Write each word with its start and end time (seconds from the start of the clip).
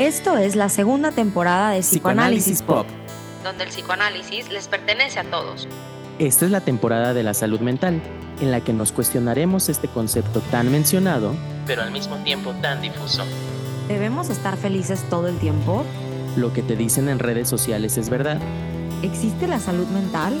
Esto 0.00 0.38
es 0.38 0.56
la 0.56 0.70
segunda 0.70 1.12
temporada 1.12 1.72
de 1.72 1.80
Psicoanálisis, 1.80 2.62
Pop, 2.62 2.86
donde 3.44 3.64
el 3.64 3.68
psicoanálisis 3.68 4.50
les 4.50 4.66
pertenece 4.66 5.20
a 5.20 5.24
todos. 5.24 5.68
Esta 6.18 6.46
es 6.46 6.50
la 6.50 6.62
temporada 6.62 7.12
de 7.12 7.22
la 7.22 7.34
salud 7.34 7.60
mental, 7.60 8.00
en 8.40 8.50
la 8.50 8.62
que 8.62 8.72
nos 8.72 8.92
cuestionaremos 8.92 9.68
este 9.68 9.88
concepto 9.88 10.40
tan 10.50 10.72
mencionado, 10.72 11.34
pero 11.66 11.82
al 11.82 11.90
mismo 11.90 12.16
tiempo 12.24 12.54
tan 12.62 12.80
difuso. 12.80 13.24
¿Debemos 13.88 14.30
estar 14.30 14.56
felices 14.56 15.04
todo 15.10 15.28
el 15.28 15.36
tiempo? 15.36 15.84
Lo 16.34 16.50
que 16.54 16.62
te 16.62 16.76
dicen 16.76 17.10
en 17.10 17.18
redes 17.18 17.50
sociales 17.50 17.98
es 17.98 18.08
verdad. 18.08 18.38
¿Existe 19.02 19.48
la 19.48 19.60
salud 19.60 19.86
mental? 19.88 20.32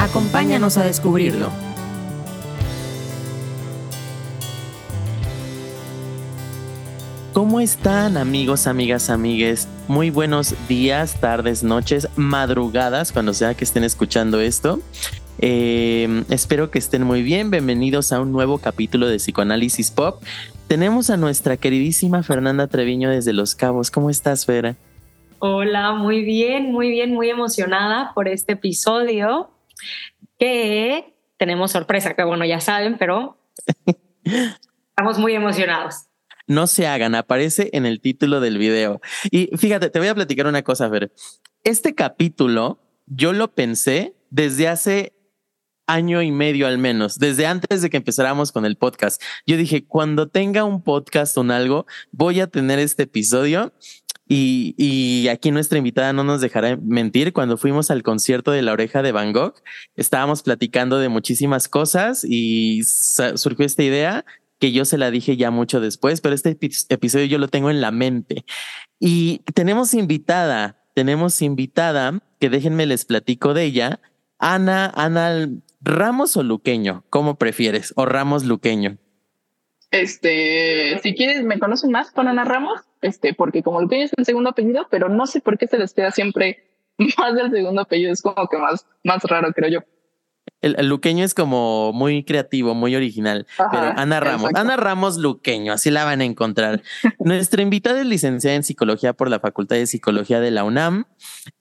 Acompáñanos 0.00 0.76
a 0.76 0.84
descubrirlo. 0.84 1.48
¿Cómo 7.32 7.60
están 7.60 8.18
amigos, 8.18 8.66
amigas, 8.66 9.08
amigues? 9.08 9.66
Muy 9.88 10.10
buenos 10.10 10.54
días, 10.68 11.18
tardes, 11.18 11.62
noches, 11.62 12.06
madrugadas, 12.14 13.10
cuando 13.10 13.32
sea 13.32 13.54
que 13.54 13.64
estén 13.64 13.84
escuchando 13.84 14.38
esto. 14.38 14.80
Eh, 15.38 16.24
espero 16.28 16.70
que 16.70 16.78
estén 16.78 17.04
muy 17.04 17.22
bien. 17.22 17.50
Bienvenidos 17.50 18.12
a 18.12 18.20
un 18.20 18.32
nuevo 18.32 18.58
capítulo 18.58 19.06
de 19.06 19.16
Psicoanálisis 19.16 19.90
Pop. 19.90 20.22
Tenemos 20.68 21.08
a 21.08 21.16
nuestra 21.16 21.56
queridísima 21.56 22.22
Fernanda 22.22 22.66
Treviño 22.66 23.08
desde 23.08 23.32
Los 23.32 23.54
Cabos. 23.54 23.90
¿Cómo 23.90 24.10
estás, 24.10 24.46
Vera? 24.46 24.76
Hola, 25.38 25.92
muy 25.92 26.24
bien, 26.24 26.70
muy 26.70 26.90
bien, 26.90 27.14
muy 27.14 27.30
emocionada 27.30 28.12
por 28.14 28.28
este 28.28 28.52
episodio 28.52 29.50
que 30.38 31.14
tenemos 31.38 31.70
sorpresa, 31.70 32.12
que 32.12 32.24
bueno, 32.24 32.44
ya 32.44 32.60
saben, 32.60 32.98
pero 32.98 33.38
estamos 34.24 35.18
muy 35.18 35.34
emocionados 35.34 36.11
no 36.46 36.66
se 36.66 36.86
hagan, 36.86 37.14
aparece 37.14 37.70
en 37.72 37.86
el 37.86 38.00
título 38.00 38.40
del 38.40 38.58
video. 38.58 39.00
Y 39.30 39.50
fíjate, 39.56 39.90
te 39.90 39.98
voy 39.98 40.08
a 40.08 40.14
platicar 40.14 40.46
una 40.46 40.62
cosa, 40.62 40.88
Fer. 40.90 41.12
Este 41.64 41.94
capítulo 41.94 42.80
yo 43.06 43.32
lo 43.32 43.52
pensé 43.52 44.14
desde 44.30 44.68
hace 44.68 45.14
año 45.86 46.22
y 46.22 46.30
medio 46.30 46.66
al 46.66 46.78
menos, 46.78 47.18
desde 47.18 47.46
antes 47.46 47.82
de 47.82 47.90
que 47.90 47.98
empezáramos 47.98 48.52
con 48.52 48.64
el 48.64 48.76
podcast. 48.76 49.20
Yo 49.46 49.56
dije, 49.56 49.84
cuando 49.84 50.28
tenga 50.28 50.64
un 50.64 50.82
podcast 50.82 51.36
o 51.36 51.42
algo, 51.42 51.86
voy 52.12 52.40
a 52.40 52.46
tener 52.46 52.78
este 52.78 53.04
episodio. 53.04 53.72
Y, 54.28 54.74
y, 54.78 55.28
aquí 55.28 55.50
nuestra 55.50 55.76
invitada 55.76 56.14
no 56.14 56.24
nos 56.24 56.40
dejará 56.40 56.78
mentir. 56.78 57.34
Cuando 57.34 57.58
fuimos 57.58 57.90
al 57.90 58.02
concierto 58.02 58.50
de 58.50 58.62
la 58.62 58.72
oreja 58.72 59.02
de 59.02 59.12
Van 59.12 59.32
Gogh, 59.32 59.54
estábamos 59.94 60.42
platicando 60.42 60.98
de 60.98 61.10
muchísimas 61.10 61.68
cosas 61.68 62.24
y 62.24 62.82
surgió 62.84 63.66
esta 63.66 63.82
idea 63.82 64.24
que 64.62 64.70
yo 64.70 64.84
se 64.84 64.96
la 64.96 65.10
dije 65.10 65.36
ya 65.36 65.50
mucho 65.50 65.80
después, 65.80 66.20
pero 66.20 66.36
este 66.36 66.56
episodio 66.88 67.26
yo 67.26 67.38
lo 67.38 67.48
tengo 67.48 67.68
en 67.68 67.80
la 67.80 67.90
mente. 67.90 68.44
Y 69.00 69.40
tenemos 69.54 69.92
invitada, 69.92 70.84
tenemos 70.94 71.42
invitada, 71.42 72.20
que 72.38 72.48
déjenme 72.48 72.86
les 72.86 73.04
platico 73.04 73.54
de 73.54 73.64
ella, 73.64 74.00
Ana, 74.38 74.92
Ana 74.94 75.48
Ramos 75.80 76.36
o 76.36 76.44
Luqueño, 76.44 77.02
¿cómo 77.10 77.38
prefieres? 77.38 77.92
O 77.96 78.06
Ramos 78.06 78.44
Luqueño. 78.44 78.98
Este, 79.90 81.00
si 81.02 81.16
quieres, 81.16 81.42
me 81.42 81.58
conocen 81.58 81.90
más 81.90 82.12
con 82.12 82.28
Ana 82.28 82.44
Ramos, 82.44 82.82
este, 83.00 83.34
porque 83.34 83.64
como 83.64 83.82
Luqueño 83.82 84.04
es 84.04 84.12
el 84.16 84.24
segundo 84.24 84.50
apellido, 84.50 84.86
pero 84.92 85.08
no 85.08 85.26
sé 85.26 85.40
por 85.40 85.58
qué 85.58 85.66
se 85.66 85.76
les 85.76 85.92
queda 85.92 86.12
siempre 86.12 86.70
más 87.18 87.34
del 87.34 87.50
segundo 87.50 87.80
apellido, 87.80 88.12
es 88.12 88.22
como 88.22 88.46
que 88.46 88.58
más, 88.58 88.86
más 89.02 89.24
raro, 89.24 89.52
creo 89.52 89.70
yo. 89.70 89.80
El, 90.62 90.86
luqueño 90.88 91.24
es 91.24 91.34
como 91.34 91.92
muy 91.92 92.24
creativo, 92.24 92.74
muy 92.74 92.96
original. 92.96 93.46
pero 93.70 93.92
Ana 93.96 94.20
Ramos, 94.20 94.50
Ana 94.54 94.76
Ramos 94.76 95.18
Luqueño, 95.18 95.72
así 95.72 95.90
la 95.90 96.04
van 96.04 96.20
a 96.20 96.24
encontrar. 96.24 96.82
Nuestra 97.18 97.62
invitada 97.62 98.00
es 98.00 98.06
licenciada 98.06 98.56
en 98.56 98.62
psicología 98.62 99.12
por 99.12 99.28
la 99.28 99.40
Facultad 99.40 99.76
de 99.76 99.86
Psicología 99.86 100.40
de 100.40 100.52
la 100.52 100.64
UNAM. 100.64 101.06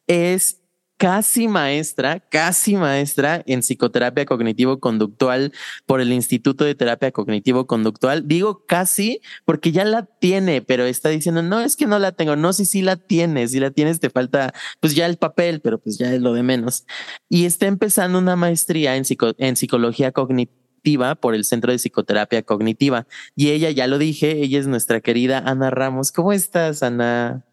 Es 0.08 0.61
casi 1.02 1.48
maestra, 1.48 2.20
casi 2.20 2.76
maestra 2.76 3.42
en 3.48 3.62
psicoterapia 3.62 4.24
cognitivo-conductual 4.24 5.52
por 5.88 6.00
el 6.00 6.14
Instituto 6.14 6.64
de 6.64 6.76
Terapia 6.76 7.12
Cognitivo-Conductual. 7.12 8.28
Digo 8.28 8.68
casi 8.68 9.20
porque 9.44 9.72
ya 9.72 9.84
la 9.84 10.06
tiene, 10.06 10.62
pero 10.62 10.86
está 10.86 11.10
diciendo, 11.10 11.42
no, 11.42 11.60
es 11.60 11.76
que 11.76 11.88
no 11.88 11.98
la 11.98 12.12
tengo. 12.12 12.36
No, 12.36 12.54
sí, 12.54 12.66
sí 12.66 12.84
la 12.84 12.98
tienes, 12.98 13.50
si 13.50 13.60
la 13.60 13.72
tienes 13.72 14.00
te 14.00 14.12
falta 14.12 14.54
pues 14.80 14.94
ya 14.94 15.08
el 15.08 15.18
papel, 15.18 15.60
pero 15.62 15.80
pues 15.80 15.98
ya 15.98 16.14
es 16.14 16.22
lo 16.22 16.34
de 16.34 16.44
menos. 16.44 16.86
Y 17.30 17.46
está 17.46 17.66
empezando 17.66 18.20
una 18.20 18.36
maestría 18.36 18.96
en, 18.96 19.04
en 19.40 19.56
psicología 19.56 20.12
cognitiva 20.12 21.16
por 21.16 21.34
el 21.34 21.46
Centro 21.46 21.72
de 21.72 21.80
Psicoterapia 21.80 22.44
Cognitiva. 22.44 23.08
Y 23.36 23.50
ella, 23.50 23.72
ya 23.72 23.88
lo 23.88 23.98
dije, 23.98 24.44
ella 24.44 24.60
es 24.60 24.68
nuestra 24.68 25.02
querida 25.02 25.40
Ana 25.40 25.72
Ramos. 25.72 26.12
¿Cómo 26.12 26.32
estás, 26.32 26.84
Ana? 26.84 27.44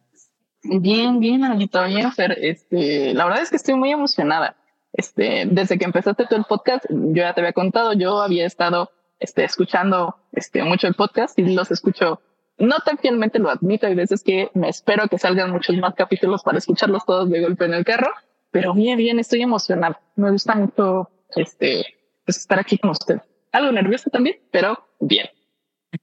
Bien, 0.62 1.20
bien, 1.20 1.44
Anita, 1.44 1.86
bien, 1.86 2.12
Fer. 2.12 2.36
Este, 2.41 3.14
la 3.14 3.24
verdad 3.24 3.42
es 3.42 3.50
que 3.50 3.56
estoy 3.56 3.74
muy 3.74 3.91
emocionada. 3.91 4.56
Este, 4.92 5.46
desde 5.46 5.78
que 5.78 5.84
empezaste 5.84 6.24
todo 6.24 6.38
el 6.38 6.44
podcast, 6.44 6.84
yo 6.88 7.22
ya 7.22 7.34
te 7.34 7.41
había 7.41 7.52
contado, 7.52 7.92
yo 7.92 8.20
había 8.20 8.46
estado 8.46 8.91
este, 9.20 9.44
escuchando 9.44 10.16
este, 10.32 10.62
mucho 10.64 10.86
el 10.86 10.94
podcast 10.94 11.38
y 11.38 11.54
los 11.54 11.70
escucho 11.70 12.20
no 12.58 12.76
tan 12.84 12.98
fielmente, 12.98 13.38
lo 13.38 13.50
admito. 13.50 13.86
Hay 13.86 13.94
veces 13.94 14.22
que 14.24 14.50
me 14.54 14.69
espero 14.69 15.06
que 15.08 15.19
salgan 15.19 15.52
muchos 15.52 15.76
más 15.76 15.94
capítulos 15.94 16.42
para 16.42 16.58
escucharlos 16.58 17.04
todos 17.06 17.30
de 17.30 17.40
golpe 17.40 17.64
en 17.66 17.75
el 17.75 17.84
carro, 17.84 18.10
pero 18.50 18.75
bien, 18.75 18.98
bien, 18.98 19.19
estoy 19.20 19.42
emocionada. 19.42 20.00
Me 20.16 20.32
gusta 20.32 20.54
mucho 20.54 21.08
este, 21.36 21.84
pues, 22.25 22.38
estar 22.38 22.58
aquí 22.58 22.78
con 22.78 22.90
usted. 22.90 23.20
Algo 23.52 23.70
nervioso 23.70 24.10
también, 24.10 24.36
pero 24.50 24.88
bien. 24.98 25.28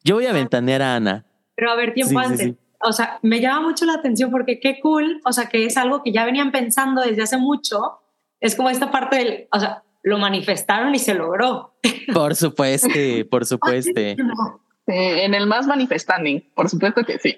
Yo 0.03 0.15
voy 0.15 0.27
a 0.27 0.33
ventanear 0.33 0.81
a 0.81 0.95
Ana. 0.95 1.25
Pero 1.55 1.71
a 1.71 1.75
ver, 1.75 1.93
tiempo 1.93 2.19
antes 2.19 2.53
o 2.81 2.93
sea, 2.93 3.19
me 3.21 3.41
llama 3.41 3.61
mucho 3.61 3.85
la 3.85 3.93
atención 3.93 4.31
porque 4.31 4.59
qué 4.59 4.79
cool, 4.81 5.21
o 5.25 5.33
sea, 5.33 5.47
que 5.49 5.65
es 5.65 5.77
algo 5.77 6.03
que 6.03 6.11
ya 6.11 6.25
venían 6.25 6.51
pensando 6.51 7.01
desde 7.01 7.23
hace 7.23 7.37
mucho. 7.37 7.99
Es 8.39 8.55
como 8.55 8.69
esta 8.69 8.91
parte 8.91 9.17
del, 9.17 9.47
o 9.51 9.59
sea, 9.59 9.83
lo 10.05 10.19
manifestaron 10.19 10.93
y 10.93 10.99
se 10.99 11.15
logró. 11.15 11.73
Por 12.13 12.35
supuesto, 12.35 12.89
por 13.29 13.45
supuesto. 13.45 13.99
en 14.87 15.33
el 15.33 15.47
más 15.47 15.65
manifestanding, 15.65 16.51
por 16.53 16.69
supuesto 16.69 17.03
que 17.03 17.17
sí. 17.17 17.37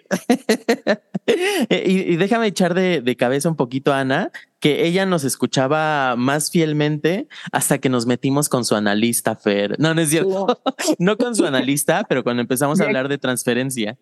y, 1.70 2.18
déjame 2.18 2.48
echar 2.48 2.74
de, 2.74 3.16
cabeza 3.18 3.48
un 3.48 3.56
poquito 3.56 3.94
a 3.94 4.02
Ana, 4.02 4.32
que 4.60 4.86
ella 4.86 5.06
nos 5.06 5.24
escuchaba 5.24 6.16
más 6.18 6.52
fielmente 6.52 7.28
hasta 7.54 7.78
que 7.78 7.88
nos 7.88 8.06
metimos 8.06 8.50
con 8.50 8.66
su 8.66 8.76
analista, 8.76 9.38
Fer. 9.38 9.80
No, 9.80 9.94
no 9.94 10.02
es 10.02 10.10
cierto. 10.10 10.60
no 11.00 11.18
con 11.18 11.36
su 11.36 11.46
analista, 11.46 12.06
pero 12.10 12.24
cuando 12.24 12.42
empezamos 12.42 12.82
a 12.82 12.84
hablar 12.84 13.08
de 13.08 13.18
transferencia. 13.18 13.98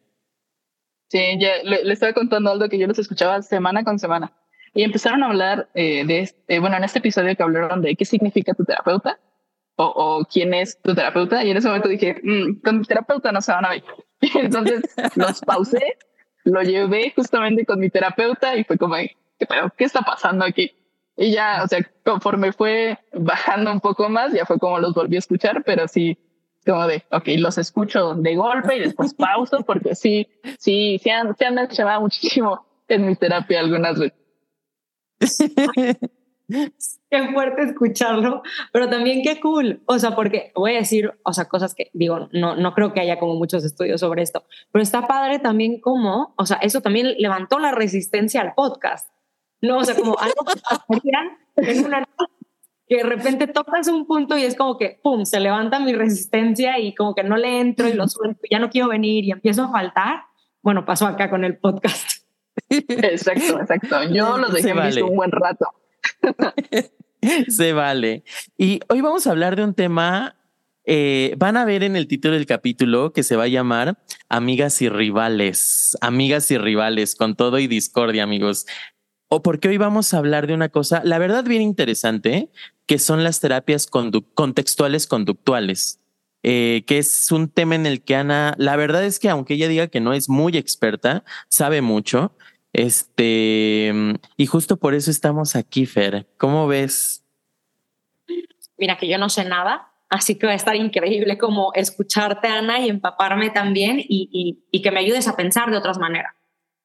Sí, 1.07 1.37
ya 1.39 1.63
le, 1.63 1.91
estaba 1.91 2.13
contando 2.13 2.51
algo 2.51 2.67
que 2.67 2.77
yo 2.77 2.87
los 2.87 2.99
escuchaba 2.99 3.41
semana 3.41 3.83
con 3.83 3.99
semana. 3.99 4.33
Y 4.73 4.83
empezaron 4.83 5.23
a 5.23 5.27
hablar 5.27 5.69
eh, 5.73 6.05
de, 6.05 6.19
este, 6.19 6.59
bueno, 6.59 6.75
en 6.77 6.83
este 6.83 6.99
episodio 6.99 7.35
que 7.35 7.43
hablaron 7.43 7.81
de 7.81 7.95
qué 7.95 8.05
significa 8.05 8.53
tu 8.53 8.65
terapeuta 8.65 9.19
o, 9.77 9.85
o 9.85 10.25
quién 10.25 10.53
es 10.53 10.81
tu 10.81 10.93
terapeuta. 10.93 11.43
Y 11.43 11.51
en 11.51 11.57
ese 11.57 11.67
momento 11.67 11.87
dije, 11.87 12.19
mm, 12.21 12.61
con 12.61 12.79
mi 12.79 12.85
terapeuta 12.85 13.31
no 13.31 13.41
se 13.41 13.51
van 13.51 13.65
a 13.65 13.69
ver. 13.69 13.83
entonces 14.35 14.81
los 15.15 15.41
pausé, 15.41 15.97
lo 16.43 16.61
llevé 16.61 17.13
justamente 17.15 17.65
con 17.65 17.79
mi 17.79 17.89
terapeuta 17.89 18.55
y 18.55 18.63
fue 18.63 18.77
como, 18.77 18.95
¿qué, 18.95 19.47
¿qué 19.77 19.83
está 19.83 20.01
pasando 20.01 20.43
aquí? 20.45 20.71
Y 21.17 21.31
ya, 21.31 21.61
o 21.63 21.67
sea, 21.67 21.79
conforme 22.03 22.51
fue 22.51 22.99
bajando 23.13 23.71
un 23.71 23.79
poco 23.79 24.09
más, 24.09 24.33
ya 24.33 24.45
fue 24.45 24.59
como 24.59 24.79
los 24.79 24.93
volví 24.93 25.15
a 25.15 25.19
escuchar, 25.19 25.63
pero 25.63 25.87
sí, 25.87 26.17
como 26.65 26.87
de, 26.87 27.03
ok, 27.11 27.27
los 27.37 27.57
escucho 27.57 28.15
de 28.15 28.35
golpe 28.35 28.75
y 28.75 28.79
después 28.79 29.13
pauso 29.13 29.63
porque 29.65 29.95
sí, 29.95 30.27
sí, 30.57 30.99
se 31.01 31.11
han, 31.11 31.35
se 31.35 31.45
han 31.45 31.55
mencionado 31.55 32.01
muchísimo 32.01 32.65
en 32.87 33.05
mi 33.05 33.15
terapia 33.15 33.59
algunas 33.59 33.99
veces. 33.99 34.17
qué 36.47 37.27
fuerte 37.33 37.63
escucharlo, 37.63 38.43
pero 38.71 38.89
también 38.89 39.21
qué 39.23 39.39
cool. 39.39 39.81
O 39.85 39.99
sea, 39.99 40.15
porque 40.15 40.51
voy 40.55 40.75
a 40.75 40.79
decir, 40.79 41.13
o 41.23 41.33
sea, 41.33 41.45
cosas 41.45 41.73
que 41.75 41.89
digo, 41.93 42.29
no, 42.31 42.55
no 42.55 42.73
creo 42.73 42.93
que 42.93 43.01
haya 43.01 43.19
como 43.19 43.35
muchos 43.35 43.63
estudios 43.63 44.01
sobre 44.01 44.21
esto, 44.21 44.43
pero 44.71 44.83
está 44.83 45.07
padre 45.07 45.39
también 45.39 45.79
como, 45.79 46.33
o 46.37 46.45
sea, 46.45 46.57
eso 46.57 46.81
también 46.81 47.15
levantó 47.17 47.59
la 47.59 47.71
resistencia 47.71 48.41
al 48.41 48.53
podcast. 48.53 49.09
No, 49.61 49.79
o 49.79 49.83
sea, 49.83 49.95
como 49.95 50.17
algo 50.19 50.45
que 50.45 51.09
en 51.71 51.85
una 51.85 52.07
que 52.87 52.97
de 52.97 53.03
repente 53.03 53.47
tocas 53.47 53.87
un 53.87 54.05
punto 54.05 54.37
y 54.37 54.43
es 54.43 54.55
como 54.55 54.77
que, 54.77 54.99
¡pum!, 55.01 55.25
se 55.25 55.39
levanta 55.39 55.79
mi 55.79 55.93
resistencia 55.93 56.79
y 56.79 56.93
como 56.93 57.15
que 57.15 57.23
no 57.23 57.37
le 57.37 57.59
entro 57.59 57.87
y 57.87 57.93
lo 57.93 58.07
suelto, 58.07 58.41
ya 58.49 58.59
no 58.59 58.69
quiero 58.69 58.89
venir 58.89 59.23
y 59.25 59.31
empiezo 59.31 59.63
a 59.63 59.71
faltar. 59.71 60.23
Bueno, 60.61 60.85
pasó 60.85 61.07
acá 61.07 61.29
con 61.29 61.43
el 61.43 61.57
podcast. 61.57 62.23
Exacto, 62.69 63.59
exacto. 63.59 64.03
Yo 64.13 64.37
lo 64.39 64.49
dejé 64.49 64.73
vale. 64.73 65.03
un 65.03 65.15
buen 65.15 65.31
rato. 65.31 65.67
se 67.47 67.73
vale. 67.73 68.23
Y 68.57 68.79
hoy 68.89 69.01
vamos 69.01 69.25
a 69.25 69.31
hablar 69.31 69.55
de 69.55 69.63
un 69.63 69.73
tema, 69.73 70.35
eh, 70.85 71.35
van 71.37 71.57
a 71.57 71.65
ver 71.65 71.83
en 71.83 71.95
el 71.95 72.07
título 72.07 72.35
del 72.35 72.45
capítulo 72.45 73.13
que 73.13 73.23
se 73.23 73.35
va 73.35 73.43
a 73.43 73.47
llamar 73.47 73.97
Amigas 74.29 74.81
y 74.83 74.89
Rivales, 74.89 75.97
Amigas 76.01 76.51
y 76.51 76.57
Rivales, 76.59 77.15
con 77.15 77.35
todo 77.35 77.57
y 77.57 77.67
discordia, 77.67 78.23
amigos 78.23 78.67
o 79.27 79.41
porque 79.41 79.67
hoy 79.67 79.77
vamos 79.77 80.13
a 80.13 80.17
hablar 80.17 80.47
de 80.47 80.53
una 80.53 80.69
cosa, 80.69 81.01
la 81.03 81.17
verdad 81.17 81.43
bien 81.43 81.61
interesante, 81.61 82.49
que 82.85 82.99
son 82.99 83.23
las 83.23 83.39
terapias 83.39 83.87
contextuales 83.87 85.07
conductuales. 85.07 85.99
eh, 86.47 86.83
que 86.85 86.99
es 86.99 87.31
un 87.31 87.49
tema 87.49 87.73
en 87.73 87.87
el 87.87 88.03
que 88.03 88.15
Ana, 88.15 88.53
la 88.59 88.75
verdad 88.75 89.03
es 89.03 89.17
que 89.17 89.29
aunque 89.29 89.55
ella 89.55 89.67
diga 89.67 89.87
que 89.87 89.99
no 89.99 90.13
es 90.13 90.29
muy 90.29 90.55
experta, 90.57 91.23
sabe 91.49 91.81
mucho. 91.81 92.33
Este, 92.71 93.91
y 94.37 94.45
justo 94.45 94.77
por 94.77 94.93
eso 94.93 95.09
estamos 95.09 95.55
aquí, 95.55 95.87
Fer. 95.87 96.27
¿Cómo 96.37 96.67
ves? 96.67 97.23
Mira 98.77 98.95
que 98.99 99.07
yo 99.07 99.17
no 99.17 99.27
sé 99.29 99.43
nada, 99.43 99.91
así 100.07 100.35
que 100.35 100.45
va 100.45 100.51
a 100.51 100.55
estar 100.55 100.75
increíble 100.75 101.39
como 101.39 101.73
escucharte, 101.73 102.47
Ana, 102.47 102.79
y 102.79 102.89
empaparme 102.89 103.49
también 103.49 103.97
y, 103.99 104.59
y 104.69 104.81
que 104.83 104.91
me 104.91 104.99
ayudes 104.99 105.27
a 105.27 105.35
pensar 105.35 105.71
de 105.71 105.77
otras 105.77 105.97
maneras. 105.97 106.35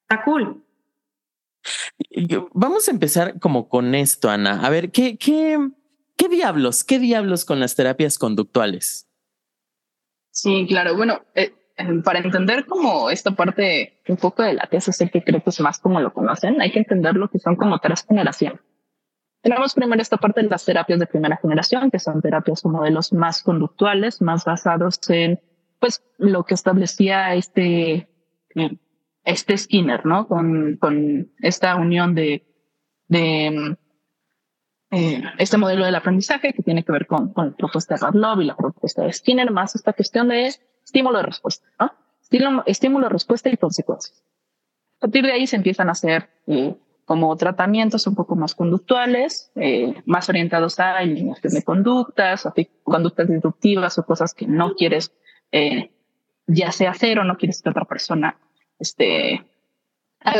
Está 0.08 0.24
cool. 0.24 0.64
Vamos 2.54 2.88
a 2.88 2.92
empezar 2.92 3.38
como 3.38 3.68
con 3.68 3.94
esto, 3.94 4.30
Ana. 4.30 4.64
A 4.64 4.70
ver, 4.70 4.90
¿qué, 4.90 5.18
qué, 5.18 5.58
qué 6.20 6.28
diablos? 6.28 6.84
¿Qué 6.84 6.98
diablos 6.98 7.46
con 7.46 7.60
las 7.60 7.74
terapias 7.74 8.18
conductuales? 8.18 9.08
Sí, 10.30 10.66
claro. 10.68 10.94
Bueno, 10.94 11.22
eh, 11.34 11.54
para 12.04 12.18
entender 12.18 12.66
como 12.66 13.08
esta 13.08 13.30
parte 13.30 14.02
un 14.06 14.18
poco 14.18 14.42
de 14.42 14.52
la 14.52 14.66
tesis, 14.66 14.98
que 15.10 15.24
creo 15.24 15.42
que 15.42 15.48
es 15.48 15.60
más 15.60 15.78
como 15.78 15.98
lo 15.98 16.12
conocen, 16.12 16.60
hay 16.60 16.72
que 16.72 16.80
entender 16.80 17.14
lo 17.14 17.30
que 17.30 17.38
son 17.38 17.56
como 17.56 17.78
tres 17.78 18.04
generaciones. 18.06 18.60
Tenemos 19.40 19.72
primero 19.72 20.02
esta 20.02 20.18
parte 20.18 20.42
de 20.42 20.50
las 20.50 20.66
terapias 20.66 21.00
de 21.00 21.06
primera 21.06 21.38
generación, 21.38 21.90
que 21.90 21.98
son 21.98 22.20
terapias 22.20 22.62
o 22.66 22.68
modelos 22.68 23.14
más 23.14 23.42
conductuales, 23.42 24.20
más 24.20 24.44
basados 24.44 25.00
en 25.08 25.40
pues 25.78 26.04
lo 26.18 26.44
que 26.44 26.52
establecía 26.52 27.34
este 27.34 28.10
eh, 28.56 28.76
este 29.24 29.56
Skinner, 29.56 30.04
¿no? 30.04 30.28
Con, 30.28 30.76
con 30.76 31.32
esta 31.38 31.76
unión 31.76 32.14
de, 32.14 32.46
de 33.08 33.78
eh, 34.90 35.22
este 35.38 35.56
modelo 35.56 35.84
del 35.84 35.94
aprendizaje 35.94 36.52
que 36.52 36.62
tiene 36.62 36.82
que 36.82 36.92
ver 36.92 37.06
con, 37.06 37.32
con 37.32 37.50
la 37.50 37.56
propuesta 37.56 37.94
de 37.94 38.00
Pavlov 38.00 38.40
y 38.40 38.46
la 38.46 38.56
propuesta 38.56 39.02
de 39.02 39.12
Skinner, 39.12 39.50
más 39.50 39.74
esta 39.74 39.92
cuestión 39.92 40.28
de 40.28 40.52
estímulo 40.84 41.18
de 41.18 41.24
respuesta, 41.24 41.66
¿no? 41.78 41.92
Estímulo, 42.20 42.62
estímulo 42.66 43.08
respuesta 43.08 43.48
y 43.48 43.56
consecuencias. 43.56 44.22
A 44.96 45.00
partir 45.02 45.24
de 45.24 45.32
ahí 45.32 45.46
se 45.46 45.56
empiezan 45.56 45.88
a 45.88 45.92
hacer 45.92 46.28
eh, 46.46 46.74
como 47.04 47.36
tratamientos 47.36 48.06
un 48.06 48.14
poco 48.14 48.36
más 48.36 48.54
conductuales, 48.54 49.52
eh, 49.54 49.94
más 50.06 50.28
orientados 50.28 50.78
a 50.80 51.02
eliminación 51.02 51.54
de 51.54 51.62
conductas, 51.62 52.46
a 52.46 52.54
conductas 52.82 53.28
disruptivas 53.28 53.98
o 53.98 54.04
cosas 54.04 54.34
que 54.34 54.46
no 54.46 54.74
quieres 54.74 55.12
eh, 55.52 55.90
ya 56.46 56.72
sea 56.72 56.90
hacer 56.90 57.18
o 57.18 57.24
no 57.24 57.36
quieres 57.36 57.62
que 57.62 57.70
otra 57.70 57.84
persona 57.84 58.36
este, 58.78 59.44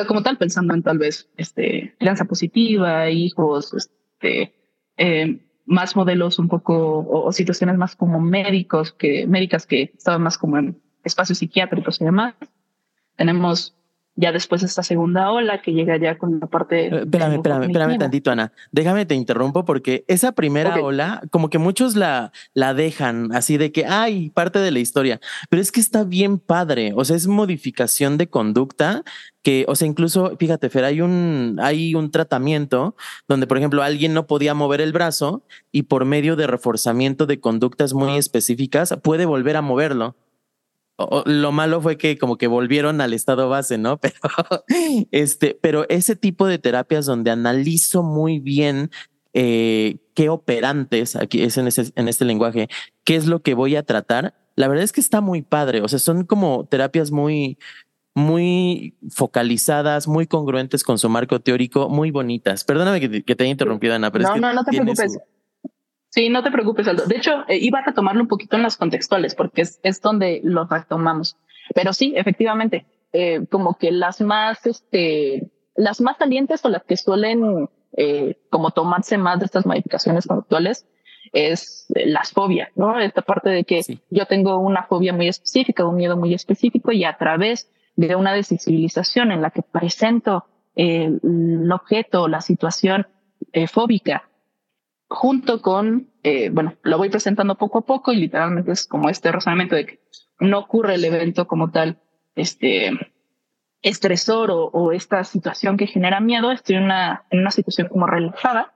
como 0.08 0.22
tal, 0.22 0.38
pensando 0.38 0.74
en 0.74 0.82
tal 0.82 0.98
vez 0.98 1.30
este, 1.36 1.94
crianza 1.98 2.24
positiva, 2.24 3.08
hijos, 3.10 3.74
este, 3.74 3.99
eh, 4.22 5.40
más 5.66 5.96
modelos 5.96 6.38
un 6.38 6.48
poco 6.48 7.06
o, 7.08 7.32
situaciones 7.32 7.76
más 7.76 7.96
como 7.96 8.20
médicos 8.20 8.92
que 8.92 9.26
médicas 9.26 9.66
que 9.66 9.92
estaban 9.96 10.22
más 10.22 10.36
como 10.36 10.58
en 10.58 10.80
espacios 11.04 11.38
psiquiátricos 11.38 12.00
y 12.00 12.04
demás. 12.04 12.34
Tenemos 13.16 13.74
ya 14.20 14.32
después 14.32 14.60
de 14.60 14.66
esta 14.66 14.82
segunda 14.82 15.30
ola 15.32 15.62
que 15.62 15.72
llega 15.72 15.96
ya 15.96 16.18
con 16.18 16.38
la 16.40 16.46
parte... 16.46 16.86
Eh, 16.86 16.98
espérame, 17.00 17.34
espérame, 17.34 17.62
espérame 17.64 17.98
tantito, 17.98 18.30
Ana. 18.30 18.52
Déjame 18.70 19.06
te 19.06 19.14
interrumpo 19.14 19.64
porque 19.64 20.04
esa 20.08 20.32
primera 20.32 20.76
ola, 20.76 21.22
como 21.30 21.48
que 21.48 21.58
muchos 21.58 21.96
la, 21.96 22.30
la 22.52 22.74
dejan 22.74 23.32
así 23.32 23.56
de 23.56 23.72
que, 23.72 23.86
hay 23.86 24.30
parte 24.30 24.58
de 24.58 24.70
la 24.70 24.78
historia, 24.78 25.20
pero 25.48 25.62
es 25.62 25.72
que 25.72 25.80
está 25.80 26.04
bien 26.04 26.38
padre, 26.38 26.92
o 26.94 27.04
sea, 27.04 27.16
es 27.16 27.26
modificación 27.26 28.18
de 28.18 28.28
conducta 28.28 29.02
que, 29.42 29.64
o 29.68 29.74
sea, 29.74 29.88
incluso, 29.88 30.36
fíjate, 30.38 30.68
Fer, 30.68 30.84
hay 30.84 31.00
un, 31.00 31.58
hay 31.62 31.94
un 31.94 32.10
tratamiento 32.10 32.94
donde, 33.26 33.46
por 33.46 33.56
ejemplo, 33.56 33.82
alguien 33.82 34.12
no 34.12 34.26
podía 34.26 34.52
mover 34.52 34.82
el 34.82 34.92
brazo 34.92 35.42
y 35.72 35.84
por 35.84 36.04
medio 36.04 36.36
de 36.36 36.46
reforzamiento 36.46 37.24
de 37.24 37.40
conductas 37.40 37.94
muy 37.94 38.18
específicas 38.18 38.94
puede 39.02 39.24
volver 39.24 39.56
a 39.56 39.62
moverlo 39.62 40.14
lo 41.24 41.52
malo 41.52 41.80
fue 41.80 41.96
que 41.96 42.18
como 42.18 42.36
que 42.36 42.46
volvieron 42.46 43.00
al 43.00 43.12
estado 43.12 43.48
base, 43.48 43.78
¿no? 43.78 43.98
Pero 44.00 44.14
este, 45.10 45.58
pero 45.60 45.88
ese 45.88 46.16
tipo 46.16 46.46
de 46.46 46.58
terapias 46.58 47.06
donde 47.06 47.30
analizo 47.30 48.02
muy 48.02 48.38
bien 48.38 48.90
eh, 49.32 49.98
qué 50.14 50.28
operantes, 50.28 51.16
aquí 51.16 51.42
es 51.42 51.56
en, 51.56 51.68
ese, 51.68 51.92
en 51.94 52.08
este 52.08 52.24
lenguaje, 52.24 52.68
qué 53.04 53.16
es 53.16 53.26
lo 53.26 53.42
que 53.42 53.54
voy 53.54 53.76
a 53.76 53.84
tratar. 53.84 54.34
La 54.56 54.68
verdad 54.68 54.84
es 54.84 54.92
que 54.92 55.00
está 55.00 55.20
muy 55.20 55.42
padre. 55.42 55.82
O 55.82 55.88
sea, 55.88 55.98
son 55.98 56.24
como 56.24 56.66
terapias 56.66 57.10
muy, 57.10 57.58
muy 58.14 58.96
focalizadas, 59.10 60.08
muy 60.08 60.26
congruentes 60.26 60.82
con 60.82 60.98
su 60.98 61.08
marco 61.08 61.40
teórico, 61.40 61.88
muy 61.88 62.10
bonitas. 62.10 62.64
Perdóname 62.64 63.00
que 63.00 63.08
te, 63.08 63.44
haya 63.44 63.50
interrumpido, 63.50 63.94
Ana, 63.94 64.10
pero 64.10 64.24
no, 64.24 64.28
es 64.30 64.34
que 64.34 64.40
no, 64.40 64.52
no 64.52 64.64
te 64.64 64.70
preocupes. 64.72 65.18
Sí, 66.10 66.28
no 66.28 66.42
te 66.42 66.50
preocupes, 66.50 66.88
Aldo. 66.88 67.06
De 67.06 67.16
hecho, 67.16 67.44
eh, 67.48 67.56
iba 67.56 67.78
a 67.78 67.84
retomarlo 67.84 68.20
un 68.20 68.28
poquito 68.28 68.56
en 68.56 68.64
las 68.64 68.76
contextuales, 68.76 69.36
porque 69.36 69.62
es, 69.62 69.78
es 69.84 70.00
donde 70.02 70.40
lo 70.42 70.64
retomamos. 70.64 71.36
Pero 71.72 71.92
sí, 71.92 72.12
efectivamente, 72.16 72.84
eh, 73.12 73.46
como 73.48 73.78
que 73.78 73.92
las 73.92 74.20
más, 74.20 74.66
este, 74.66 75.48
las 75.76 76.00
más 76.00 76.18
salientes 76.18 76.64
o 76.64 76.68
las 76.68 76.82
que 76.82 76.96
suelen 76.96 77.68
eh, 77.96 78.36
como 78.50 78.72
tomarse 78.72 79.18
más 79.18 79.38
de 79.38 79.46
estas 79.46 79.66
modificaciones 79.66 80.26
conductuales 80.26 80.84
es 81.32 81.86
la 81.90 82.22
fobia, 82.24 82.72
¿no? 82.74 82.98
Esta 82.98 83.22
parte 83.22 83.50
de 83.50 83.62
que 83.62 83.82
yo 84.10 84.26
tengo 84.26 84.58
una 84.58 84.82
fobia 84.82 85.12
muy 85.12 85.28
específica, 85.28 85.84
un 85.84 85.94
miedo 85.94 86.16
muy 86.16 86.34
específico 86.34 86.90
y 86.90 87.04
a 87.04 87.16
través 87.18 87.70
de 87.94 88.16
una 88.16 88.32
desensibilización 88.32 89.30
en 89.30 89.42
la 89.42 89.50
que 89.50 89.62
presento 89.62 90.46
el 90.74 91.70
objeto, 91.70 92.26
la 92.26 92.40
situación 92.40 93.06
fóbica 93.68 94.29
junto 95.10 95.60
con, 95.60 96.08
eh, 96.22 96.50
bueno, 96.50 96.76
lo 96.82 96.96
voy 96.96 97.10
presentando 97.10 97.56
poco 97.56 97.78
a 97.78 97.84
poco 97.84 98.12
y 98.12 98.16
literalmente 98.16 98.70
es 98.70 98.86
como 98.86 99.10
este 99.10 99.32
razonamiento 99.32 99.74
de 99.74 99.86
que 99.86 100.00
no 100.38 100.60
ocurre 100.60 100.94
el 100.94 101.04
evento 101.04 101.48
como 101.48 101.70
tal, 101.70 102.00
este 102.36 102.92
estresor 103.82 104.50
o, 104.52 104.92
esta 104.92 105.24
situación 105.24 105.76
que 105.76 105.88
genera 105.88 106.20
miedo, 106.20 106.52
estoy 106.52 106.76
en 106.76 106.84
una, 106.84 107.24
en 107.30 107.40
una 107.40 107.50
situación 107.50 107.88
como 107.88 108.06
relajada, 108.06 108.72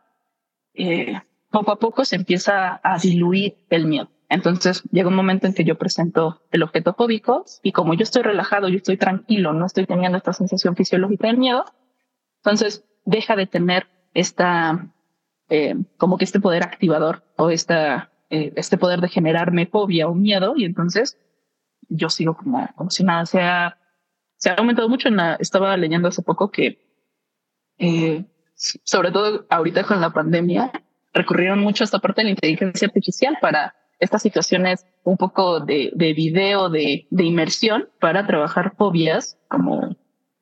eh, 0.75 1.21
poco 1.51 1.71
a 1.71 1.79
poco 1.79 2.05
se 2.05 2.17
empieza 2.17 2.81
a 2.83 2.99
diluir 2.99 3.57
el 3.71 3.87
miedo. 3.87 4.11
Entonces 4.29 4.83
llega 4.91 5.09
un 5.09 5.15
momento 5.15 5.47
en 5.47 5.55
que 5.55 5.63
yo 5.63 5.79
presento 5.79 6.43
el 6.51 6.65
objeto 6.65 6.95
fóbico 6.95 7.45
y 7.63 7.71
como 7.71 7.95
yo 7.95 8.03
estoy 8.03 8.23
relajado, 8.23 8.69
yo 8.69 8.79
estoy 8.79 8.97
tranquilo, 8.97 9.53
no 9.53 9.67
estoy 9.67 9.87
teniendo 9.87 10.19
esta 10.19 10.33
sensación 10.33 10.75
fisiológica 10.75 11.29
del 11.29 11.39
miedo, 11.39 11.65
entonces 12.39 12.85
deja 13.05 13.37
de 13.37 13.47
tener 13.47 13.87
esta 14.15 14.91
eh, 15.49 15.75
como 15.97 16.17
que 16.17 16.25
este 16.25 16.41
poder 16.41 16.63
activador 16.63 17.23
o 17.37 17.51
esta, 17.51 18.11
eh, 18.31 18.53
este 18.57 18.79
poder 18.79 19.01
de 19.01 19.09
generarme 19.09 19.67
fobia 19.67 20.09
o 20.09 20.15
miedo 20.15 20.55
y 20.57 20.65
entonces 20.65 21.19
yo 21.89 22.09
sigo 22.09 22.37
como, 22.37 22.69
como 22.77 22.91
si 22.91 23.05
nada 23.05 23.27
se 23.27 23.41
ha, 23.41 23.79
se 24.37 24.51
ha 24.51 24.55
aumentado 24.55 24.89
mucho. 24.89 25.09
En 25.09 25.17
la, 25.17 25.35
estaba 25.35 25.77
leyendo 25.77 26.09
hace 26.09 26.23
poco 26.23 26.51
que, 26.51 26.79
eh, 27.79 28.25
sobre 28.55 29.11
todo 29.11 29.47
ahorita 29.51 29.85
con 29.85 30.01
la 30.01 30.11
pandemia, 30.11 30.73
recurrieron 31.13 31.61
mucho 31.61 31.85
a 31.85 31.87
esta 31.87 31.99
parte 31.99 32.23
de 32.23 32.25
la 32.25 32.31
inteligencia 32.31 32.89
artificial 32.89 33.37
para 33.41 33.75
estas 34.01 34.23
situaciones 34.23 34.87
un 35.05 35.17
poco 35.17 35.61
de, 35.61 35.93
de 35.95 36.13
video, 36.13 36.69
de, 36.69 37.07
de 37.11 37.25
inmersión 37.25 37.89
para 38.01 38.27
trabajar 38.27 38.75
fobias, 38.77 39.39
como 39.49 39.97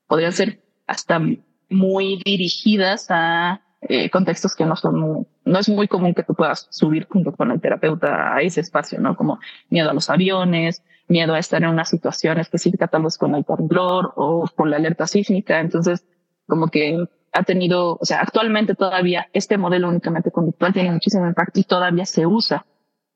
podrían 0.06 0.32
ser 0.32 0.62
hasta 0.86 1.20
muy 1.68 2.22
dirigidas 2.24 3.06
a 3.10 3.62
eh, 3.88 4.10
contextos 4.10 4.54
que 4.54 4.64
no 4.64 4.76
son, 4.76 5.26
no 5.44 5.58
es 5.58 5.68
muy 5.68 5.88
común 5.88 6.14
que 6.14 6.22
tú 6.22 6.34
puedas 6.34 6.68
subir 6.70 7.08
junto 7.08 7.32
con 7.32 7.50
el 7.50 7.60
terapeuta 7.60 8.34
a 8.34 8.40
ese 8.40 8.60
espacio, 8.60 9.00
¿no? 9.00 9.16
Como 9.16 9.40
miedo 9.70 9.90
a 9.90 9.94
los 9.94 10.08
aviones, 10.08 10.84
miedo 11.08 11.34
a 11.34 11.40
estar 11.40 11.62
en 11.62 11.68
una 11.68 11.84
situación 11.84 12.38
específica, 12.38 12.86
tal 12.86 13.02
vez 13.02 13.18
con 13.18 13.34
el 13.34 13.44
temblor 13.44 14.12
o 14.14 14.48
con 14.54 14.70
la 14.70 14.76
alerta 14.76 15.08
sísmica. 15.08 15.58
Entonces, 15.58 16.06
como 16.46 16.68
que 16.68 17.04
ha 17.32 17.42
tenido, 17.42 17.98
o 18.00 18.04
sea, 18.04 18.20
actualmente 18.20 18.74
todavía 18.76 19.28
este 19.32 19.58
modelo 19.58 19.88
únicamente 19.88 20.30
conductual 20.30 20.72
tiene 20.72 20.92
muchísimo 20.92 21.26
impacto 21.26 21.58
y 21.58 21.64
todavía 21.64 22.04
se 22.04 22.24
usa 22.24 22.66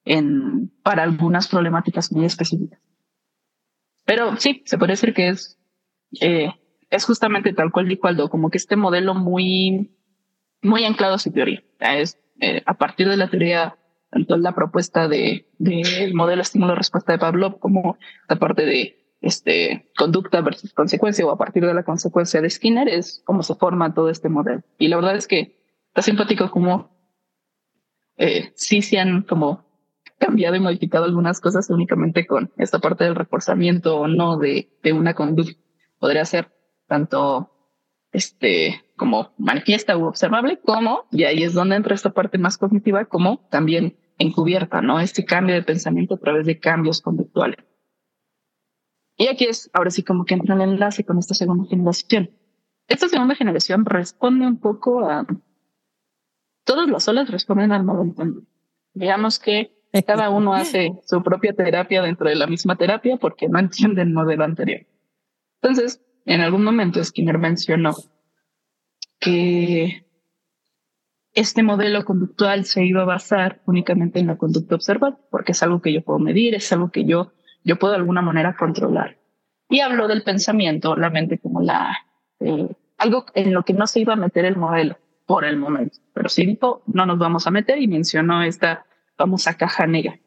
en, 0.05 0.73
para 0.83 1.05
algunas 1.05 1.47
problemáticas 1.47 2.11
muy 2.11 2.25
específicas. 2.25 2.81
Pero 4.05 4.37
sí, 4.37 4.63
se 4.65 4.79
puede 4.79 4.95
decir 4.95 5.15
que 5.15 5.29
es, 5.29 5.59
eh, 6.21 6.51
es 6.91 7.05
justamente 7.05 7.53
tal 7.53 7.71
cual 7.71 7.89
dijo 7.89 8.09
Aldo, 8.09 8.31
como 8.31 8.51
que 8.51 8.59
este 8.59 8.77
modelo 8.77 9.15
muy 9.15 9.96
muy 10.67 10.85
anclado 10.85 11.15
a 11.15 11.19
su 11.19 11.31
teoría. 11.31 11.63
Es 11.81 12.19
eh, 12.41 12.63
a 12.67 12.75
partir 12.75 13.09
de 13.09 13.17
la 13.17 13.29
teoría, 13.29 13.77
tanto 14.11 14.37
la 14.37 14.55
propuesta 14.55 15.09
de, 15.09 15.49
del 15.59 16.15
modelo 16.15 16.43
estímulo-respuesta 16.43 17.13
de 17.13 17.19
Pavlov 17.19 17.59
como 17.59 17.97
la 18.29 18.37
parte 18.37 18.67
de 18.67 19.17
este, 19.21 19.91
conducta 19.97 20.41
versus 20.43 20.73
consecuencia 20.73 21.27
o 21.27 21.31
a 21.31 21.39
partir 21.39 21.65
de 21.65 21.75
la 21.75 21.83
consecuencia 21.83 22.41
de 22.41 22.51
Skinner 22.51 22.89
es 22.89 23.23
cómo 23.25 23.43
se 23.43 23.55
forma 23.55 23.95
todo 23.95 24.11
este 24.11 24.29
modelo. 24.29 24.63
Y 24.79 24.89
la 24.89 24.97
verdad 24.97 25.17
es 25.17 25.27
que 25.27 25.59
está 25.89 26.03
simpático 26.03 26.51
como 26.51 26.95
eh, 28.17 28.53
sí 28.55 28.83
se 28.83 28.99
han 28.99 29.23
como 29.23 29.65
cambiado 30.19 30.57
y 30.57 30.61
modificado 30.61 31.05
algunas 31.05 31.41
cosas 31.41 31.69
únicamente 31.71 32.27
con 32.27 32.51
esta 32.57 32.79
parte 32.79 33.05
del 33.05 33.15
reforzamiento 33.15 33.99
o 33.99 34.09
no 34.09 34.39
de, 34.39 34.71
de 34.83 34.93
una 34.93 35.15
conducta. 35.15 35.59
Podría 35.99 36.25
ser 36.25 36.53
tanto 36.87 37.56
este, 38.13 38.85
como 38.97 39.35
manifiesta 39.39 39.97
u 39.97 40.07
observable, 40.07 40.61
como, 40.61 41.05
y 41.11 41.25
ahí 41.25 41.43
es 41.43 41.55
donde 41.55 41.77
entra 41.77 41.95
esta 41.95 42.11
parte 42.11 42.39
más 42.39 42.59
cognitiva, 42.59 43.05
como 43.07 43.47
también 43.51 43.97
encubierta, 44.19 44.81
¿no? 44.81 45.01
Este 45.01 45.25
cambio 45.25 45.55
de 45.55 45.63
pensamiento 45.63 46.15
a 46.15 46.19
través 46.19 46.47
de 46.47 46.59
cambios 46.59 47.01
conductuales. 47.03 47.59
Y 49.17 49.29
aquí 49.29 49.47
es, 49.47 49.71
ahora 49.73 49.91
sí, 49.91 50.03
como 50.03 50.25
que 50.25 50.35
entra 50.35 50.55
el 50.55 50.61
enlace 50.61 51.05
con 51.05 51.19
esta 51.19 51.35
segunda 51.35 51.69
generación. 51.69 52.31
Esta 52.89 53.09
segunda 53.09 53.35
generación 53.35 53.85
responde 53.85 54.47
un 54.47 54.59
poco 54.61 55.09
a... 55.09 55.27
Todas 56.65 56.89
las 56.89 57.09
olas 57.09 57.31
responden 57.31 57.73
al 57.73 57.85
modelo. 57.85 58.43
Digamos 58.93 59.39
que 59.39 59.73
cada 60.07 60.31
uno 60.31 60.53
hace 60.53 61.01
su 61.07 61.23
propia 61.23 61.55
terapia 61.55 62.03
dentro 62.03 62.29
de 62.29 62.35
la 62.35 62.47
misma 62.47 62.77
terapia 62.77 63.17
porque 63.17 63.49
no 63.49 63.59
entiende 63.59 64.03
el 64.03 64.11
modelo 64.11 64.45
anterior. 64.45 64.87
Entonces, 65.63 66.03
en 66.27 66.41
algún 66.41 66.65
momento 66.65 67.03
Skinner 67.03 67.39
mencionó 67.39 67.95
que 69.19 70.05
este 71.33 71.63
modelo 71.63 72.05
conductual 72.05 72.65
se 72.65 72.85
iba 72.85 73.03
a 73.03 73.07
basar 73.07 73.63
únicamente 73.67 74.19
en 74.19 74.27
la 74.27 74.37
conducta 74.37 74.75
observada, 74.75 75.19
porque 75.31 75.53
es 75.53 75.63
algo 75.63 75.81
que 75.81 75.93
yo 75.93 76.03
puedo 76.03 76.19
medir, 76.19 76.55
es 76.55 76.71
algo 76.73 76.91
que 76.91 77.05
yo, 77.05 77.33
yo 77.63 77.79
puedo 77.79 77.93
de 77.93 77.99
alguna 77.99 78.23
manera 78.23 78.57
controlar. 78.57 79.19
Y 79.69 79.81
habló 79.81 80.09
del 80.09 80.23
pensamiento, 80.23 80.97
la 80.97 81.11
mente 81.11 81.39
como 81.39 81.61
la, 81.61 81.97
eh, 82.41 82.69
algo 82.99 83.27
en 83.35 83.53
lo 83.53 83.65
que 83.65 83.73
no 83.73 83.87
se 83.87 84.01
iba 84.01 84.15
a 84.15 84.17
meter 84.17 84.45
el 84.45 84.57
modelo 84.57 84.99
por 85.27 85.45
el 85.45 85.57
momento, 85.57 85.99
pero 86.13 86.29
sí 86.29 86.47
dijo, 86.47 86.83
no 86.87 87.07
nos 87.07 87.19
vamos 87.19 87.47
a 87.47 87.51
meter 87.51 87.81
y 87.81 87.87
mencionó 87.87 88.43
esta 88.43 88.87
famosa 89.17 89.55
caja 89.55 89.87
negra. 89.87 90.19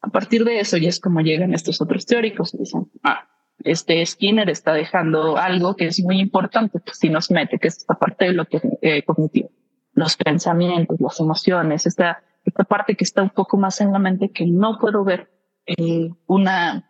A 0.00 0.08
partir 0.08 0.44
de 0.44 0.60
eso 0.60 0.76
ya 0.76 0.88
es 0.88 1.00
como 1.00 1.20
llegan 1.20 1.52
estos 1.52 1.80
otros 1.80 2.06
teóricos 2.06 2.54
y 2.54 2.58
dicen, 2.58 2.90
ah, 3.02 3.28
este 3.64 4.04
Skinner 4.04 4.48
está 4.50 4.72
dejando 4.72 5.36
algo 5.36 5.76
que 5.76 5.86
es 5.86 6.00
muy 6.02 6.20
importante 6.20 6.80
si 6.92 7.08
nos 7.08 7.30
mete, 7.30 7.58
que 7.58 7.68
es 7.68 7.78
esta 7.78 7.94
parte 7.94 8.26
de 8.26 8.32
lo 8.32 8.46
que 8.46 8.60
eh, 8.82 9.02
cognitivo, 9.02 9.50
los 9.92 10.16
pensamientos, 10.16 11.00
las 11.00 11.18
emociones, 11.20 11.86
esta, 11.86 12.22
esta 12.44 12.64
parte 12.64 12.94
que 12.94 13.04
está 13.04 13.22
un 13.22 13.30
poco 13.30 13.56
más 13.56 13.80
en 13.80 13.92
la 13.92 13.98
mente 13.98 14.30
que 14.30 14.46
no 14.46 14.78
puedo 14.78 15.04
ver 15.04 15.30
eh, 15.66 16.10
una, 16.26 16.88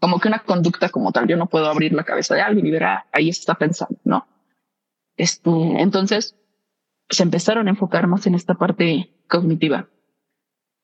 como 0.00 0.20
que 0.20 0.28
una 0.28 0.40
conducta 0.40 0.88
como 0.90 1.10
tal. 1.10 1.26
Yo 1.26 1.36
no 1.36 1.46
puedo 1.46 1.66
abrir 1.66 1.92
la 1.92 2.04
cabeza 2.04 2.34
de 2.34 2.42
alguien 2.42 2.66
y 2.66 2.70
ver, 2.70 2.84
ah, 2.84 3.06
ahí 3.12 3.28
está 3.28 3.54
pensando, 3.54 3.98
¿no? 4.04 4.26
Este, 5.16 5.50
entonces 5.50 6.36
se 7.08 7.22
empezaron 7.22 7.66
a 7.66 7.70
enfocar 7.70 8.06
más 8.06 8.26
en 8.26 8.34
esta 8.34 8.54
parte 8.54 9.14
cognitiva. 9.26 9.88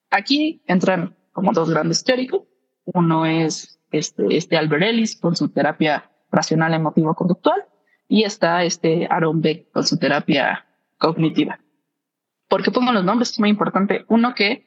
Aquí 0.09 0.63
entran 0.67 1.15
como 1.31 1.51
dos 1.53 1.69
grandes 1.69 2.03
teóricos. 2.03 2.43
Uno 2.85 3.25
es 3.25 3.79
este, 3.97 4.35
este 4.35 4.57
Albert 4.57 4.83
Ellis 4.83 5.15
con 5.15 5.35
su 5.35 5.49
terapia 5.49 6.11
racional 6.31 6.73
emotivo-conductual 6.73 7.65
y 8.07 8.23
está 8.23 8.63
este 8.63 9.07
Aaron 9.09 9.41
Beck 9.41 9.71
con 9.71 9.83
su 9.83 9.97
terapia 9.97 10.65
cognitiva. 10.97 11.59
¿Por 12.47 12.63
qué 12.63 12.71
pongo 12.71 12.91
los 12.91 13.03
nombres? 13.03 13.31
Es 13.31 13.39
muy 13.39 13.49
importante. 13.49 14.05
Uno 14.07 14.35
que, 14.35 14.65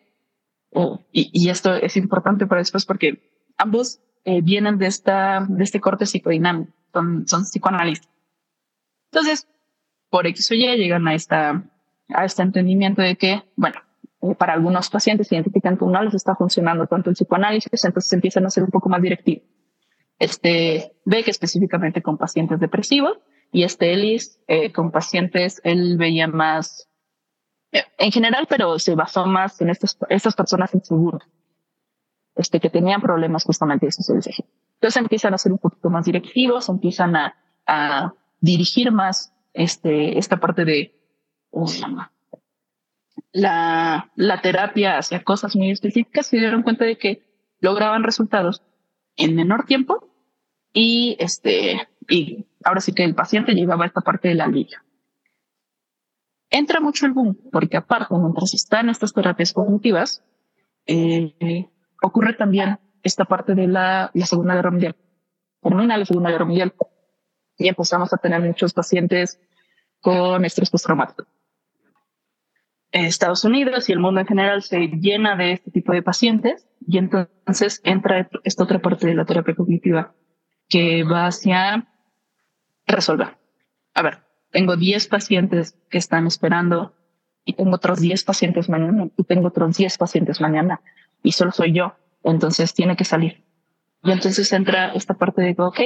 oh, 0.73 1.00
y, 1.12 1.49
esto 1.49 1.75
es 1.75 1.97
importante 1.97 2.47
para 2.47 2.61
después 2.61 2.85
porque 2.85 3.52
ambos 3.56 4.00
eh, 4.25 4.40
vienen 4.42 4.78
de, 4.78 4.87
esta, 4.87 5.47
de 5.49 5.64
este 5.64 5.80
corte 5.80 6.06
psicodinámico, 6.06 6.73
son, 6.92 7.26
son 7.28 7.44
psicoanalistas. 7.44 8.11
Entonces, 9.11 9.49
por 10.11 10.26
X 10.26 10.50
o 10.50 10.54
Y 10.54 10.76
llegan 10.76 11.06
a, 11.06 11.14
esta, 11.14 11.64
a 12.08 12.25
este 12.25 12.42
entendimiento 12.42 13.02
de 13.02 13.16
que, 13.16 13.44
bueno, 13.56 13.80
eh, 14.22 14.34
para 14.34 14.54
algunos 14.54 14.90
pacientes 14.90 15.30
identifican 15.30 15.76
que 15.76 15.84
no 15.84 16.02
les 16.02 16.14
está 16.14 16.34
funcionando 16.34 16.87
tanto 16.87 17.10
el 17.10 17.14
psicoanálisis, 17.14 17.84
entonces 17.84 18.12
empiezan 18.12 18.46
a 18.46 18.50
ser 18.50 18.64
un 18.64 18.70
poco 18.70 18.88
más 18.88 19.00
directivos. 19.00 19.46
Este 20.18 20.92
que 21.04 21.30
específicamente 21.30 22.02
con 22.02 22.18
pacientes 22.18 22.58
depresivos 22.58 23.18
y 23.52 23.62
este 23.62 23.92
Ellis 23.92 24.40
eh, 24.48 24.72
con 24.72 24.90
pacientes, 24.90 25.60
él 25.64 25.96
veía 25.96 26.26
más 26.26 26.88
eh, 27.72 27.84
en 27.98 28.10
general, 28.10 28.46
pero 28.48 28.78
se 28.78 28.94
basó 28.94 29.26
más 29.26 29.60
en 29.60 29.70
estas, 29.70 29.96
estas 30.08 30.34
personas 30.34 30.75
inseguras, 30.75 31.22
este, 32.34 32.60
que 32.60 32.70
tenían 32.70 33.00
problemas 33.00 33.44
justamente 33.44 33.87
de 33.87 33.92
socialización. 33.92 34.48
Entonces 34.75 35.00
empiezan 35.00 35.34
a 35.34 35.38
ser 35.38 35.52
un 35.52 35.58
poquito 35.58 35.90
más 35.90 36.04
directivos, 36.04 36.68
empiezan 36.68 37.14
a, 37.14 37.37
a 37.66 38.12
dirigir 38.40 38.90
más 38.90 39.32
este, 39.52 40.18
esta 40.18 40.38
parte 40.38 40.64
de, 40.64 40.94
la, 43.32 44.10
terapia 44.42 44.98
hacia 44.98 45.25
cosas 45.25 45.56
muy 45.56 45.70
específicas, 45.70 46.26
se 46.26 46.38
dieron 46.38 46.62
cuenta 46.62 46.84
de 46.84 46.98
que 46.98 47.22
lograban 47.60 48.04
resultados 48.04 48.62
en 49.16 49.34
menor 49.34 49.66
tiempo 49.66 50.08
y 50.72 51.16
este, 51.18 51.88
y 52.08 52.46
ahora 52.64 52.80
sí 52.80 52.92
que 52.92 53.04
el 53.04 53.14
paciente 53.14 53.54
llevaba 53.54 53.87
esta 53.87 54.00
parte 54.00 54.28
del 54.28 54.40
alivio. 54.40 54.78
Entra 56.50 56.80
mucho 56.80 57.06
el 57.06 57.12
boom, 57.12 57.38
porque 57.52 57.76
aparte, 57.76 58.14
mientras 58.14 58.54
están 58.54 58.88
estas 58.88 59.12
terapias 59.12 59.52
cognitivas, 59.52 60.22
eh, 60.87 61.68
ocurre 62.02 62.32
también 62.34 62.78
esta 63.02 63.25
parte 63.26 63.54
de 63.54 63.66
la, 63.66 64.10
la 64.14 64.26
Segunda 64.26 64.54
Guerra 64.54 64.70
Mundial. 64.70 64.96
Termina 65.60 65.98
la 65.98 66.04
Segunda 66.06 66.30
Guerra 66.30 66.46
Mundial 66.46 66.75
y 67.58 67.68
empezamos 67.68 68.12
a 68.12 68.16
tener 68.16 68.40
muchos 68.40 68.72
pacientes 68.72 69.38
con 70.00 70.44
estrés 70.44 70.70
postraumático. 70.70 71.26
Estados 72.92 73.45
Unidos 73.45 73.88
y 73.88 73.92
el 73.92 73.99
mundo 73.99 74.21
en 74.21 74.26
general 74.26 74.62
se 74.62 74.88
llena 74.88 75.37
de 75.37 75.52
este 75.52 75.71
tipo 75.71 75.92
de 75.92 76.02
pacientes 76.02 76.66
y 76.87 76.99
entonces 76.99 77.80
entra 77.85 78.28
esta 78.45 78.64
otra 78.64 78.78
parte 78.78 79.07
de 79.07 79.14
la 79.14 79.25
terapia 79.25 79.54
cognitiva 79.54 80.14
que 80.68 81.04
va 81.04 81.26
hacia 81.26 81.87
resolver. 82.87 83.37
A 83.95 84.02
ver, 84.02 84.21
tengo 84.50 84.76
10 84.76 85.09
pacientes 85.09 85.76
que 85.90 85.99
están 85.99 86.26
esperando 86.26 86.95
y 87.45 87.54
tengo 87.54 87.76
otros 87.76 88.00
10 88.00 88.25
pacientes 88.25 88.68
mañana 88.68 89.09
y 89.16 89.25
tengo 89.25 89.49
otros 89.49 89.76
10 89.76 89.99
pacientes 89.99 90.40
mañana 90.40 90.80
y 91.23 91.33
solo 91.33 91.52
soy 91.52 91.73
yo, 91.73 91.95
entonces 92.23 92.75
tiene 92.75 92.97
que 92.97 93.04
salir. 93.04 93.45
Y 94.02 94.12
entonces 94.12 94.52
entra 94.52 94.92
esta 94.95 95.14
parte 95.14 95.42
de, 95.42 95.54
ok, 95.59 95.80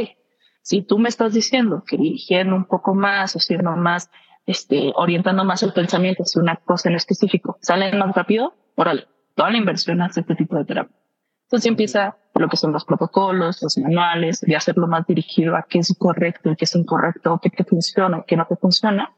si 0.62 0.82
tú 0.82 0.98
me 0.98 1.08
estás 1.08 1.32
diciendo 1.32 1.82
que 1.86 1.96
dirigiendo 1.96 2.54
un 2.54 2.66
poco 2.66 2.94
más 2.94 3.34
o 3.34 3.40
siendo 3.40 3.72
más 3.72 4.10
este, 4.46 4.92
orientando 4.94 5.44
más 5.44 5.62
el 5.62 5.72
pensamiento 5.72 6.22
hacia 6.22 6.42
una 6.42 6.56
cosa 6.56 6.88
en 6.88 6.96
específico, 6.96 7.58
salen 7.60 7.98
más 7.98 8.14
rápido, 8.14 8.54
órale, 8.76 9.06
toda 9.34 9.50
la 9.50 9.58
inversión 9.58 10.02
hace 10.02 10.20
este 10.20 10.34
tipo 10.34 10.56
de 10.56 10.64
terapia. 10.64 10.96
Entonces 11.44 11.68
empieza 11.68 12.16
lo 12.34 12.48
que 12.48 12.56
son 12.56 12.72
los 12.72 12.84
protocolos, 12.84 13.62
los 13.62 13.76
manuales, 13.78 14.40
de 14.40 14.56
hacerlo 14.56 14.86
más 14.86 15.06
dirigido 15.06 15.54
a 15.54 15.66
qué 15.68 15.80
es 15.80 15.94
correcto 15.98 16.50
y 16.50 16.56
qué 16.56 16.64
es 16.64 16.74
incorrecto, 16.74 17.38
qué 17.42 17.50
te 17.50 17.64
funciona, 17.64 18.24
qué 18.26 18.36
no 18.36 18.46
te 18.46 18.56
funciona, 18.56 19.12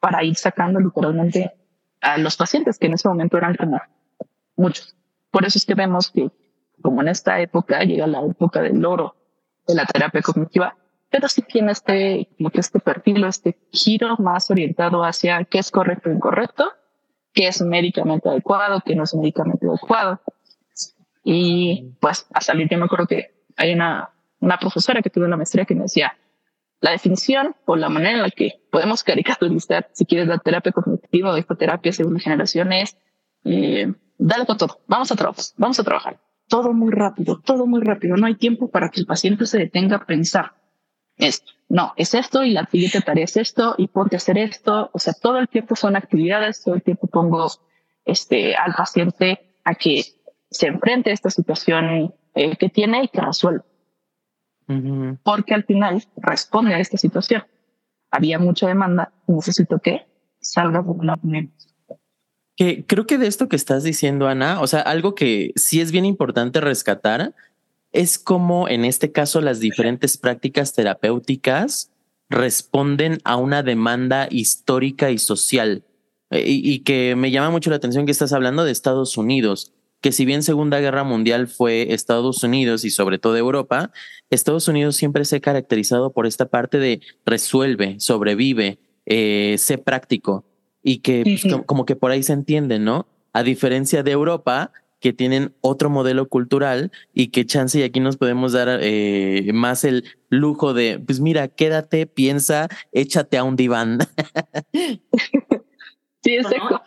para 0.00 0.24
ir 0.24 0.34
sacando 0.36 0.80
literalmente 0.80 1.52
a 2.00 2.18
los 2.18 2.36
pacientes 2.36 2.78
que 2.78 2.86
en 2.86 2.94
ese 2.94 3.08
momento 3.08 3.36
eran 3.36 3.54
como 3.54 3.80
muchos. 4.56 4.96
Por 5.30 5.44
eso 5.44 5.58
es 5.58 5.64
que 5.64 5.74
vemos 5.74 6.10
que 6.10 6.30
como 6.82 7.02
en 7.02 7.08
esta 7.08 7.40
época 7.40 7.82
llega 7.84 8.06
la 8.06 8.22
época 8.22 8.60
del 8.60 8.84
oro 8.84 9.16
de 9.66 9.74
la 9.74 9.84
terapia 9.84 10.22
cognitiva, 10.22 10.76
pero 11.10 11.28
sí 11.28 11.42
tiene 11.42 11.72
este, 11.72 12.28
como 12.36 12.50
que 12.50 12.60
este 12.60 12.80
perfil 12.80 13.24
o 13.24 13.28
este 13.28 13.58
giro 13.72 14.16
más 14.18 14.50
orientado 14.50 15.04
hacia 15.04 15.44
qué 15.44 15.58
es 15.58 15.70
correcto 15.70 16.10
o 16.10 16.12
incorrecto, 16.12 16.70
qué 17.32 17.48
es 17.48 17.62
médicamente 17.62 18.28
adecuado, 18.28 18.82
qué 18.84 18.94
no 18.94 19.04
es 19.04 19.14
médicamente 19.14 19.66
adecuado. 19.66 20.20
Y 21.24 21.96
pues 22.00 22.26
a 22.32 22.40
salir, 22.40 22.68
yo 22.68 22.78
me 22.78 22.84
acuerdo 22.84 23.06
que 23.06 23.44
hay 23.56 23.72
una, 23.72 24.10
una 24.40 24.58
profesora 24.58 25.02
que 25.02 25.10
tuvo 25.10 25.24
una 25.24 25.36
maestría 25.36 25.64
que 25.64 25.74
me 25.74 25.82
decía, 25.82 26.16
la 26.80 26.92
definición 26.92 27.56
o 27.64 27.74
la 27.74 27.88
manera 27.88 28.12
en 28.12 28.22
la 28.22 28.30
que 28.30 28.60
podemos 28.70 29.02
caricaturizar, 29.02 29.88
si 29.92 30.04
quieres, 30.04 30.28
la 30.28 30.38
terapia 30.38 30.72
cognitiva 30.72 31.32
o 31.32 31.36
esta 31.36 31.56
terapia 31.56 31.92
segunda 31.92 32.20
generación 32.20 32.72
es, 32.72 32.96
eh, 33.44 33.92
dale 34.16 34.46
con 34.46 34.58
todo, 34.58 34.80
vamos 34.86 35.10
a 35.10 35.32
vamos 35.56 35.80
a 35.80 35.84
trabajar. 35.84 36.20
Todo 36.48 36.72
muy 36.72 36.92
rápido, 36.92 37.40
todo 37.44 37.66
muy 37.66 37.82
rápido. 37.82 38.16
No 38.16 38.26
hay 38.26 38.36
tiempo 38.36 38.70
para 38.70 38.88
que 38.90 39.00
el 39.00 39.06
paciente 39.06 39.44
se 39.44 39.58
detenga 39.58 39.96
a 39.96 40.06
pensar 40.06 40.52
es, 41.18 41.42
no, 41.68 41.92
es 41.96 42.14
esto 42.14 42.44
y 42.44 42.52
la 42.52 42.66
siguiente 42.66 43.00
tarea 43.00 43.24
es 43.24 43.36
esto 43.36 43.74
y 43.76 43.88
ponte 43.88 44.16
a 44.16 44.18
hacer 44.18 44.38
esto. 44.38 44.90
O 44.92 44.98
sea, 44.98 45.12
todo 45.12 45.38
el 45.38 45.48
tiempo 45.48 45.76
son 45.76 45.96
actividades, 45.96 46.62
todo 46.62 46.74
el 46.74 46.82
tiempo 46.82 47.06
pongo 47.06 47.50
este, 48.04 48.54
al 48.56 48.74
paciente 48.74 49.40
a 49.64 49.74
que 49.74 50.02
se 50.50 50.66
enfrente 50.68 51.10
a 51.10 51.12
esta 51.14 51.30
situación 51.30 52.14
eh, 52.34 52.56
que 52.56 52.68
tiene 52.68 53.04
y 53.04 53.08
que 53.08 53.20
resuelva. 53.20 53.64
Porque 55.22 55.54
al 55.54 55.64
final 55.64 56.02
responde 56.16 56.74
a 56.74 56.78
esta 56.78 56.98
situación. 56.98 57.42
Había 58.10 58.38
mucha 58.38 58.66
demanda 58.66 59.12
necesito 59.26 59.78
que 59.78 60.06
salga 60.40 60.82
popularmente. 60.82 61.54
Que 62.54 62.84
creo 62.84 63.06
que 63.06 63.16
de 63.18 63.28
esto 63.28 63.48
que 63.48 63.56
estás 63.56 63.82
diciendo, 63.82 64.28
Ana, 64.28 64.60
o 64.60 64.66
sea, 64.66 64.80
algo 64.80 65.14
que 65.14 65.52
sí 65.56 65.80
es 65.80 65.90
bien 65.90 66.04
importante 66.04 66.60
rescatar 66.60 67.34
es 67.92 68.18
como 68.18 68.68
en 68.68 68.84
este 68.84 69.12
caso 69.12 69.40
las 69.40 69.60
diferentes 69.60 70.16
prácticas 70.16 70.74
terapéuticas 70.74 71.90
responden 72.28 73.18
a 73.24 73.36
una 73.36 73.62
demanda 73.62 74.28
histórica 74.30 75.10
y 75.10 75.18
social. 75.18 75.84
Eh, 76.30 76.44
y, 76.46 76.80
que 76.80 77.16
me 77.16 77.30
llama 77.30 77.50
mucho 77.50 77.70
la 77.70 77.76
atención 77.76 78.04
que 78.04 78.12
estás 78.12 78.34
hablando 78.34 78.64
de 78.64 78.70
Estados 78.70 79.16
Unidos, 79.16 79.72
que 80.02 80.12
si 80.12 80.26
bien 80.26 80.42
Segunda 80.42 80.78
Guerra 80.78 81.02
Mundial 81.02 81.48
fue 81.48 81.94
Estados 81.94 82.42
Unidos 82.42 82.84
y 82.84 82.90
sobre 82.90 83.18
todo 83.18 83.36
Europa, 83.36 83.90
Estados 84.28 84.68
Unidos 84.68 84.96
siempre 84.96 85.24
se 85.24 85.36
ha 85.36 85.40
caracterizado 85.40 86.12
por 86.12 86.26
esta 86.26 86.46
parte 86.46 86.78
de 86.78 87.00
resuelve, 87.24 87.98
sobrevive, 87.98 88.78
eh, 89.06 89.56
sé 89.58 89.78
práctico 89.78 90.44
y 90.82 90.98
que 90.98 91.22
pues, 91.22 91.54
como 91.64 91.86
que 91.86 91.96
por 91.96 92.10
ahí 92.10 92.22
se 92.22 92.34
entiende, 92.34 92.78
¿no? 92.78 93.08
A 93.32 93.42
diferencia 93.42 94.02
de 94.02 94.10
Europa, 94.10 94.72
que 95.00 95.12
tienen 95.12 95.54
otro 95.60 95.90
modelo 95.90 96.28
cultural 96.28 96.90
y 97.12 97.28
que 97.28 97.46
chance 97.46 97.78
y 97.78 97.82
aquí 97.82 98.00
nos 98.00 98.16
podemos 98.16 98.52
dar 98.52 98.80
eh, 98.82 99.50
más 99.52 99.84
el 99.84 100.04
lujo 100.28 100.74
de, 100.74 100.98
pues 100.98 101.20
mira, 101.20 101.48
quédate, 101.48 102.06
piensa, 102.06 102.68
échate 102.92 103.38
a 103.38 103.44
un 103.44 103.56
diván. 103.56 103.98
sí, 106.22 106.34
exacto. 106.34 106.82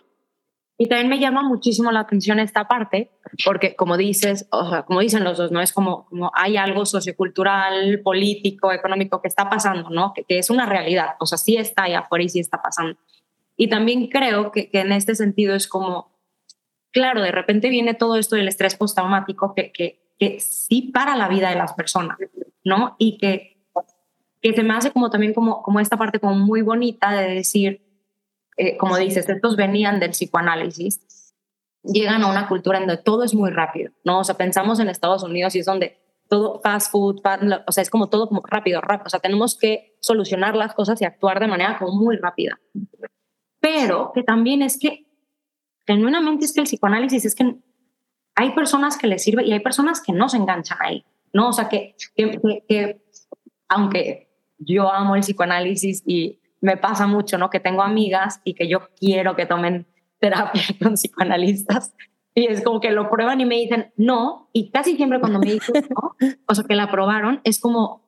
Y 0.82 0.88
también 0.88 1.10
me 1.10 1.20
llama 1.20 1.44
muchísimo 1.44 1.91
la 1.91 2.00
atención 2.00 2.39
esta 2.39 2.68
parte, 2.68 3.12
porque 3.46 3.75
como 3.75 3.98
dices, 3.98 4.48
o 4.51 4.68
sea, 4.68 4.82
como 4.82 5.01
dicen 5.01 5.24
los 5.24 5.38
dos, 5.38 5.51
¿no? 5.51 5.62
Es 5.62 5.74
como, 5.74 6.08
como 6.08 6.32
hay 6.34 6.58
algo 6.58 6.88
sociocultural, 6.88 8.01
político, 8.01 8.72
económico 8.72 9.22
que 9.22 9.27
está 9.27 9.48
pasando, 9.48 9.91
¿no? 9.91 10.12
Que, 10.15 10.24
que, 10.24 10.39
es 10.39 10.50
una 10.50 10.65
realidad, 10.65 11.10
o 11.20 11.27
sea, 11.27 11.38
sí 11.38 11.56
está 11.56 11.84
allá 11.84 12.00
afuera 12.00 12.24
y 12.24 12.30
sí 12.30 12.39
está 12.39 12.63
pasando. 12.63 12.98
Y 13.58 13.70
también 13.70 14.08
creo 14.08 14.51
que, 14.51 14.72
que 14.72 14.80
en 14.80 14.91
este 14.91 15.13
sentido 15.13 15.53
es 15.53 15.68
como, 15.68 16.12
claro, 16.91 17.21
de 17.21 17.31
repente 17.31 17.69
viene 17.69 17.93
todo 17.93 18.17
esto 18.17 18.36
del 18.36 18.48
estrés 18.48 18.75
postraumático 18.75 19.53
que, 19.55 19.71
que, 19.71 20.13
que 20.19 20.39
sí 20.39 20.91
para 20.93 21.15
la 21.15 21.27
vida 21.27 21.50
de 21.50 21.55
las 21.55 21.74
personas, 21.74 22.17
¿no? 22.63 22.95
Y 23.00 23.17
que, 23.17 23.57
que 24.41 24.53
se 24.53 24.63
me 24.63 24.74
hace 24.74 24.91
como 24.91 25.10
también 25.10 25.33
como, 25.33 25.62
como 25.62 25.79
esta 25.79 25.98
parte 25.98 26.19
como 26.19 26.36
muy 26.36 26.62
bonita 26.62 27.12
de 27.12 27.29
decir, 27.29 27.81
eh, 28.57 28.77
como 28.77 28.98
dices, 28.98 29.27
estos 29.29 29.55
venían 29.55 30.00
del 30.00 30.12
psicoanálisis, 30.12 31.33
llegan 31.83 32.24
a 32.24 32.29
una 32.29 32.48
cultura 32.48 32.77
en 32.77 32.88
donde 32.88 33.01
todo 33.01 33.24
es 33.24 33.33
muy 33.33 33.50
rápido, 33.51 33.91
¿no? 34.03 34.19
O 34.19 34.24
sea, 34.24 34.36
pensamos 34.36 34.79
en 34.79 34.89
Estados 34.89 35.24
Unidos 35.24 35.55
y 35.55 35.60
es 35.60 35.65
donde 35.65 36.00
todo 36.29 36.62
fast 36.62 36.91
food, 36.91 37.21
o 37.67 37.71
sea, 37.71 37.81
es 37.81 37.89
como 37.89 38.07
todo 38.07 38.29
como 38.29 38.41
rápido, 38.45 38.79
rápido, 38.79 39.07
o 39.07 39.10
sea, 39.10 39.19
tenemos 39.19 39.57
que 39.57 39.98
solucionar 40.00 40.55
las 40.55 40.74
cosas 40.74 41.01
y 41.01 41.05
actuar 41.05 41.39
de 41.39 41.48
manera 41.48 41.77
como 41.77 41.93
muy 41.93 42.15
rápida. 42.15 42.60
Pero 43.60 44.12
que 44.13 44.24
también 44.24 44.62
es 44.62 44.79
que, 44.79 45.11
genuinamente 45.95 46.45
es 46.45 46.53
que 46.53 46.62
el 46.62 46.67
psicoanálisis 46.67 47.25
es 47.25 47.36
que 47.36 47.55
hay 48.36 48.51
personas 48.51 48.98
que 48.98 49.07
les 49.07 49.24
sirve 49.24 49.45
y 49.45 49.51
hay 49.51 49.60
personas 49.60 50.01
que 50.01 50.13
no 50.13 50.29
se 50.29 50.38
enganchan 50.38 50.77
ahí, 50.81 51.05
¿no? 51.33 51.50
O 51.50 51.53
sea, 51.53 51.69
que, 51.69 51.95
que, 52.15 52.39
que 52.67 53.01
aunque 53.67 54.29
yo 54.57 54.91
amo 54.91 55.15
el 55.15 55.21
psicoanálisis 55.21 56.03
y 56.05 56.39
me 56.62 56.77
pasa 56.77 57.07
mucho, 57.07 57.38
¿no? 57.38 57.50
Que 57.50 57.60
tengo 57.60 57.81
amigas 57.81 58.41
y 58.43 58.53
que 58.53 58.67
yo 58.67 58.89
quiero 59.00 59.36
que 59.36 59.45
tomen 59.45 59.88
terapia 60.19 60.62
con 60.81 60.93
psicoanalistas 60.93 61.93
y 62.33 62.45
es 62.45 62.63
como 62.63 62.79
que 62.79 62.91
lo 62.91 63.10
prueban 63.10 63.41
y 63.41 63.45
me 63.45 63.55
dicen 63.55 63.91
no 63.98 64.50
y 64.53 64.71
casi 64.71 64.95
siempre 64.95 65.19
cuando 65.19 65.39
me 65.39 65.51
dicen 65.51 65.86
no, 65.89 66.15
o 66.48 66.55
sea, 66.55 66.63
que 66.63 66.75
la 66.75 66.89
probaron, 66.89 67.41
es 67.43 67.60
como, 67.60 68.07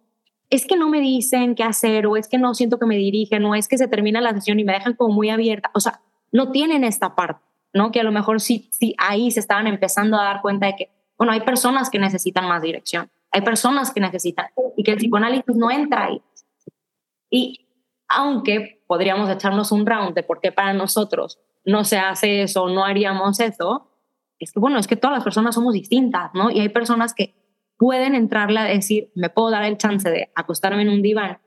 es 0.49 0.65
que 0.65 0.77
no 0.77 0.89
me 0.89 1.01
dicen 1.01 1.55
qué 1.55 1.63
hacer 1.63 2.07
o 2.07 2.15
es 2.15 2.29
que 2.29 2.37
no 2.37 2.53
siento 2.53 2.79
que 2.79 2.85
me 2.85 2.95
dirigen 2.95 3.43
o 3.45 3.55
es 3.55 3.67
que 3.67 3.77
se 3.77 3.87
termina 3.87 4.21
la 4.21 4.33
sesión 4.33 4.59
y 4.59 4.63
me 4.63 4.73
dejan 4.73 4.93
como 4.93 5.13
muy 5.13 5.29
abierta, 5.29 5.71
o 5.73 5.79
sea, 5.79 6.01
no 6.31 6.51
tienen 6.51 6.83
esta 6.83 7.15
parte, 7.15 7.41
¿no? 7.73 7.91
Que 7.91 7.99
a 7.99 8.03
lo 8.03 8.11
mejor 8.11 8.39
sí, 8.39 8.69
sí 8.71 8.95
ahí 8.97 9.31
se 9.31 9.39
estaban 9.39 9.67
empezando 9.67 10.17
a 10.19 10.23
dar 10.23 10.41
cuenta 10.41 10.67
de 10.67 10.75
que, 10.75 10.91
bueno, 11.17 11.33
hay 11.33 11.41
personas 11.41 11.89
que 11.89 11.99
necesitan 11.99 12.47
más 12.47 12.61
dirección, 12.61 13.09
hay 13.31 13.41
personas 13.41 13.91
que 13.91 13.99
necesitan 13.99 14.47
y 14.77 14.83
que 14.83 14.91
el 14.91 14.97
psicoanálisis 14.97 15.55
no 15.55 15.71
entra 15.71 16.05
ahí. 16.05 16.21
Y 17.29 17.67
aunque 18.07 18.83
podríamos 18.87 19.29
echarnos 19.29 19.71
un 19.71 19.85
round 19.85 20.13
de 20.13 20.23
por 20.23 20.39
qué 20.39 20.51
para 20.51 20.73
nosotros 20.73 21.39
no 21.65 21.83
se 21.83 21.97
hace 21.97 22.43
eso, 22.43 22.67
no 22.67 22.85
haríamos 22.85 23.39
eso, 23.39 23.89
es 24.39 24.51
que 24.51 24.59
bueno, 24.59 24.77
es 24.77 24.87
que 24.87 24.95
todas 24.95 25.15
las 25.15 25.23
personas 25.23 25.55
somos 25.55 25.73
distintas, 25.73 26.31
¿no? 26.33 26.51
Y 26.51 26.59
hay 26.59 26.69
personas 26.69 27.13
que 27.13 27.35
pueden 27.77 28.13
entrarle 28.15 28.59
a 28.59 28.65
decir, 28.65 29.11
me 29.15 29.29
puedo 29.29 29.49
dar 29.49 29.63
el 29.63 29.77
chance 29.77 30.09
de 30.09 30.31
acostarme 30.35 30.83
en 30.83 30.89
un 30.89 31.01
diván 31.01 31.39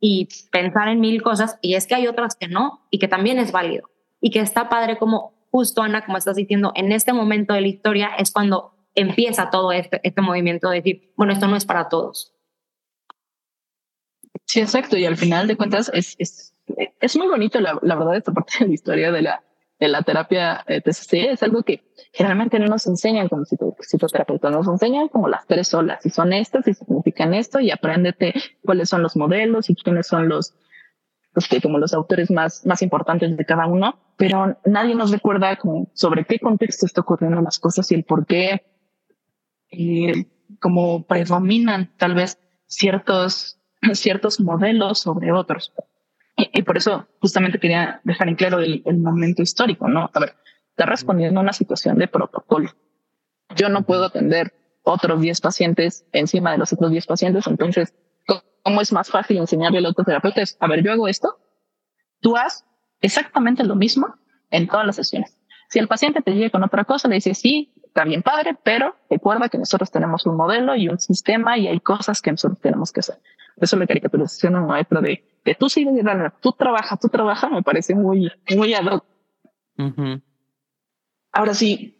y 0.00 0.28
pensar 0.50 0.88
en 0.88 1.00
mil 1.00 1.22
cosas, 1.22 1.58
y 1.60 1.74
es 1.74 1.86
que 1.86 1.94
hay 1.94 2.06
otras 2.06 2.36
que 2.36 2.48
no, 2.48 2.86
y 2.90 2.98
que 2.98 3.08
también 3.08 3.38
es 3.38 3.52
válido, 3.52 3.88
y 4.20 4.30
que 4.30 4.40
está 4.40 4.68
padre 4.68 4.98
como 4.98 5.34
justo, 5.50 5.82
Ana, 5.82 6.04
como 6.04 6.18
estás 6.18 6.36
diciendo, 6.36 6.72
en 6.74 6.92
este 6.92 7.12
momento 7.12 7.54
de 7.54 7.62
la 7.62 7.68
historia 7.68 8.10
es 8.18 8.30
cuando 8.30 8.74
empieza 8.94 9.50
todo 9.50 9.72
este, 9.72 10.00
este 10.02 10.20
movimiento 10.20 10.68
de 10.70 10.76
decir, 10.76 11.12
bueno, 11.16 11.32
esto 11.32 11.46
no 11.46 11.56
es 11.56 11.64
para 11.64 11.88
todos. 11.88 12.34
Sí, 14.44 14.60
exacto. 14.60 14.96
Y 14.96 15.04
al 15.04 15.16
final 15.16 15.46
de 15.46 15.56
cuentas 15.56 15.90
es, 15.92 16.16
es, 16.18 16.54
es 17.00 17.16
muy 17.16 17.28
bonito, 17.28 17.60
la, 17.60 17.78
la, 17.82 17.96
verdad, 17.96 18.16
esta 18.16 18.32
parte 18.32 18.54
de 18.60 18.66
la 18.66 18.74
historia 18.74 19.12
de 19.12 19.22
la, 19.22 19.42
de 19.78 19.88
la 19.88 20.02
terapia 20.02 20.64
eh, 20.66 20.80
TCC. 20.80 21.32
Es 21.32 21.42
algo 21.42 21.62
que 21.62 21.82
generalmente 22.12 22.58
no 22.58 22.66
nos 22.66 22.86
enseñan 22.86 23.28
como 23.28 23.44
psicoterapeutas, 23.44 24.50
nos 24.50 24.66
enseñan 24.66 25.08
como 25.08 25.28
las 25.28 25.46
tres 25.46 25.72
olas, 25.74 26.04
y 26.04 26.10
son 26.10 26.32
estas 26.32 26.66
y 26.66 26.74
significan 26.74 27.34
esto, 27.34 27.60
y 27.60 27.70
apréndete 27.70 28.34
cuáles 28.64 28.88
son 28.88 29.02
los 29.02 29.16
modelos 29.16 29.70
y 29.70 29.74
quiénes 29.74 30.06
son 30.06 30.28
los, 30.28 30.54
que 31.48 31.60
como 31.60 31.78
los 31.78 31.94
autores 31.94 32.30
más, 32.30 32.66
más 32.66 32.82
importantes 32.82 33.36
de 33.36 33.44
cada 33.44 33.66
uno, 33.66 33.98
pero 34.16 34.58
nadie 34.64 34.94
nos 34.94 35.10
recuerda 35.10 35.56
como 35.56 35.90
sobre 35.94 36.24
qué 36.24 36.38
contexto 36.38 36.86
está 36.86 37.02
ocurriendo 37.02 37.40
las 37.40 37.58
cosas 37.58 37.90
y 37.92 37.94
el 37.94 38.04
por 38.04 38.26
qué 38.26 38.66
eh, 39.70 40.26
como 40.60 41.06
predominan 41.06 41.92
tal 41.96 42.14
vez 42.14 42.38
ciertos 42.66 43.58
ciertos 43.94 44.40
modelos 44.40 45.00
sobre 45.00 45.32
otros. 45.32 45.72
Y, 46.36 46.62
por 46.62 46.76
eso 46.76 47.08
justamente 47.20 47.58
quería 47.58 48.00
dejar 48.04 48.28
en 48.28 48.36
claro 48.36 48.60
el, 48.60 48.82
momento 48.98 49.42
histórico, 49.42 49.88
¿no? 49.88 50.08
A 50.12 50.20
ver, 50.20 50.36
está 50.70 50.86
respondiendo 50.86 51.40
a 51.40 51.42
una 51.42 51.52
situación 51.52 51.98
de 51.98 52.06
protocolo. 52.06 52.70
Yo 53.56 53.68
no 53.68 53.82
puedo 53.82 54.04
atender 54.04 54.54
otros 54.84 55.20
10 55.20 55.40
pacientes 55.40 56.06
encima 56.12 56.52
de 56.52 56.58
los 56.58 56.72
otros 56.72 56.92
10 56.92 57.06
pacientes, 57.06 57.46
entonces, 57.48 57.92
¿cómo 58.62 58.80
es 58.80 58.92
más 58.92 59.10
fácil 59.10 59.38
enseñarle 59.38 59.78
al 59.78 59.86
autoterapeuta? 59.86 60.42
Es, 60.42 60.56
a 60.60 60.66
ver, 60.66 60.82
yo 60.82 60.92
hago 60.92 61.08
esto, 61.08 61.38
tú 62.20 62.36
haz 62.36 62.64
exactamente 63.00 63.64
lo 63.64 63.76
mismo 63.76 64.14
en 64.50 64.66
todas 64.66 64.86
las 64.86 64.96
sesiones. 64.96 65.38
Si 65.68 65.78
el 65.78 65.88
paciente 65.88 66.22
te 66.22 66.32
llega 66.32 66.50
con 66.50 66.64
otra 66.64 66.84
cosa, 66.84 67.08
le 67.08 67.16
dices, 67.16 67.38
sí, 67.38 67.72
está 67.84 68.04
bien 68.04 68.22
padre, 68.22 68.56
pero 68.62 68.96
recuerda 69.10 69.48
que 69.48 69.58
nosotros 69.58 69.90
tenemos 69.90 70.24
un 70.24 70.36
modelo 70.36 70.74
y 70.76 70.88
un 70.88 70.98
sistema 70.98 71.58
y 71.58 71.68
hay 71.68 71.80
cosas 71.80 72.22
que 72.22 72.30
nosotros 72.30 72.60
tenemos 72.60 72.90
que 72.90 73.00
hacer. 73.00 73.18
Eso 73.56 73.76
la 73.76 73.86
caricaturización 73.86 74.56
a 74.56 74.60
maestra 74.60 75.00
de 75.00 75.24
que 75.44 75.54
tú 75.54 75.68
sigues 75.68 75.94
de 75.94 76.32
tú 76.40 76.52
trabajas, 76.52 76.98
tú 77.00 77.08
trabajas, 77.08 77.50
me 77.50 77.62
parece 77.62 77.94
muy, 77.94 78.30
muy 78.56 78.74
ad 78.74 78.86
hoc. 78.86 79.04
Ahora 81.32 81.54
sí, 81.54 81.98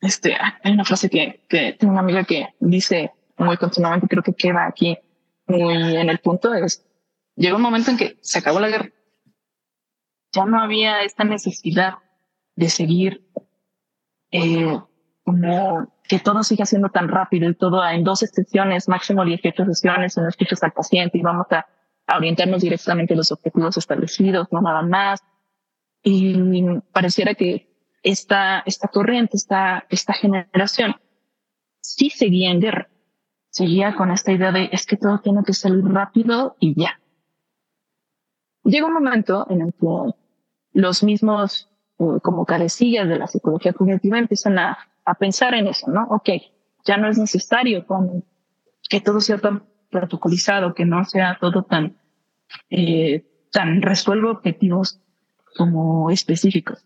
este, 0.00 0.36
hay 0.62 0.72
una 0.72 0.84
frase 0.84 1.10
que, 1.10 1.44
que 1.48 1.74
tengo 1.74 1.92
una 1.92 2.02
amiga 2.02 2.24
que 2.24 2.48
dice 2.60 3.12
muy 3.36 3.56
continuamente, 3.56 4.08
creo 4.08 4.22
que 4.22 4.34
queda 4.34 4.66
aquí 4.66 4.98
muy 5.46 5.96
en 5.96 6.08
el 6.08 6.18
punto, 6.18 6.54
es, 6.54 6.84
llegó 7.36 7.56
un 7.56 7.62
momento 7.62 7.90
en 7.90 7.96
que 7.96 8.18
se 8.20 8.38
acabó 8.38 8.60
la 8.60 8.68
guerra. 8.68 8.90
Ya 10.32 10.46
no 10.46 10.60
había 10.60 11.02
esta 11.02 11.24
necesidad 11.24 11.94
de 12.56 12.68
seguir 12.70 13.28
eh, 14.30 14.78
que 16.08 16.18
todo 16.18 16.42
siga 16.42 16.66
siendo 16.66 16.88
tan 16.88 17.08
rápido 17.08 17.48
y 17.48 17.54
todo 17.54 17.86
en 17.86 18.04
dos 18.04 18.20
sesiones, 18.20 18.88
máximo 18.88 19.24
18 19.24 19.64
sesiones, 19.66 20.16
no 20.16 20.28
escuchas 20.28 20.62
al 20.62 20.72
paciente 20.72 21.18
y 21.18 21.22
vamos 21.22 21.46
a, 21.50 21.66
orientarnos 22.14 22.60
directamente 22.60 23.14
a 23.14 23.16
los 23.16 23.30
objetivos 23.30 23.76
establecidos, 23.76 24.48
no 24.50 24.60
nada 24.60 24.82
más. 24.82 25.20
Y 26.02 26.36
pareciera 26.92 27.34
que 27.34 27.72
esta, 28.02 28.62
esta 28.66 28.88
corriente, 28.88 29.36
esta, 29.36 29.86
esta 29.88 30.12
generación, 30.12 30.96
sí 31.80 32.10
seguía 32.10 32.50
en 32.50 32.60
guerra. 32.60 32.88
Seguía 33.52 33.94
con 33.94 34.10
esta 34.10 34.32
idea 34.32 34.50
de 34.50 34.70
es 34.72 34.86
que 34.86 34.96
todo 34.96 35.20
tiene 35.20 35.44
que 35.44 35.52
salir 35.52 35.84
rápido 35.84 36.56
y 36.58 36.74
ya. 36.80 36.98
Llega 38.64 38.86
un 38.86 38.94
momento 38.94 39.46
en 39.50 39.60
el 39.60 39.74
que 39.74 39.86
los 40.72 41.02
mismos 41.02 41.68
eh, 41.98 42.04
como 42.22 42.46
carecillas 42.46 43.08
de 43.08 43.18
la 43.18 43.26
psicología 43.26 43.74
cognitiva 43.74 44.18
empiezan 44.18 44.58
a 44.58 44.78
pensar 45.18 45.52
en 45.52 45.66
eso, 45.66 45.90
¿no? 45.90 46.06
Ok, 46.10 46.30
ya 46.84 46.96
no 46.96 47.08
es 47.08 47.18
necesario 47.18 47.84
que 48.88 49.00
todo 49.00 49.20
sea 49.20 49.38
tan 49.38 49.64
protocolizado, 49.90 50.74
que 50.74 50.84
no 50.84 51.04
sea 51.04 51.36
todo 51.38 51.64
tan, 51.64 51.96
eh, 52.70 53.24
tan 53.52 53.82
resuelvo 53.82 54.30
objetivos 54.30 55.00
como 55.56 56.10
específicos. 56.10 56.84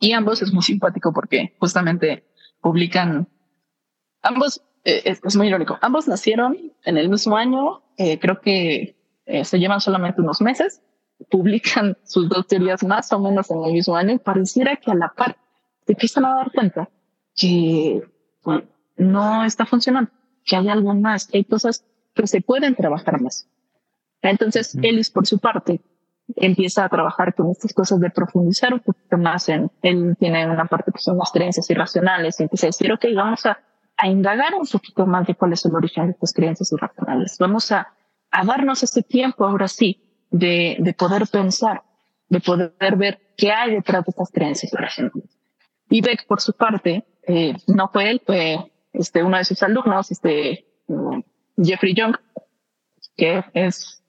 Y 0.00 0.12
ambos 0.12 0.42
es 0.42 0.52
muy 0.52 0.62
simpático 0.62 1.12
porque 1.12 1.54
justamente 1.60 2.26
publican, 2.60 3.28
ambos, 4.22 4.62
eh, 4.84 5.02
es, 5.04 5.36
muy 5.36 5.48
irónico, 5.48 5.78
ambos 5.80 6.08
nacieron 6.08 6.72
en 6.84 6.98
el 6.98 7.08
mismo 7.08 7.36
año, 7.36 7.82
eh, 7.96 8.18
creo 8.18 8.40
que 8.40 8.96
se 9.44 9.60
llevan 9.60 9.80
solamente 9.80 10.20
unos 10.20 10.40
meses, 10.40 10.82
publican 11.30 11.96
sus 12.04 12.28
dos 12.28 12.46
teorías 12.46 12.82
más 12.82 13.12
o 13.12 13.20
menos 13.20 13.50
en 13.50 13.62
el 13.64 13.72
mismo 13.72 13.96
año 13.96 14.14
y 14.14 14.18
pareciera 14.18 14.76
que 14.76 14.90
a 14.90 14.94
la 14.94 15.08
par 15.08 15.36
se 15.86 15.92
empiezan 15.92 16.24
a 16.24 16.34
dar 16.34 16.52
cuenta 16.52 16.88
que 17.34 18.02
pues, 18.42 18.64
no 18.96 19.44
está 19.44 19.66
funcionando, 19.66 20.10
que 20.44 20.56
hay 20.56 20.68
algo 20.68 20.94
más, 20.94 21.26
que 21.26 21.38
hay 21.38 21.44
cosas 21.44 21.84
que 22.14 22.26
se 22.26 22.40
pueden 22.40 22.74
trabajar 22.74 23.20
más. 23.20 23.48
Entonces, 24.22 24.76
Ellis, 24.82 25.10
por 25.10 25.26
su 25.26 25.38
parte, 25.38 25.80
empieza 26.36 26.84
a 26.84 26.88
trabajar 26.88 27.34
con 27.34 27.50
estas 27.50 27.72
cosas 27.72 28.00
de 28.00 28.10
profundizar 28.10 28.74
un 28.74 28.80
poquito 28.80 29.16
más 29.16 29.48
en, 29.48 29.70
él 29.82 30.16
tiene 30.18 30.46
una 30.46 30.66
parte 30.66 30.92
que 30.92 30.98
son 30.98 31.18
las 31.18 31.30
creencias 31.30 31.68
irracionales 31.70 32.38
y 32.38 32.44
empieza 32.44 32.66
a 32.66 32.68
decir, 32.68 32.92
ok, 32.92 33.06
vamos 33.14 33.46
a, 33.46 33.58
a 34.00 34.06
indagar 34.08 34.54
un 34.54 34.66
poquito 34.66 35.06
más 35.06 35.26
de 35.26 35.34
cuál 35.34 35.52
es 35.52 35.64
el 35.66 35.74
origen 35.74 36.06
de 36.06 36.12
estas 36.12 36.32
creencias 36.32 36.72
irracionales. 36.72 37.36
Vamos 37.38 37.70
a, 37.70 37.92
a 38.30 38.44
darnos 38.44 38.82
ese 38.82 39.02
tiempo 39.02 39.44
ahora 39.44 39.68
sí 39.68 40.02
de, 40.30 40.76
de 40.78 40.94
poder 40.94 41.26
pensar, 41.26 41.82
de 42.28 42.40
poder 42.40 42.96
ver 42.96 43.20
qué 43.36 43.52
hay 43.52 43.74
detrás 43.74 44.04
de 44.04 44.10
estas 44.10 44.30
creencias 44.30 44.72
irracionales 44.72 45.36
Y 45.90 46.00
Beck, 46.00 46.26
por 46.26 46.40
su 46.40 46.52
parte, 46.54 47.04
eh, 47.26 47.54
no 47.66 47.88
fue 47.88 48.10
él, 48.10 48.22
fue 48.24 48.72
este, 48.92 49.22
uno 49.22 49.36
de 49.36 49.44
sus 49.44 49.62
alumnos, 49.62 50.10
este, 50.10 50.66
Jeffrey 51.62 51.94
Young, 51.94 52.16
que 53.16 53.44
es, 53.52 54.02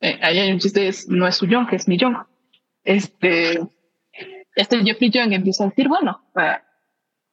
eh, 0.00 0.18
ahí 0.22 0.38
hay 0.38 0.52
un 0.52 0.58
chiste, 0.58 0.90
no 1.08 1.26
es 1.26 1.36
su 1.36 1.46
Young, 1.46 1.68
es 1.72 1.88
mi 1.88 1.96
Young. 1.96 2.16
Este, 2.84 3.58
este 4.54 4.84
Jeffrey 4.84 5.10
Young 5.10 5.32
empieza 5.32 5.64
a 5.64 5.68
decir, 5.68 5.88
bueno, 5.88 6.20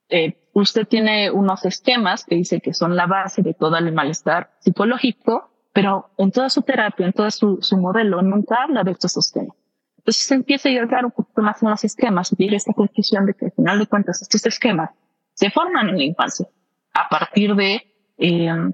eh, 0.10 0.47
usted 0.62 0.88
tiene 0.88 1.32
unos 1.32 1.66
esquemas 1.66 2.26
que 2.26 2.36
dice 2.36 2.62
que 2.62 2.74
son 2.74 2.96
la 2.96 3.06
base 3.06 3.42
de 3.42 3.54
todo 3.54 3.78
el 3.78 3.92
malestar 3.94 4.52
psicológico, 4.60 5.52
pero 5.74 6.10
en 6.18 6.32
toda 6.32 6.50
su 6.50 6.62
terapia, 6.64 7.06
en 7.06 7.14
todo 7.14 7.30
su, 7.32 7.60
su 7.62 7.78
modelo, 7.78 8.22
nunca 8.22 8.64
habla 8.64 8.84
de 8.84 8.92
estos 8.92 9.16
esquemas. 9.18 9.56
Entonces 9.98 10.24
se 10.24 10.36
empieza 10.36 10.70
a 10.70 10.72
llegar 10.72 11.06
un 11.06 11.12
poquito 11.12 11.42
más 11.42 11.62
en 11.62 11.70
los 11.70 11.84
esquemas 11.84 12.32
y 12.32 12.36
llega 12.38 12.58
esta 12.58 12.74
conclusión 12.74 13.26
de 13.26 13.34
que 13.34 13.46
al 13.46 13.52
final 13.52 13.80
de 13.80 13.88
cuentas 13.88 14.22
estos 14.22 14.46
esquemas 14.46 14.92
se 15.34 15.52
forman 15.52 15.90
en 15.90 15.98
la 15.98 16.04
infancia 16.04 16.48
a 16.94 17.10
partir 17.10 17.54
de 17.56 17.86
eh, 18.18 18.72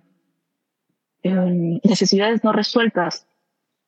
eh, 1.24 1.80
necesidades 1.84 2.44
no 2.44 2.54
resueltas 2.54 3.28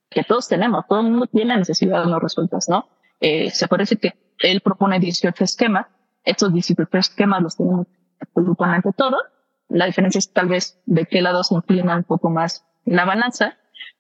que 0.10 0.24
todos 0.24 0.48
tenemos, 0.48 0.86
todo 0.88 1.00
el 1.00 1.12
mundo 1.12 1.28
tiene 1.28 1.56
necesidades 1.56 2.08
no 2.08 2.20
resueltas, 2.20 2.68
¿no? 2.68 2.90
Eh, 3.20 3.50
se 3.52 3.68
parece 3.68 3.98
que 3.98 4.14
él 4.40 4.62
propone 4.62 5.00
18 5.00 5.44
esquemas, 5.44 5.88
estos 6.26 6.54
18 6.54 6.90
esquemas 6.98 7.42
los 7.42 7.56
tenemos 7.56 7.88
absolutamente 8.20 8.92
todos, 8.94 9.22
la 9.70 9.86
diferencia 9.86 10.20
es 10.20 10.32
tal 10.32 10.48
vez 10.48 10.80
de 10.86 11.06
qué 11.06 11.22
lado 11.22 11.44
se 11.44 11.56
inclina 11.56 11.96
un 11.96 12.04
poco 12.04 12.30
más 12.30 12.66
la 12.86 13.06
balanza, 13.06 13.58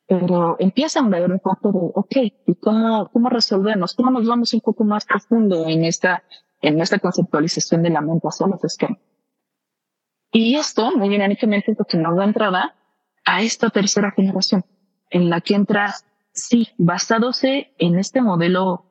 pero 0.07 0.55
empiezan 0.59 1.13
a 1.13 1.19
ver 1.19 1.31
un 1.31 1.39
poco 1.39 1.71
de, 1.71 1.91
ok, 1.95 2.33
¿y 2.45 2.55
cómo, 2.55 3.09
cómo 3.11 3.29
resolvemos? 3.29 3.95
¿Cómo 3.95 4.11
nos 4.11 4.27
vamos 4.27 4.53
un 4.53 4.61
poco 4.61 4.83
más 4.83 5.05
profundo 5.05 5.67
en 5.67 5.83
esta, 5.83 6.23
en 6.61 6.79
esta 6.79 6.99
conceptualización 6.99 7.81
de 7.81 7.89
la 7.89 8.01
mente 8.01 8.27
hacia 8.27 8.47
los 8.47 8.63
esquemas? 8.63 8.99
Y 10.31 10.55
esto, 10.55 10.95
muy 10.95 11.09
dinámicamente, 11.09 11.71
es 11.71 11.79
lo 11.79 11.85
que 11.85 11.97
nos 11.97 12.15
da 12.15 12.25
entrada 12.25 12.75
a 13.25 13.41
esta 13.41 13.69
tercera 13.69 14.11
generación, 14.11 14.63
en 15.09 15.29
la 15.29 15.41
que 15.41 15.55
entra, 15.55 15.95
sí, 16.31 16.69
basándose 16.77 17.73
en 17.79 17.97
este 17.97 18.21
modelo 18.21 18.85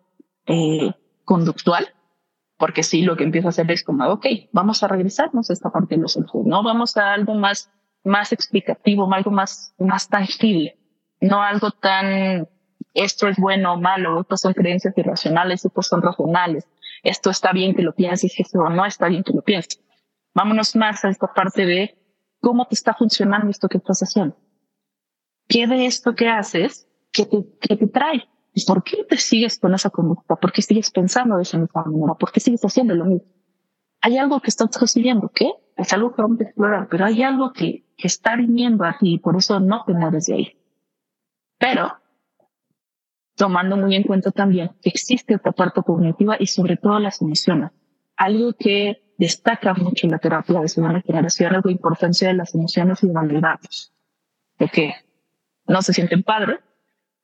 eh, 0.46 0.92
conductual, 1.24 1.94
porque 2.56 2.82
sí, 2.82 3.02
lo 3.02 3.16
que 3.16 3.24
empieza 3.24 3.48
a 3.48 3.50
hacer 3.50 3.70
es 3.70 3.82
como, 3.82 4.06
ok, 4.08 4.26
vamos 4.52 4.82
a 4.82 4.88
regresarnos 4.88 5.50
a 5.50 5.52
esta 5.52 5.70
parte 5.70 5.96
de 5.96 6.02
los 6.02 6.16
ojos, 6.16 6.46
¿no? 6.46 6.62
Vamos 6.62 6.96
a 6.96 7.12
algo 7.12 7.34
más, 7.34 7.70
más 8.04 8.32
explicativo, 8.32 9.12
algo 9.12 9.30
más, 9.30 9.74
más 9.78 10.08
tangible 10.08 10.78
no 11.24 11.42
algo 11.42 11.70
tan 11.70 12.48
esto 12.92 13.26
es 13.26 13.36
bueno 13.38 13.74
o 13.74 13.80
malo, 13.80 14.20
estos 14.20 14.40
son 14.40 14.52
creencias 14.52 14.96
irracionales, 14.96 15.64
estos 15.64 15.86
son 15.86 16.00
racionales, 16.00 16.68
esto 17.02 17.30
está 17.30 17.52
bien 17.52 17.74
que 17.74 17.82
lo 17.82 17.94
pienses, 17.94 18.38
esto 18.38 18.68
no 18.68 18.86
está 18.86 19.08
bien 19.08 19.24
que 19.24 19.32
lo 19.32 19.42
pienses. 19.42 19.80
Vámonos 20.32 20.76
más 20.76 21.04
a 21.04 21.08
esta 21.08 21.32
parte 21.32 21.66
de 21.66 21.98
cómo 22.40 22.66
te 22.66 22.74
está 22.74 22.94
funcionando 22.94 23.50
esto 23.50 23.68
que 23.68 23.78
estás 23.78 24.00
haciendo. 24.00 24.36
¿Qué 25.48 25.66
de 25.66 25.86
esto 25.86 26.14
que 26.14 26.28
haces 26.28 26.88
que 27.10 27.26
te, 27.26 27.44
que 27.60 27.76
te 27.76 27.86
trae? 27.88 28.28
¿Y 28.54 28.64
por 28.64 28.84
qué 28.84 29.04
te 29.04 29.16
sigues 29.16 29.58
con 29.58 29.74
esa 29.74 29.90
conducta? 29.90 30.36
¿Por 30.36 30.52
qué 30.52 30.62
sigues 30.62 30.90
pensando 30.92 31.36
de 31.36 31.42
esa 31.42 31.58
misma 31.58 31.84
manera? 31.84 32.14
¿Por 32.14 32.30
qué 32.30 32.38
sigues 32.38 32.64
haciendo 32.64 32.94
lo 32.94 33.04
mismo? 33.04 33.28
Hay 34.00 34.16
algo 34.16 34.40
que 34.40 34.48
estás 34.48 34.68
recibiendo, 34.80 35.28
¿qué? 35.34 35.50
Es 35.76 35.92
algo 35.92 36.14
que 36.14 36.22
vamos 36.22 36.40
a 36.40 36.44
explorar, 36.44 36.88
pero 36.88 37.04
hay 37.04 37.22
algo 37.24 37.52
que, 37.52 37.84
que 37.96 38.06
está 38.06 38.36
viniendo 38.36 38.84
a 38.84 38.96
ti 38.96 39.14
y 39.14 39.18
por 39.18 39.36
eso 39.36 39.58
no 39.58 39.82
te 39.84 39.92
mueves 39.92 40.26
de 40.26 40.34
ahí. 40.34 40.58
Pero 41.58 41.94
tomando 43.34 43.76
muy 43.76 43.96
en 43.96 44.04
cuenta 44.04 44.30
también 44.30 44.70
que 44.80 44.90
existe 44.90 45.34
otra 45.34 45.50
parte 45.50 45.82
cognitiva 45.82 46.36
y 46.38 46.46
sobre 46.46 46.76
todo 46.76 47.00
las 47.00 47.20
emociones. 47.20 47.72
Algo 48.16 48.52
que 48.52 49.14
destaca 49.18 49.74
mucho 49.74 50.06
en 50.06 50.12
la 50.12 50.18
terapia 50.18 50.60
de 50.60 50.68
segunda 50.68 51.00
generación 51.00 51.56
es 51.56 51.64
la 51.64 51.72
importancia 51.72 52.28
de 52.28 52.34
las 52.34 52.54
emociones 52.54 53.02
y 53.02 53.08
validarlos. 53.08 53.92
De 54.58 54.68
que 54.68 54.94
no 55.66 55.82
se 55.82 55.92
sienten 55.92 56.22
padres, 56.22 56.60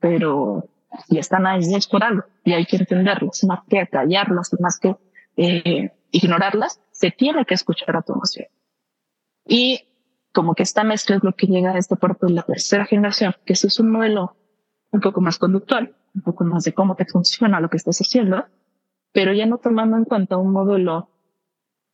pero 0.00 0.68
si 1.06 1.18
están 1.18 1.46
ahí 1.46 1.74
es 1.74 1.86
por 1.86 2.04
algo 2.04 2.24
y 2.44 2.52
hay 2.52 2.66
que 2.66 2.76
entenderlas, 2.76 3.44
más 3.44 3.60
que 3.68 3.86
callarlas, 3.86 4.54
más 4.60 4.78
que 4.78 4.96
eh, 5.36 5.92
ignorarlas, 6.10 6.80
se 6.90 7.10
tiene 7.10 7.44
que 7.44 7.54
escuchar 7.54 7.96
a 7.96 8.02
tu 8.02 8.12
emoción. 8.12 8.46
Y 9.46 9.88
como 10.32 10.54
que 10.54 10.62
esta 10.62 10.84
mezcla 10.84 11.16
es 11.16 11.24
lo 11.24 11.34
que 11.34 11.46
llega 11.46 11.72
a 11.72 11.78
esta 11.78 11.96
parte 11.96 12.26
de 12.26 12.32
la 12.32 12.42
tercera 12.42 12.86
generación, 12.86 13.34
que 13.44 13.54
eso 13.54 13.66
es 13.66 13.78
un 13.80 13.90
modelo 13.90 14.36
un 14.90 15.00
poco 15.00 15.20
más 15.20 15.38
conductual, 15.38 15.96
un 16.14 16.22
poco 16.22 16.44
más 16.44 16.64
de 16.64 16.74
cómo 16.74 16.94
te 16.96 17.04
funciona 17.04 17.60
lo 17.60 17.70
que 17.70 17.76
estás 17.76 17.98
haciendo, 17.98 18.44
pero 19.12 19.32
ya 19.32 19.46
no 19.46 19.58
tomando 19.58 19.96
en 19.96 20.04
cuenta 20.04 20.36
un 20.36 20.52
modelo 20.52 21.10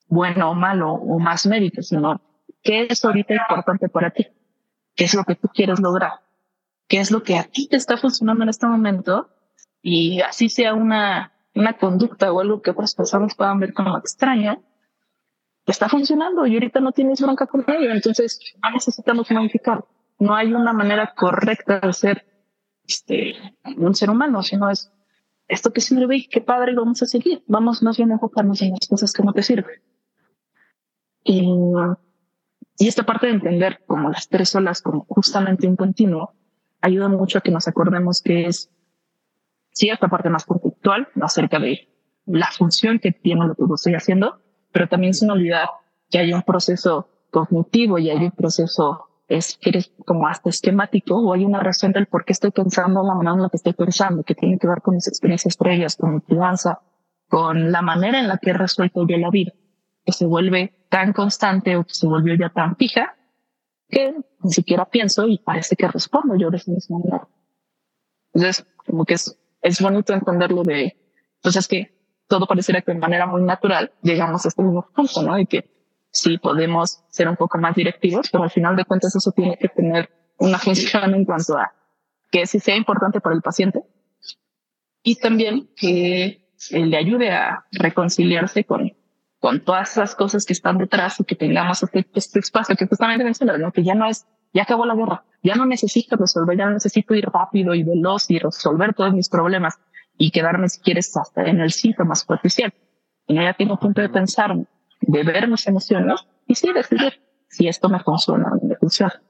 bueno 0.09 0.50
o 0.50 0.54
malo 0.54 0.92
o 0.92 1.18
más 1.18 1.46
médico, 1.46 1.82
sino 1.82 2.20
qué 2.62 2.87
es 2.88 3.04
ahorita 3.04 3.35
importante 3.35 3.88
para 3.88 4.11
ti, 4.11 4.26
qué 4.94 5.04
es 5.04 5.14
lo 5.14 5.24
que 5.24 5.35
tú 5.35 5.48
quieres 5.48 5.80
lograr, 5.80 6.20
qué 6.88 6.99
es 7.01 7.11
lo 7.11 7.22
que 7.22 7.37
a 7.37 7.44
ti 7.44 7.68
te 7.68 7.77
está 7.77 7.96
funcionando 7.96 8.44
en 8.44 8.51
este 8.51 8.66
momento 8.66 9.31
y 9.83 10.20
así 10.20 10.49
sea 10.49 10.75
una, 10.75 11.33
una 11.55 11.75
conducta 11.75 12.33
o 12.33 12.40
algo 12.40 12.62
que 12.62 12.70
otras 12.70 12.94
personas 12.94 13.35
puedan 13.35 13.61
ver 13.61 13.72
como 13.72 13.96
extraña, 13.99 14.61
está 15.66 15.88
funcionando 15.88 16.46
y 16.46 16.55
ahorita 16.55 16.81
no 16.81 16.92
tienes 16.92 17.20
bronca 17.20 17.46
con 17.46 17.64
ello, 17.68 17.90
entonces 17.90 18.40
no 18.62 18.70
necesitamos 18.70 19.31
modificar. 19.31 19.85
No 20.18 20.35
hay 20.35 20.53
una 20.53 20.72
manera 20.72 21.12
correcta 21.14 21.81
de 21.81 21.92
ser 21.92 22.27
este, 22.87 23.35
un 23.77 23.94
ser 23.94 24.11
humano, 24.11 24.42
sino 24.42 24.70
es 24.70 24.92
esto 25.49 25.72
que 25.72 25.81
sirve 25.81 26.16
y 26.16 26.29
qué 26.29 26.40
padre 26.40 26.75
vamos 26.75 27.03
a 27.03 27.07
seguir. 27.07 27.42
Vamos 27.46 27.83
más 27.83 27.96
bien 27.96 28.11
a 28.11 28.14
enfocarnos 28.14 28.62
en 28.62 28.70
las 28.70 28.88
cosas 28.88 29.12
que 29.12 29.22
no 29.22 29.33
te 29.33 29.42
sirven. 29.42 29.83
Y, 31.22 31.44
y 32.79 32.88
esta 32.88 33.05
parte 33.05 33.27
de 33.27 33.35
entender 33.35 33.85
como 33.87 34.11
las 34.11 34.29
tres 34.29 34.55
olas, 34.55 34.81
como 34.81 35.05
justamente 35.09 35.66
un 35.66 35.77
continuo, 35.77 36.35
ayuda 36.80 37.08
mucho 37.08 37.38
a 37.38 37.40
que 37.40 37.50
nos 37.50 37.68
acordemos 37.68 38.22
que 38.22 38.46
es, 38.46 38.70
sí, 39.72 39.88
esta 39.88 40.08
parte 40.08 40.30
más 40.30 40.44
conceptual 40.44 41.08
acerca 41.20 41.58
de 41.58 41.88
la 42.26 42.48
función 42.50 42.98
que 42.98 43.12
tiene 43.12 43.46
lo 43.46 43.54
que 43.54 43.62
estoy 43.74 43.94
haciendo, 43.94 44.40
pero 44.72 44.88
también 44.88 45.14
sin 45.14 45.30
olvidar 45.30 45.68
que 46.10 46.18
hay 46.18 46.32
un 46.32 46.42
proceso 46.42 47.08
cognitivo 47.30 47.98
y 47.98 48.10
hay 48.10 48.24
un 48.24 48.30
proceso 48.30 49.06
es 49.28 49.58
que 49.60 49.70
eres 49.70 49.92
como 50.04 50.28
hasta 50.28 50.50
esquemático 50.50 51.16
o 51.16 51.32
hay 51.32 51.44
una 51.44 51.60
razón 51.60 51.92
del 51.92 52.06
por 52.06 52.24
qué 52.24 52.32
estoy 52.32 52.52
pensando 52.52 53.02
la 53.02 53.14
manera 53.14 53.34
en 53.34 53.42
la 53.42 53.48
que 53.48 53.56
estoy 53.56 53.72
pensando, 53.72 54.22
que 54.22 54.34
tiene 54.34 54.58
que 54.58 54.68
ver 54.68 54.80
con 54.82 54.94
mis 54.94 55.08
experiencias 55.08 55.56
previas, 55.56 55.96
con 55.96 56.14
mi 56.14 56.20
crianza, 56.20 56.80
con 57.28 57.72
la 57.72 57.82
manera 57.82 58.20
en 58.20 58.28
la 58.28 58.38
que 58.38 58.50
he 58.50 58.52
resuelto 58.52 59.04
yo 59.06 59.16
la 59.16 59.30
vida, 59.30 59.52
que 60.04 60.12
se 60.12 60.26
vuelve 60.26 60.86
tan 60.88 61.12
constante 61.12 61.76
o 61.76 61.82
que 61.82 61.94
se 61.94 62.06
volvió 62.06 62.34
ya 62.36 62.50
tan 62.50 62.76
fija 62.76 63.15
que 63.88 64.14
ni 64.40 64.51
siquiera 64.51 64.85
pienso 64.85 65.27
y 65.27 65.38
parece 65.38 65.77
que 65.77 65.88
respondo 65.88 66.37
yo 66.37 66.51
de 66.51 66.57
esa 66.57 66.70
misma 66.70 66.99
manera. 66.99 67.29
Entonces, 68.33 68.66
como 68.77 69.05
que 69.05 69.14
es, 69.14 69.38
es 69.62 69.81
bonito 69.81 70.12
entenderlo 70.12 70.62
de, 70.62 70.96
pues 71.42 71.57
es 71.57 71.68
que 71.68 71.96
todo 72.27 72.46
pareciera 72.46 72.83
que 72.83 72.92
de 72.92 72.99
manera 72.99 73.27
muy 73.27 73.42
natural 73.42 73.92
llegamos 74.03 74.44
a 74.44 74.49
este 74.49 74.62
mismo 74.62 74.88
punto, 74.94 75.22
¿no? 75.22 75.38
Y 75.38 75.46
que 75.46 75.70
sí 76.11 76.38
podemos 76.38 77.05
ser 77.09 77.29
un 77.29 77.37
poco 77.37 77.59
más 77.59 77.75
directivos, 77.75 78.29
pero 78.31 78.44
al 78.44 78.51
final 78.51 78.75
de 78.77 78.85
cuentas 78.85 79.14
eso 79.14 79.33
tiene 79.33 79.57
que 79.59 79.68
tener 79.68 80.11
una 80.38 80.59
función 80.59 81.14
en 81.14 81.25
cuanto 81.25 81.57
a 81.57 81.72
que 82.31 82.46
sí 82.46 82.59
sea 82.59 82.77
importante 82.77 83.20
para 83.20 83.37
el 83.37 83.42
paciente 83.42 83.83
y 85.03 85.16
también 85.16 85.70
que 85.77 86.51
le 86.70 86.96
ayude 86.96 87.31
a 87.31 87.64
reconciliarse 87.70 88.64
con, 88.64 88.92
con 89.46 89.61
todas 89.61 89.92
esas 89.92 90.16
cosas 90.16 90.44
que 90.44 90.54
están 90.54 90.76
detrás 90.76 91.20
y 91.20 91.24
que 91.24 91.37
tengamos 91.37 91.80
este, 91.80 92.04
este 92.14 92.40
espacio 92.40 92.74
que 92.74 92.85
justamente 92.88 93.22
mencionas, 93.22 93.61
¿no? 93.61 93.70
que 93.70 93.85
ya 93.85 93.94
no 93.94 94.09
es, 94.09 94.26
ya 94.52 94.64
acabó 94.64 94.85
la 94.85 94.96
guerra, 94.96 95.22
ya 95.40 95.54
no 95.54 95.64
necesito 95.66 96.16
resolver, 96.16 96.59
ya 96.59 96.64
no 96.64 96.72
necesito 96.72 97.14
ir 97.14 97.26
rápido 97.26 97.72
y 97.72 97.85
veloz 97.85 98.28
y 98.28 98.40
resolver 98.40 98.92
todos 98.92 99.14
mis 99.14 99.28
problemas 99.28 99.78
y 100.18 100.32
quedarme, 100.32 100.68
si 100.68 100.80
quieres, 100.80 101.16
hasta 101.16 101.44
en 101.44 101.61
el 101.61 101.70
síntoma 101.70 102.16
superficial. 102.16 102.74
Y 103.28 103.37
ya 103.37 103.54
tengo 103.54 103.78
punto 103.78 104.00
de 104.00 104.09
pensar, 104.09 104.52
de 105.00 105.22
ver 105.22 105.46
mis 105.46 105.64
emociones 105.68 106.26
y 106.48 106.56
sí 106.56 106.72
decidir 106.72 107.12
si 107.48 107.68
esto 107.68 107.88
me 107.88 108.00
funciona 108.00 108.48
o 108.48 108.56
no 108.56 108.68
me 108.68 108.74
funciona. 108.74 109.22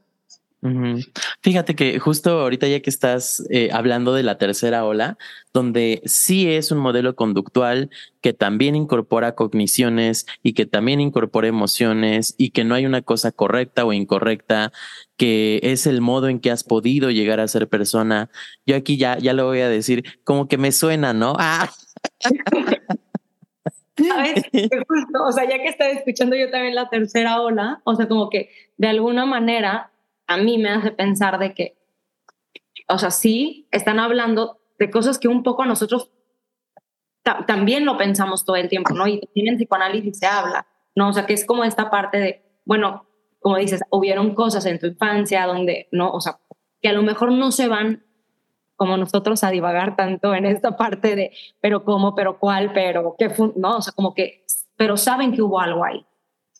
Fíjate 1.42 1.74
que 1.74 1.98
justo 1.98 2.40
ahorita 2.40 2.66
ya 2.66 2.80
que 2.80 2.90
estás 2.90 3.46
eh, 3.50 3.70
hablando 3.72 4.14
de 4.14 4.22
la 4.22 4.38
tercera 4.38 4.84
ola, 4.84 5.16
donde 5.52 6.02
sí 6.04 6.50
es 6.50 6.70
un 6.70 6.78
modelo 6.78 7.14
conductual 7.16 7.90
que 8.20 8.32
también 8.32 8.74
incorpora 8.74 9.34
cogniciones 9.34 10.26
y 10.42 10.54
que 10.54 10.66
también 10.66 11.00
incorpora 11.00 11.48
emociones 11.48 12.34
y 12.38 12.50
que 12.50 12.64
no 12.64 12.74
hay 12.74 12.86
una 12.86 13.02
cosa 13.02 13.32
correcta 13.32 13.84
o 13.84 13.92
incorrecta, 13.92 14.72
que 15.16 15.60
es 15.62 15.86
el 15.86 16.00
modo 16.00 16.28
en 16.28 16.40
que 16.40 16.50
has 16.50 16.64
podido 16.64 17.10
llegar 17.10 17.40
a 17.40 17.48
ser 17.48 17.68
persona. 17.68 18.30
Yo 18.66 18.76
aquí 18.76 18.96
ya, 18.96 19.18
ya 19.18 19.32
lo 19.32 19.46
voy 19.46 19.60
a 19.60 19.68
decir, 19.68 20.04
como 20.24 20.48
que 20.48 20.58
me 20.58 20.72
suena, 20.72 21.12
¿no? 21.12 21.34
Ah. 21.38 21.70
¿Sabes? 23.96 24.44
o 25.26 25.32
sea, 25.32 25.48
ya 25.48 25.58
que 25.58 25.68
estaba 25.68 25.90
escuchando 25.90 26.36
yo 26.36 26.50
también 26.50 26.74
la 26.74 26.88
tercera 26.88 27.40
ola, 27.40 27.80
o 27.84 27.94
sea, 27.94 28.08
como 28.08 28.28
que 28.28 28.50
de 28.76 28.88
alguna 28.88 29.24
manera 29.24 29.90
a 30.26 30.36
mí 30.36 30.58
me 30.58 30.70
hace 30.70 30.92
pensar 30.92 31.38
de 31.38 31.54
que, 31.54 31.78
o 32.88 32.98
sea, 32.98 33.10
sí, 33.10 33.68
están 33.70 33.98
hablando 33.98 34.58
de 34.78 34.90
cosas 34.90 35.18
que 35.18 35.28
un 35.28 35.42
poco 35.42 35.64
nosotros 35.64 36.10
también 37.46 37.84
lo 37.84 37.96
pensamos 37.96 38.44
todo 38.44 38.56
el 38.56 38.68
tiempo, 38.68 38.94
¿no? 38.94 39.08
Y 39.08 39.28
en 39.34 39.56
psicoanálisis 39.56 40.18
se 40.18 40.26
habla, 40.26 40.66
¿no? 40.94 41.08
O 41.08 41.12
sea, 41.12 41.26
que 41.26 41.32
es 41.32 41.44
como 41.44 41.64
esta 41.64 41.90
parte 41.90 42.18
de, 42.18 42.60
bueno, 42.64 43.06
como 43.40 43.56
dices, 43.56 43.82
hubieron 43.90 44.34
cosas 44.34 44.64
en 44.66 44.78
tu 44.78 44.86
infancia 44.86 45.46
donde, 45.46 45.88
¿no? 45.90 46.10
O 46.10 46.20
sea, 46.20 46.38
que 46.80 46.88
a 46.88 46.92
lo 46.92 47.02
mejor 47.02 47.32
no 47.32 47.50
se 47.50 47.68
van 47.68 48.04
como 48.76 48.96
nosotros 48.96 49.42
a 49.42 49.50
divagar 49.50 49.96
tanto 49.96 50.34
en 50.34 50.46
esta 50.46 50.76
parte 50.76 51.16
de, 51.16 51.32
pero 51.60 51.84
cómo, 51.84 52.14
pero 52.14 52.38
cuál, 52.38 52.72
pero 52.72 53.16
qué, 53.18 53.32
no, 53.56 53.78
o 53.78 53.82
sea, 53.82 53.92
como 53.92 54.14
que, 54.14 54.44
pero 54.76 54.96
saben 54.96 55.32
que 55.32 55.42
hubo 55.42 55.58
algo 55.58 55.84
ahí, 55.84 56.04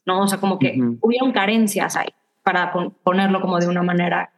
¿no? 0.05 0.22
O 0.22 0.29
sea, 0.29 0.38
como 0.38 0.59
que 0.59 0.79
hubieron 1.00 1.33
carencias 1.33 1.94
ahí, 1.94 2.09
para 2.47 2.73
ponerlo 3.03 3.41
como 3.41 3.59
de 3.59 3.67
una 3.67 3.83
manera, 3.83 4.33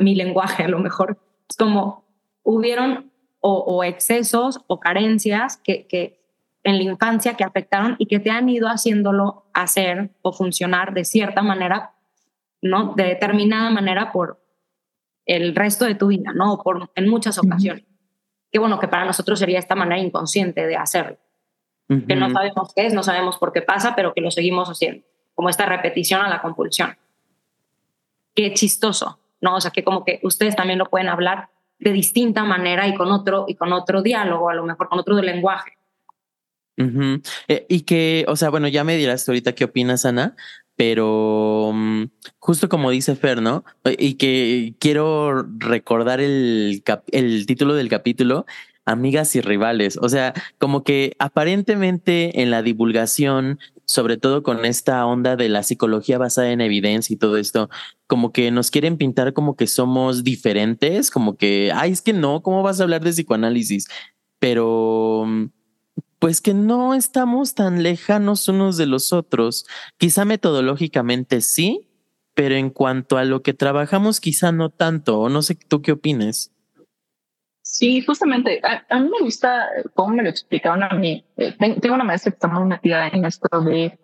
mi 0.00 0.16
lenguaje 0.16 0.64
a 0.64 0.68
lo 0.68 0.80
mejor, 0.80 1.20
es 1.48 1.56
como 1.56 2.04
hubieron 2.42 3.12
o, 3.38 3.84
excesos 3.84 4.60
o 4.66 4.80
carencias 4.80 5.56
que, 5.56 5.86
que 5.86 6.20
en 6.64 6.78
la 6.78 6.82
infancia 6.82 7.34
que 7.34 7.44
afectaron 7.44 7.94
y 8.00 8.06
que 8.06 8.18
te 8.18 8.30
han 8.30 8.48
ido 8.48 8.66
haciéndolo 8.66 9.44
hacer 9.54 10.10
o 10.22 10.32
funcionar 10.32 10.92
de 10.94 11.04
cierta 11.04 11.42
manera, 11.42 11.94
¿no? 12.60 12.94
De 12.96 13.04
determinada 13.04 13.70
manera 13.70 14.10
por, 14.10 14.40
el 15.24 15.54
resto 15.54 15.84
de 15.84 15.94
tu 15.94 16.08
vida, 16.08 16.32
¿no? 16.34 16.58
Por, 16.58 16.90
en 16.96 17.08
muchas 17.08 17.38
ocasiones. 17.38 17.84
Qué 18.50 18.58
bueno 18.58 18.80
que 18.80 18.88
para 18.88 19.04
nosotros 19.04 19.38
sería 19.38 19.60
esta 19.60 19.76
manera 19.76 20.00
inconsciente 20.00 20.66
de 20.66 20.74
hacerlo. 20.74 21.18
Que 21.86 22.16
no 22.16 22.30
sabemos 22.30 22.72
qué 22.74 22.86
es, 22.86 22.94
no 22.94 23.04
sabemos 23.04 23.38
por 23.38 23.52
qué 23.52 23.62
pasa, 23.62 23.94
pero 23.94 24.12
que 24.12 24.20
lo 24.20 24.32
seguimos 24.32 24.68
haciendo. 24.68 25.06
Como 25.34 25.48
esta 25.48 25.66
repetición 25.66 26.20
a 26.20 26.28
la 26.28 26.42
compulsión. 26.42 26.96
Qué 28.38 28.54
chistoso, 28.54 29.18
¿no? 29.40 29.56
O 29.56 29.60
sea, 29.60 29.72
que 29.72 29.82
como 29.82 30.04
que 30.04 30.20
ustedes 30.22 30.54
también 30.54 30.78
lo 30.78 30.88
pueden 30.88 31.08
hablar 31.08 31.48
de 31.80 31.90
distinta 31.92 32.44
manera 32.44 32.86
y 32.86 32.94
con 32.94 33.10
otro, 33.10 33.46
y 33.48 33.56
con 33.56 33.72
otro 33.72 34.00
diálogo, 34.00 34.48
a 34.48 34.54
lo 34.54 34.64
mejor 34.64 34.88
con 34.88 35.00
otro 35.00 35.20
lenguaje. 35.20 35.72
Eh, 37.48 37.66
y 37.68 37.80
que, 37.80 38.24
o 38.28 38.36
sea, 38.36 38.50
bueno, 38.50 38.68
ya 38.68 38.84
me 38.84 38.96
dirás 38.96 39.28
ahorita 39.28 39.56
qué 39.56 39.64
opinas, 39.64 40.04
Ana, 40.04 40.36
pero 40.76 41.72
mm, 41.74 42.04
justo 42.38 42.68
como 42.68 42.90
dice 42.90 43.16
Fer, 43.16 43.42
¿no? 43.42 43.64
Y 43.84 44.14
que 44.14 44.74
quiero 44.78 45.44
recordar 45.58 46.20
el, 46.20 46.84
el 47.10 47.44
título 47.44 47.74
del 47.74 47.88
capítulo, 47.88 48.46
Amigas 48.90 49.36
y 49.36 49.40
Rivales. 49.40 49.98
O 50.00 50.08
sea, 50.08 50.34
como 50.58 50.84
que 50.84 51.14
aparentemente 51.18 52.42
en 52.42 52.50
la 52.50 52.62
divulgación, 52.62 53.58
sobre 53.84 54.16
todo 54.16 54.42
con 54.42 54.64
esta 54.64 55.04
onda 55.06 55.36
de 55.36 55.48
la 55.48 55.62
psicología 55.62 56.18
basada 56.18 56.50
en 56.50 56.60
evidencia 56.60 57.14
y 57.14 57.16
todo 57.16 57.36
esto, 57.36 57.70
como 58.06 58.32
que 58.32 58.50
nos 58.50 58.70
quieren 58.70 58.96
pintar 58.96 59.32
como 59.32 59.56
que 59.56 59.66
somos 59.66 60.24
diferentes, 60.24 61.10
como 61.10 61.36
que, 61.36 61.72
ay, 61.74 61.92
es 61.92 62.02
que 62.02 62.12
no, 62.12 62.42
¿cómo 62.42 62.62
vas 62.62 62.80
a 62.80 62.84
hablar 62.84 63.02
de 63.02 63.10
psicoanálisis? 63.10 63.88
Pero 64.38 65.26
pues 66.18 66.40
que 66.40 66.54
no 66.54 66.94
estamos 66.94 67.54
tan 67.54 67.82
lejanos 67.82 68.48
unos 68.48 68.76
de 68.76 68.86
los 68.86 69.12
otros. 69.12 69.66
Quizá 69.98 70.24
metodológicamente 70.24 71.40
sí, 71.40 71.88
pero 72.34 72.54
en 72.56 72.70
cuanto 72.70 73.18
a 73.18 73.24
lo 73.24 73.42
que 73.42 73.54
trabajamos, 73.54 74.20
quizá 74.20 74.52
no 74.52 74.70
tanto. 74.70 75.20
O 75.20 75.28
no 75.28 75.42
sé 75.42 75.54
tú 75.54 75.82
qué 75.82 75.92
opines. 75.92 76.52
Sí, 77.70 78.02
justamente. 78.02 78.60
A, 78.88 78.98
mí 78.98 79.10
me 79.10 79.24
gusta 79.24 79.68
cómo 79.94 80.14
me 80.14 80.22
lo 80.22 80.30
explicaban 80.30 80.82
a 80.82 80.90
mí. 80.94 81.24
Eh, 81.36 81.54
tengo 81.80 81.94
una 81.94 82.04
maestra 82.04 82.32
que 82.32 82.36
está 82.36 82.48
muy 82.48 82.64
metida 82.64 83.08
en 83.08 83.24
esto 83.24 83.60
de 83.60 83.84
eh, 83.84 83.96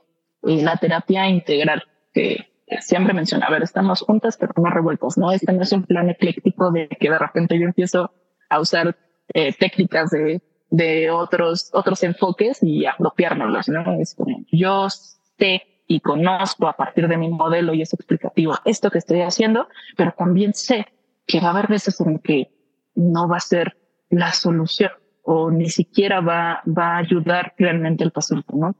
la 0.42 0.76
terapia 0.76 1.28
integral, 1.28 1.82
que 2.12 2.52
siempre 2.80 3.14
menciona, 3.14 3.46
a 3.46 3.50
ver, 3.50 3.62
estamos 3.62 4.02
juntas, 4.02 4.36
pero 4.36 4.52
no 4.56 4.70
revueltas, 4.70 5.16
¿no? 5.16 5.32
Este 5.32 5.52
no 5.52 5.62
es 5.62 5.72
un 5.72 5.84
plan 5.84 6.10
ecléctico 6.10 6.70
de 6.70 6.88
que 6.88 7.10
de 7.10 7.18
repente 7.18 7.58
yo 7.58 7.64
empiezo 7.64 8.12
a 8.50 8.60
usar 8.60 8.96
eh, 9.32 9.52
técnicas 9.54 10.10
de 10.10 10.42
de 10.76 11.10
otros, 11.10 11.70
otros 11.72 12.02
enfoques 12.02 12.62
y 12.62 12.84
apropiárnoslos, 12.84 13.68
¿no? 13.68 14.00
Es 14.00 14.14
como 14.14 14.44
yo 14.50 14.88
sé 14.90 15.62
y 15.86 16.00
conozco 16.00 16.66
a 16.66 16.72
partir 16.72 17.06
de 17.06 17.16
mi 17.16 17.28
modelo 17.28 17.74
y 17.74 17.82
es 17.82 17.92
explicativo 17.92 18.54
esto 18.64 18.90
que 18.90 18.98
estoy 18.98 19.20
haciendo, 19.20 19.68
pero 19.96 20.14
también 20.16 20.52
sé 20.54 20.86
que 21.26 21.40
va 21.40 21.48
a 21.48 21.50
haber 21.50 21.68
veces 21.68 22.00
en 22.00 22.18
que 22.18 22.50
no 22.94 23.28
va 23.28 23.36
a 23.36 23.40
ser 23.40 23.76
la 24.10 24.32
solución 24.32 24.90
o 25.22 25.50
ni 25.50 25.70
siquiera 25.70 26.20
va, 26.20 26.62
va 26.66 26.94
a 26.94 26.98
ayudar 26.98 27.54
realmente 27.58 28.04
al 28.04 28.12
paciente, 28.12 28.52
¿no? 28.54 28.76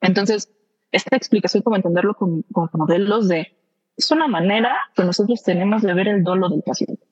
Entonces, 0.00 0.52
esta 0.92 1.16
explicación, 1.16 1.62
como 1.62 1.76
entenderlo 1.76 2.14
con, 2.14 2.42
con 2.52 2.70
modelos 2.72 3.28
de, 3.28 3.56
es 3.96 4.10
una 4.10 4.28
manera 4.28 4.76
que 4.94 5.04
nosotros 5.04 5.42
tenemos 5.42 5.82
de 5.82 5.92
ver 5.94 6.08
el 6.08 6.22
dolo 6.22 6.48
del 6.48 6.62
paciente 6.62 7.08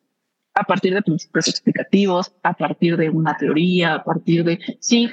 a 0.56 0.64
partir 0.64 0.94
de 0.94 1.02
principios 1.02 1.48
explicativos, 1.48 2.32
a 2.42 2.54
partir 2.54 2.96
de 2.96 3.10
una 3.10 3.36
teoría, 3.36 3.96
a 3.96 4.04
partir 4.04 4.42
de, 4.42 4.58
sí, 4.80 5.10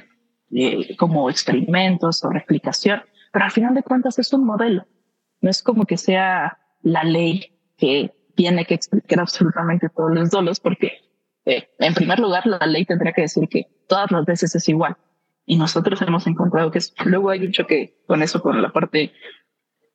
eh, 0.51 0.95
como 0.95 1.29
experimentos 1.29 2.23
o 2.23 2.29
replicación, 2.29 3.01
pero 3.31 3.45
al 3.45 3.51
final 3.51 3.75
de 3.75 3.83
cuentas 3.83 4.17
es 4.19 4.31
un 4.31 4.45
modelo. 4.45 4.87
No 5.41 5.49
es 5.49 5.61
como 5.61 5.85
que 5.85 5.97
sea 5.97 6.59
la 6.81 7.03
ley 7.03 7.59
que 7.77 8.15
tiene 8.35 8.65
que 8.65 8.75
explicar 8.75 9.19
absolutamente 9.19 9.89
todos 9.89 10.13
los 10.13 10.29
dolos, 10.29 10.59
porque 10.59 10.91
eh, 11.45 11.69
en 11.79 11.93
primer 11.93 12.19
lugar 12.19 12.45
la 12.45 12.65
ley 12.65 12.85
tendría 12.85 13.13
que 13.13 13.21
decir 13.21 13.47
que 13.49 13.67
todas 13.87 14.11
las 14.11 14.25
veces 14.25 14.55
es 14.55 14.67
igual. 14.69 14.97
Y 15.45 15.57
nosotros 15.57 16.01
hemos 16.01 16.25
encontrado 16.25 16.71
que 16.71 16.79
luego 17.05 17.29
hay 17.29 17.45
un 17.45 17.51
choque 17.51 17.97
con 18.07 18.23
eso, 18.23 18.41
con 18.41 18.61
la 18.61 18.71
parte 18.71 19.11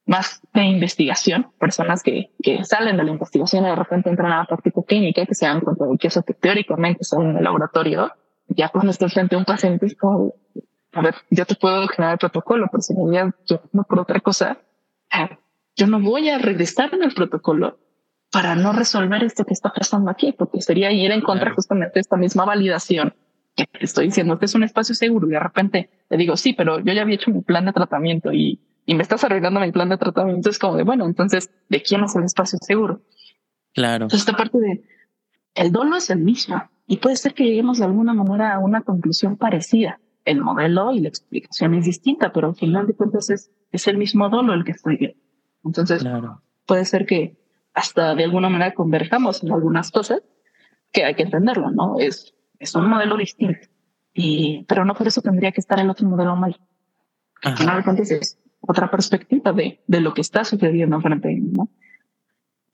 más 0.04 0.40
de 0.54 0.62
investigación, 0.62 1.52
personas 1.58 2.02
que, 2.02 2.32
que 2.42 2.64
salen 2.64 2.96
de 2.96 3.04
la 3.04 3.10
investigación 3.10 3.64
y 3.64 3.68
de 3.68 3.76
repente 3.76 4.08
entran 4.08 4.32
a 4.32 4.38
la 4.38 4.44
práctica 4.46 4.82
clínica 4.86 5.22
y 5.22 5.26
que 5.26 5.34
se 5.34 5.46
dan 5.46 5.60
cuenta 5.60 5.84
de 5.84 5.98
que 5.98 6.08
eso 6.08 6.22
que 6.22 6.34
teóricamente 6.34 7.04
son 7.04 7.30
en 7.30 7.36
el 7.36 7.44
laboratorio, 7.44 8.10
ya 8.48 8.70
cuando 8.70 8.90
estás 8.90 9.12
frente 9.12 9.34
a 9.34 9.38
un 9.38 9.44
paciente 9.44 9.84
es 9.86 9.94
como, 9.96 10.34
a 10.92 11.02
ver, 11.02 11.14
yo 11.30 11.44
te 11.44 11.54
puedo 11.54 11.86
generar 11.88 12.14
el 12.14 12.18
protocolo, 12.18 12.68
pero 12.70 12.80
si 12.80 12.94
me 12.94 13.32
yo 13.46 13.60
no 13.72 13.84
por 13.84 14.00
otra 14.00 14.20
cosa, 14.20 14.58
eh, 15.12 15.38
yo 15.76 15.86
no 15.86 16.00
voy 16.00 16.30
a 16.30 16.38
regresar 16.38 16.94
en 16.94 17.02
el 17.02 17.12
protocolo 17.12 17.78
para 18.30 18.54
no 18.54 18.72
resolver 18.72 19.24
esto 19.24 19.44
que 19.44 19.54
está 19.54 19.72
pasando 19.72 20.10
aquí, 20.10 20.32
porque 20.32 20.60
sería 20.60 20.92
ir 20.92 21.10
en 21.10 21.22
contra 21.22 21.52
justamente 21.54 21.94
de 21.94 22.00
esta 22.00 22.16
misma 22.16 22.44
validación 22.44 23.14
que 23.54 23.66
estoy 23.80 24.06
diciendo 24.06 24.38
que 24.38 24.44
es 24.44 24.54
un 24.54 24.62
espacio 24.62 24.94
seguro 24.94 25.26
y 25.26 25.32
de 25.32 25.40
repente 25.40 25.90
te 26.08 26.16
digo, 26.16 26.36
sí, 26.36 26.52
pero 26.52 26.78
yo 26.78 26.92
ya 26.92 27.02
había 27.02 27.16
hecho 27.16 27.30
mi 27.30 27.40
plan 27.40 27.64
de 27.64 27.72
tratamiento 27.72 28.32
y 28.32 28.60
y 28.88 28.94
me 28.94 29.02
estás 29.02 29.22
arreglando 29.22 29.60
mi 29.60 29.70
plan 29.70 29.90
de 29.90 29.98
tratamiento, 29.98 30.48
es 30.48 30.58
como 30.58 30.76
de, 30.76 30.82
bueno, 30.82 31.04
entonces, 31.04 31.50
¿de 31.68 31.82
quién 31.82 32.02
es 32.04 32.16
el 32.16 32.24
espacio 32.24 32.58
seguro? 32.62 33.02
Claro. 33.74 34.06
Entonces, 34.06 34.20
esta 34.20 34.34
parte 34.34 34.56
de, 34.56 34.82
el 35.54 35.72
dolo 35.72 35.96
es 35.96 36.08
el 36.08 36.20
mismo 36.20 36.62
y 36.86 36.96
puede 36.96 37.16
ser 37.16 37.34
que 37.34 37.44
lleguemos 37.44 37.80
de 37.80 37.84
alguna 37.84 38.14
manera 38.14 38.54
a 38.54 38.60
una 38.60 38.80
conclusión 38.80 39.36
parecida. 39.36 40.00
El 40.24 40.40
modelo 40.40 40.90
y 40.92 41.00
la 41.00 41.08
explicación 41.08 41.74
es 41.74 41.84
distinta, 41.84 42.32
pero 42.32 42.48
al 42.48 42.54
final 42.54 42.86
de 42.86 42.94
cuentas 42.94 43.28
es, 43.28 43.50
es 43.72 43.86
el 43.88 43.98
mismo 43.98 44.30
dolo 44.30 44.54
el 44.54 44.64
que 44.64 44.72
estoy 44.72 44.96
viendo. 44.96 45.18
Entonces, 45.64 46.02
puede 46.64 46.86
ser 46.86 47.04
que 47.04 47.36
hasta 47.78 48.16
de 48.16 48.24
alguna 48.24 48.48
manera 48.48 48.74
converjamos 48.74 49.44
en 49.44 49.52
algunas 49.52 49.92
cosas 49.92 50.20
que 50.90 51.04
hay 51.04 51.14
que 51.14 51.22
entenderlo, 51.22 51.70
¿no? 51.70 51.98
Es, 52.00 52.34
es 52.58 52.74
un 52.74 52.88
modelo 52.88 53.16
distinto. 53.16 53.68
Y, 54.12 54.64
pero 54.68 54.84
no 54.84 54.94
por 54.94 55.06
eso 55.06 55.22
tendría 55.22 55.52
que 55.52 55.60
estar 55.60 55.78
el 55.78 55.88
otro 55.88 56.08
modelo 56.08 56.34
mal. 56.34 56.58
Al 57.42 57.56
final 57.56 57.84
de 57.84 58.02
es 58.02 58.36
otra 58.60 58.90
perspectiva 58.90 59.52
de, 59.52 59.80
de 59.86 60.00
lo 60.00 60.12
que 60.12 60.22
está 60.22 60.44
sucediendo 60.44 61.00
frente 61.00 61.28
a 61.28 61.30
mí, 61.30 61.52
¿no? 61.52 61.68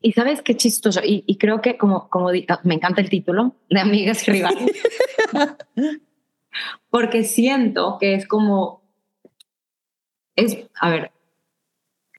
Y 0.01 0.13
sabes 0.13 0.41
qué 0.41 0.57
chistoso, 0.57 1.01
y, 1.05 1.25
y 1.27 1.37
creo 1.37 1.61
que 1.61 1.77
como, 1.77 2.09
como 2.09 2.31
me 2.63 2.75
encanta 2.75 3.01
el 3.01 3.11
título 3.11 3.57
de 3.71 3.81
Amigas 3.81 4.27
y 4.29 4.33
Rivales, 4.33 4.71
porque 6.91 7.25
siento 7.25 7.97
que 7.99 8.15
es 8.15 8.27
como, 8.27 8.83
es, 10.37 10.67
a 10.79 10.91
ver, 10.91 11.14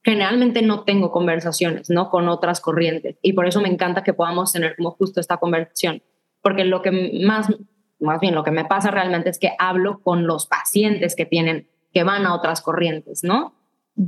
generalmente 0.05 0.61
no 0.61 0.83
tengo 0.83 1.11
conversaciones, 1.11 1.89
¿no? 1.89 2.11
Con 2.11 2.29
otras 2.29 2.61
corrientes, 2.61 3.17
y 3.23 3.33
por 3.33 3.47
eso 3.47 3.59
me 3.59 3.69
encanta 3.69 4.03
que 4.03 4.13
podamos 4.13 4.53
tener 4.53 4.75
como 4.75 4.91
justo 4.91 5.19
esta 5.19 5.37
conversación, 5.37 6.03
porque 6.41 6.63
lo 6.63 6.83
que 6.83 6.91
más, 7.25 7.51
más 7.99 8.19
bien 8.19 8.35
lo 8.35 8.43
que 8.43 8.51
me 8.51 8.65
pasa 8.65 8.91
realmente 8.91 9.31
es 9.31 9.39
que 9.39 9.53
hablo 9.57 9.99
con 10.01 10.27
los 10.27 10.45
pacientes 10.45 11.15
que 11.15 11.25
tienen 11.25 11.67
que 11.91 12.03
van 12.03 12.25
a 12.25 12.35
otras 12.35 12.61
corrientes, 12.61 13.23
¿no? 13.23 13.55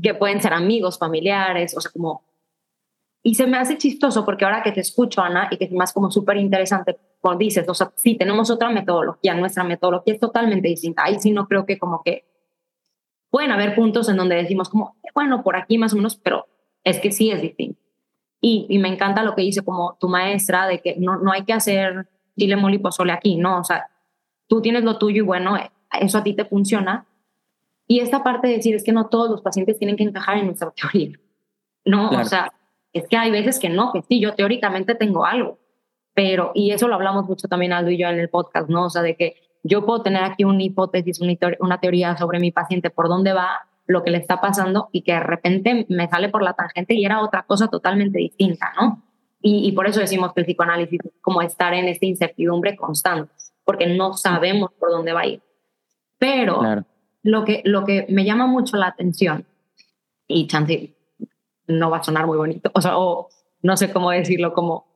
Que 0.04 0.14
pueden 0.14 0.42
ser 0.42 0.54
amigos, 0.54 1.00
familiares, 1.00 1.76
o 1.76 1.82
sea, 1.82 1.90
como... 1.90 2.22
Y 3.24 3.36
se 3.36 3.48
me 3.48 3.58
hace 3.58 3.78
chistoso 3.78 4.24
porque 4.24 4.46
ahora 4.46 4.62
que 4.62 4.74
te 4.74 4.82
escucho, 4.82 5.22
Ana, 5.22 5.48
y 5.50 5.58
que 5.58 5.66
es 5.66 5.72
más 5.72 5.94
como 5.94 6.12
súper 6.12 6.38
interesante, 6.38 6.98
cuando 7.22 7.40
dices, 7.40 7.68
o 7.68 7.74
sea, 7.74 7.92
sí, 7.96 8.16
tenemos 8.16 8.52
otra 8.52 8.70
metodología, 8.70 9.34
nuestra 9.34 9.64
metodología 9.64 10.14
es 10.14 10.20
totalmente 10.20 10.68
distinta. 10.68 11.06
Ahí 11.06 11.18
sí 11.20 11.32
no 11.32 11.48
creo 11.48 11.66
que 11.66 11.80
como 11.80 12.04
que 12.04 12.26
pueden 13.30 13.52
haber 13.52 13.74
puntos 13.74 14.10
en 14.10 14.18
donde 14.18 14.36
decimos 14.36 14.68
como, 14.68 14.97
bueno, 15.18 15.42
por 15.42 15.56
aquí 15.56 15.80
más 15.80 15.94
o 15.94 15.96
menos, 15.96 16.16
pero 16.16 16.46
es 16.84 17.00
que 17.00 17.12
sí 17.12 17.32
es 17.32 17.42
distinto. 17.42 17.80
Y, 18.40 18.68
y 18.70 18.78
me 18.78 18.88
encanta 18.88 19.24
lo 19.24 19.34
que 19.34 19.42
dice 19.42 19.66
como 19.66 19.98
tu 20.00 20.10
maestra 20.10 20.68
de 20.68 20.80
que 20.80 20.96
no, 21.00 21.18
no 21.18 21.32
hay 21.32 21.44
que 21.44 21.54
hacer 21.54 22.08
chile, 22.38 22.56
mole 22.56 22.78
pozole 22.78 23.12
aquí, 23.12 23.36
¿no? 23.36 23.60
O 23.60 23.64
sea, 23.64 23.88
tú 24.48 24.62
tienes 24.62 24.84
lo 24.84 25.00
tuyo 25.00 25.24
y 25.24 25.26
bueno, 25.26 25.58
eso 26.00 26.20
a 26.20 26.24
ti 26.24 26.36
te 26.36 26.46
funciona, 26.46 27.08
y 27.88 28.02
esta 28.02 28.24
parte 28.24 28.48
de 28.48 28.58
decir 28.58 28.76
es 28.76 28.84
que 28.84 28.92
no 28.92 29.08
todos 29.08 29.30
los 29.30 29.42
pacientes 29.42 29.80
tienen 29.80 29.96
que 29.96 30.04
encajar 30.04 30.38
en 30.38 30.46
nuestra 30.46 30.72
teoría. 30.76 31.18
No, 31.86 32.10
o 32.10 32.24
sea, 32.26 32.52
es 32.94 33.08
que 33.08 33.18
hay 33.18 33.32
veces 33.32 33.60
que 33.60 33.70
no, 33.70 33.92
que 33.94 34.02
sí, 34.04 34.20
yo 34.20 34.36
teóricamente 34.36 34.94
tengo 34.94 35.26
algo, 35.26 35.58
pero, 36.14 36.52
y 36.54 36.72
eso 36.72 36.88
lo 36.88 36.96
hablamos 36.96 37.26
mucho 37.26 37.48
también 37.48 37.72
Aldo 37.72 37.90
y 37.92 37.98
yo 37.98 38.08
en 38.10 38.20
el 38.20 38.30
podcast, 38.30 38.70
¿no? 38.70 38.86
O 38.86 38.90
sea, 38.90 39.02
de 39.02 39.16
que 39.16 39.38
yo 39.64 39.86
puedo 39.86 40.02
tener 40.02 40.24
aquí 40.24 40.44
una 40.44 40.64
hipótesis, 40.64 41.22
una 41.60 41.80
teoría 41.80 42.18
sobre 42.18 42.40
mi 42.40 42.52
paciente, 42.52 42.90
por 42.90 43.08
dónde 43.08 43.34
va, 43.34 43.68
lo 43.88 44.04
que 44.04 44.12
le 44.12 44.18
está 44.18 44.42
pasando 44.42 44.90
y 44.92 45.02
que 45.02 45.14
de 45.14 45.22
repente 45.22 45.86
me 45.90 46.08
sale 46.10 46.30
por 46.30 46.44
la 46.44 46.54
tangente 46.54 46.94
y 46.94 47.06
era 47.06 47.22
otra 47.22 47.44
cosa 47.44 47.68
totalmente 47.70 48.20
distinta, 48.20 48.74
¿no? 48.80 49.04
Y, 49.40 49.72
por 49.74 49.88
eso 49.88 50.00
decimos 50.00 50.34
que 50.34 50.42
el 50.42 50.46
psicoanálisis 50.46 51.00
es 51.06 51.12
como 51.22 51.42
estar 51.42 51.74
en 51.74 51.88
esta 51.88 52.06
incertidumbre 52.06 52.76
constante, 52.76 53.32
porque 53.64 53.88
no 53.88 54.14
sabemos 54.14 54.72
por 54.78 54.90
dónde 54.90 55.14
va 55.14 55.22
a 55.22 55.28
ir. 55.28 55.42
Pero 56.18 56.62
lo, 57.24 57.46
que, 57.46 57.62
lo 57.64 57.86
que 57.86 58.08
me 58.10 58.26
llama 58.26 58.48
mucho 58.48 58.76
la 58.78 58.88
atención, 58.88 59.46
y 60.28 60.48
chance 60.48 60.98
no 61.68 61.90
va 61.90 61.98
a 61.98 62.04
sonar 62.04 62.26
muy 62.26 62.38
bonito, 62.38 62.72
o 62.74 62.82
sea, 62.82 62.98
o 62.98 63.30
no 63.62 63.78
sé 63.78 63.94
cómo 63.94 64.12
decirlo, 64.12 64.54
como 64.54 64.88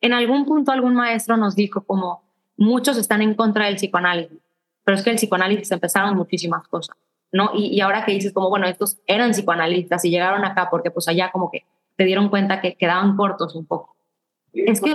en 0.00 0.12
algún 0.12 0.44
punto 0.44 0.70
algún 0.70 0.94
maestro 0.94 1.36
nos 1.36 1.56
dijo 1.56 1.82
como 1.82 2.22
muchos 2.56 2.96
están 2.98 3.22
en 3.22 3.34
contra 3.34 3.66
del 3.66 3.76
psicoanálisis, 3.76 4.38
pero 4.84 4.96
es 4.96 5.02
que 5.02 5.10
el 5.10 5.16
psicoanálisis 5.16 5.70
empezaron 5.72 6.16
muchísimas 6.16 6.68
cosas, 6.68 6.96
¿no? 7.32 7.50
Y, 7.54 7.68
y 7.68 7.80
ahora 7.80 8.04
que 8.04 8.12
dices 8.12 8.32
como, 8.32 8.48
bueno, 8.48 8.66
estos 8.66 8.98
eran 9.06 9.32
psicoanalistas 9.32 10.04
y 10.04 10.10
llegaron 10.10 10.44
acá 10.44 10.68
porque 10.70 10.90
pues 10.90 11.08
allá 11.08 11.30
como 11.30 11.50
que 11.50 11.64
se 11.96 12.04
dieron 12.04 12.28
cuenta 12.28 12.60
que 12.60 12.76
quedaban 12.76 13.16
cortos 13.16 13.54
un 13.54 13.66
poco. 13.66 13.96
Es 14.52 14.80
que 14.80 14.94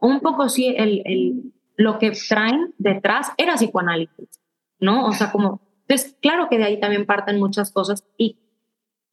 un 0.00 0.20
poco 0.20 0.48
sí, 0.48 0.74
el, 0.76 1.02
el, 1.04 1.52
lo 1.76 1.98
que 1.98 2.12
traen 2.28 2.74
detrás 2.78 3.30
era 3.36 3.54
psicoanálisis, 3.54 4.40
¿no? 4.80 5.06
O 5.06 5.12
sea, 5.12 5.30
como, 5.30 5.60
entonces, 5.82 6.16
claro 6.20 6.48
que 6.48 6.58
de 6.58 6.64
ahí 6.64 6.80
también 6.80 7.06
parten 7.06 7.38
muchas 7.38 7.70
cosas 7.70 8.04
y 8.16 8.38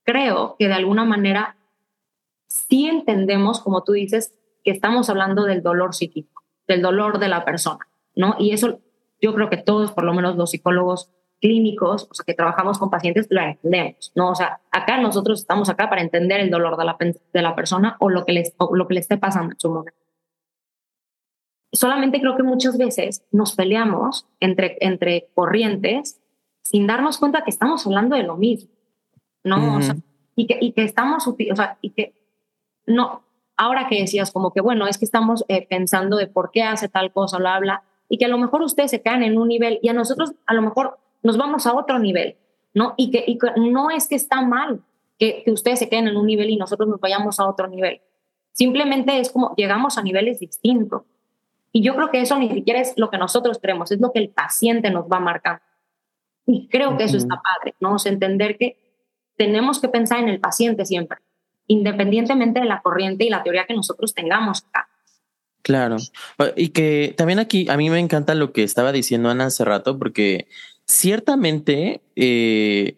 creo 0.03 0.55
que 0.57 0.67
de 0.67 0.73
alguna 0.73 1.05
manera 1.05 1.57
sí 2.47 2.87
entendemos, 2.87 3.59
como 3.61 3.83
tú 3.83 3.93
dices, 3.93 4.33
que 4.63 4.71
estamos 4.71 5.09
hablando 5.09 5.43
del 5.43 5.61
dolor 5.61 5.93
psíquico, 5.93 6.43
del 6.67 6.81
dolor 6.81 7.19
de 7.19 7.27
la 7.27 7.45
persona, 7.45 7.87
¿no? 8.15 8.35
Y 8.39 8.51
eso 8.51 8.79
yo 9.21 9.33
creo 9.33 9.49
que 9.49 9.57
todos, 9.57 9.91
por 9.91 10.03
lo 10.03 10.13
menos 10.13 10.35
los 10.35 10.51
psicólogos 10.51 11.11
clínicos, 11.41 12.07
o 12.09 12.13
sea, 12.13 12.23
que 12.25 12.33
trabajamos 12.33 12.79
con 12.79 12.89
pacientes, 12.89 13.27
lo 13.29 13.41
entendemos, 13.41 14.11
¿no? 14.15 14.31
O 14.31 14.35
sea, 14.35 14.61
acá 14.71 14.97
nosotros 14.99 15.41
estamos 15.41 15.69
acá 15.69 15.89
para 15.89 16.01
entender 16.01 16.39
el 16.39 16.49
dolor 16.49 16.77
de 16.77 16.85
la, 16.85 16.97
de 16.99 17.41
la 17.41 17.55
persona 17.55 17.97
o 17.99 18.09
lo, 18.09 18.25
que 18.25 18.33
les, 18.33 18.53
o 18.57 18.75
lo 18.75 18.87
que 18.87 18.95
le 18.95 18.99
esté 19.01 19.17
pasando 19.17 19.53
en 19.53 19.59
su 19.59 19.69
momento. 19.69 19.99
Solamente 21.71 22.21
creo 22.21 22.37
que 22.37 22.43
muchas 22.43 22.77
veces 22.77 23.25
nos 23.31 23.55
peleamos 23.55 24.27
entre, 24.39 24.77
entre 24.79 25.29
corrientes 25.35 26.21
sin 26.63 26.87
darnos 26.87 27.17
cuenta 27.17 27.43
que 27.43 27.51
estamos 27.51 27.85
hablando 27.85 28.15
de 28.15 28.23
lo 28.23 28.37
mismo. 28.37 28.75
¿no? 29.43 29.79
y, 30.35 30.47
que, 30.47 30.57
y 30.59 30.73
que 30.73 30.83
estamos, 30.83 31.27
o 31.27 31.35
sea, 31.55 31.77
y 31.81 31.91
que 31.91 32.13
no, 32.87 33.23
ahora 33.55 33.87
que 33.87 34.01
decías 34.01 34.31
como 34.31 34.51
que, 34.51 34.61
bueno, 34.61 34.87
es 34.87 34.97
que 34.97 35.05
estamos 35.05 35.45
eh, 35.47 35.65
pensando 35.67 36.17
de 36.17 36.27
por 36.27 36.51
qué 36.51 36.63
hace 36.63 36.89
tal 36.89 37.11
cosa, 37.11 37.39
lo 37.39 37.49
habla, 37.49 37.83
y 38.09 38.17
que 38.17 38.25
a 38.25 38.29
lo 38.29 38.37
mejor 38.37 38.61
ustedes 38.61 38.91
se 38.91 39.01
quedan 39.01 39.23
en 39.23 39.37
un 39.37 39.47
nivel 39.47 39.79
y 39.81 39.89
a 39.89 39.93
nosotros 39.93 40.33
a 40.45 40.53
lo 40.53 40.61
mejor 40.61 40.99
nos 41.25 41.37
vamos 41.37 41.65
a 41.65 41.73
otro 41.73 41.97
nivel, 41.97 42.37
¿no? 42.73 42.93
Y 42.97 43.09
que, 43.09 43.25
y 43.27 43.37
no 43.69 43.89
es 43.89 44.07
que 44.07 44.15
está 44.15 44.41
mal 44.41 44.81
que, 45.17 45.41
que 45.43 45.51
ustedes 45.51 45.79
se 45.79 45.89
queden 45.89 46.07
en 46.07 46.17
un 46.17 46.27
nivel 46.27 46.51
y 46.51 46.55
nosotros 46.55 46.87
nos 46.87 46.99
vayamos 46.99 47.39
a 47.39 47.49
otro 47.49 47.67
nivel. 47.67 48.01
Simplemente 48.51 49.19
es 49.19 49.31
como 49.31 49.55
llegamos 49.55 49.97
a 49.97 50.03
niveles 50.03 50.39
distintos. 50.39 51.01
Y 51.71 51.81
yo 51.81 51.95
creo 51.95 52.11
que 52.11 52.21
eso 52.21 52.37
ni 52.37 52.49
siquiera 52.49 52.79
es 52.79 52.93
lo 52.95 53.09
que 53.09 53.17
nosotros 53.17 53.57
creemos, 53.59 53.91
es 53.91 53.99
lo 53.99 54.13
que 54.13 54.19
el 54.19 54.29
paciente 54.29 54.91
nos 54.91 55.05
va 55.05 55.19
marcando. 55.19 55.61
Y 56.45 56.67
creo 56.69 56.95
que 56.95 57.05
eso 57.05 57.17
está 57.17 57.41
padre, 57.41 57.73
¿no? 57.79 57.95
O 57.95 57.97
entender 58.05 58.57
que 58.57 58.77
tenemos 59.35 59.81
que 59.81 59.89
pensar 59.89 60.19
en 60.19 60.29
el 60.29 60.39
paciente 60.39 60.85
siempre, 60.85 61.17
independientemente 61.67 62.59
de 62.59 62.67
la 62.67 62.81
corriente 62.81 63.25
y 63.25 63.29
la 63.29 63.41
teoría 63.41 63.65
que 63.65 63.73
nosotros 63.73 64.13
tengamos 64.13 64.63
acá. 64.67 64.87
Claro. 65.63 65.97
Y 66.55 66.69
que 66.69 67.15
también 67.17 67.39
aquí 67.39 67.67
a 67.67 67.77
mí 67.77 67.89
me 67.89 67.99
encanta 67.99 68.35
lo 68.35 68.53
que 68.53 68.61
estaba 68.61 68.91
diciendo 68.91 69.29
Ana 69.29 69.45
hace 69.45 69.65
rato, 69.65 69.97
porque 69.97 70.47
ciertamente, 70.87 72.01
eh, 72.15 72.95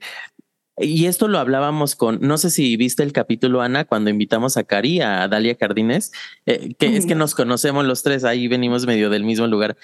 y 0.77 1.05
esto 1.05 1.27
lo 1.27 1.39
hablábamos 1.39 1.95
con, 1.95 2.19
no 2.21 2.37
sé 2.37 2.51
si 2.51 2.77
viste 2.77 3.01
el 3.01 3.11
capítulo, 3.11 3.61
Ana, 3.61 3.85
cuando 3.85 4.09
invitamos 4.09 4.57
a 4.57 4.63
Cari, 4.63 5.01
a 5.01 5.27
Dalia 5.27 5.55
Cardines, 5.55 6.11
eh, 6.45 6.75
que 6.77 6.95
es 6.95 7.05
que 7.05 7.15
nos 7.15 7.33
conocemos 7.33 7.85
los 7.85 8.03
tres, 8.03 8.23
ahí 8.23 8.47
venimos 8.47 8.85
medio 8.85 9.09
del 9.09 9.23
mismo 9.23 9.47
lugar. 9.47 9.77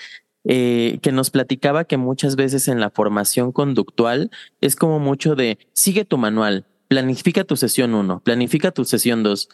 Eh, 0.46 1.00
que 1.02 1.14
nos 1.14 1.30
platicaba 1.30 1.86
que 1.86 1.96
muchas 1.96 2.36
veces 2.36 2.68
en 2.68 2.82
la 2.82 2.90
formación 2.90 3.54
conductual 3.54 4.30
es 4.60 4.76
como 4.76 5.00
mucho 5.00 5.36
de 5.36 5.58
sigue 5.72 6.04
tu 6.04 6.18
manual, 6.18 6.66
planifica 6.90 7.46
tu 7.46 7.56
sesión 7.56 7.96
uno, 7.96 8.20
planifica 8.20 8.72
tu 8.72 8.84
sesión 8.84 9.24
dos. 9.24 9.48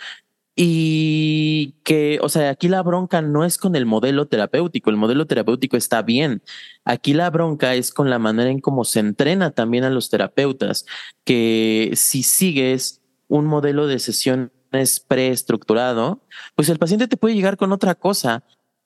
Y 0.62 1.76
que, 1.86 2.19
o 2.22 2.28
sea, 2.28 2.50
aquí 2.50 2.67
la 2.67 2.84
bronca 2.84 3.22
no 3.22 3.45
es 3.45 3.58
con 3.58 3.78
el 3.78 3.86
modelo 3.86 4.28
terapéutico, 4.28 4.89
el 4.89 4.98
modelo 4.98 5.26
terapéutico 5.26 5.78
está 5.78 6.02
bien. 6.02 6.43
Aquí 6.84 7.13
la 7.13 7.30
bronca 7.30 7.76
es 7.76 7.93
con 7.93 8.10
la 8.10 8.19
manera 8.19 8.50
en 8.50 8.60
cómo 8.60 8.84
se 8.84 9.00
entrena 9.00 9.52
también 9.52 9.86
a 9.86 9.89
los 9.89 10.10
terapeutas, 10.10 10.86
que 11.24 11.91
si 11.95 12.24
sigues 12.24 13.02
un 13.30 13.45
modelo 13.45 13.88
de 13.88 14.00
sesiones 14.00 15.00
preestructurado, 15.08 16.26
pues 16.56 16.67
el 16.67 16.78
paciente 16.78 17.08
te 17.08 17.15
puede 17.15 17.36
llegar 17.36 17.56
con 17.56 17.72
otra 17.72 17.95
cosa 17.95 18.43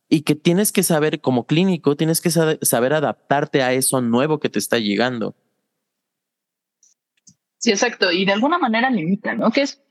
y 0.07 0.21
que 0.21 0.35
tienes 0.35 0.71
que 0.71 0.83
saber 0.83 1.21
como 1.21 1.47
clínico, 1.47 1.95
tienes 1.95 2.21
que 2.21 2.29
saber 2.29 2.93
adaptarte 2.93 3.63
a 3.63 3.73
eso 3.73 3.99
nuevo 3.99 4.39
que 4.39 4.49
te 4.49 4.59
está 4.59 4.77
llegando. 4.77 5.35
Sí, 7.57 7.71
exacto. 7.71 8.11
Y 8.11 8.25
de 8.25 8.33
alguna 8.33 8.59
manera 8.59 8.91
limita, 8.91 9.33
¿no? 9.33 9.49
Que 9.49 9.61
es, 9.61 9.82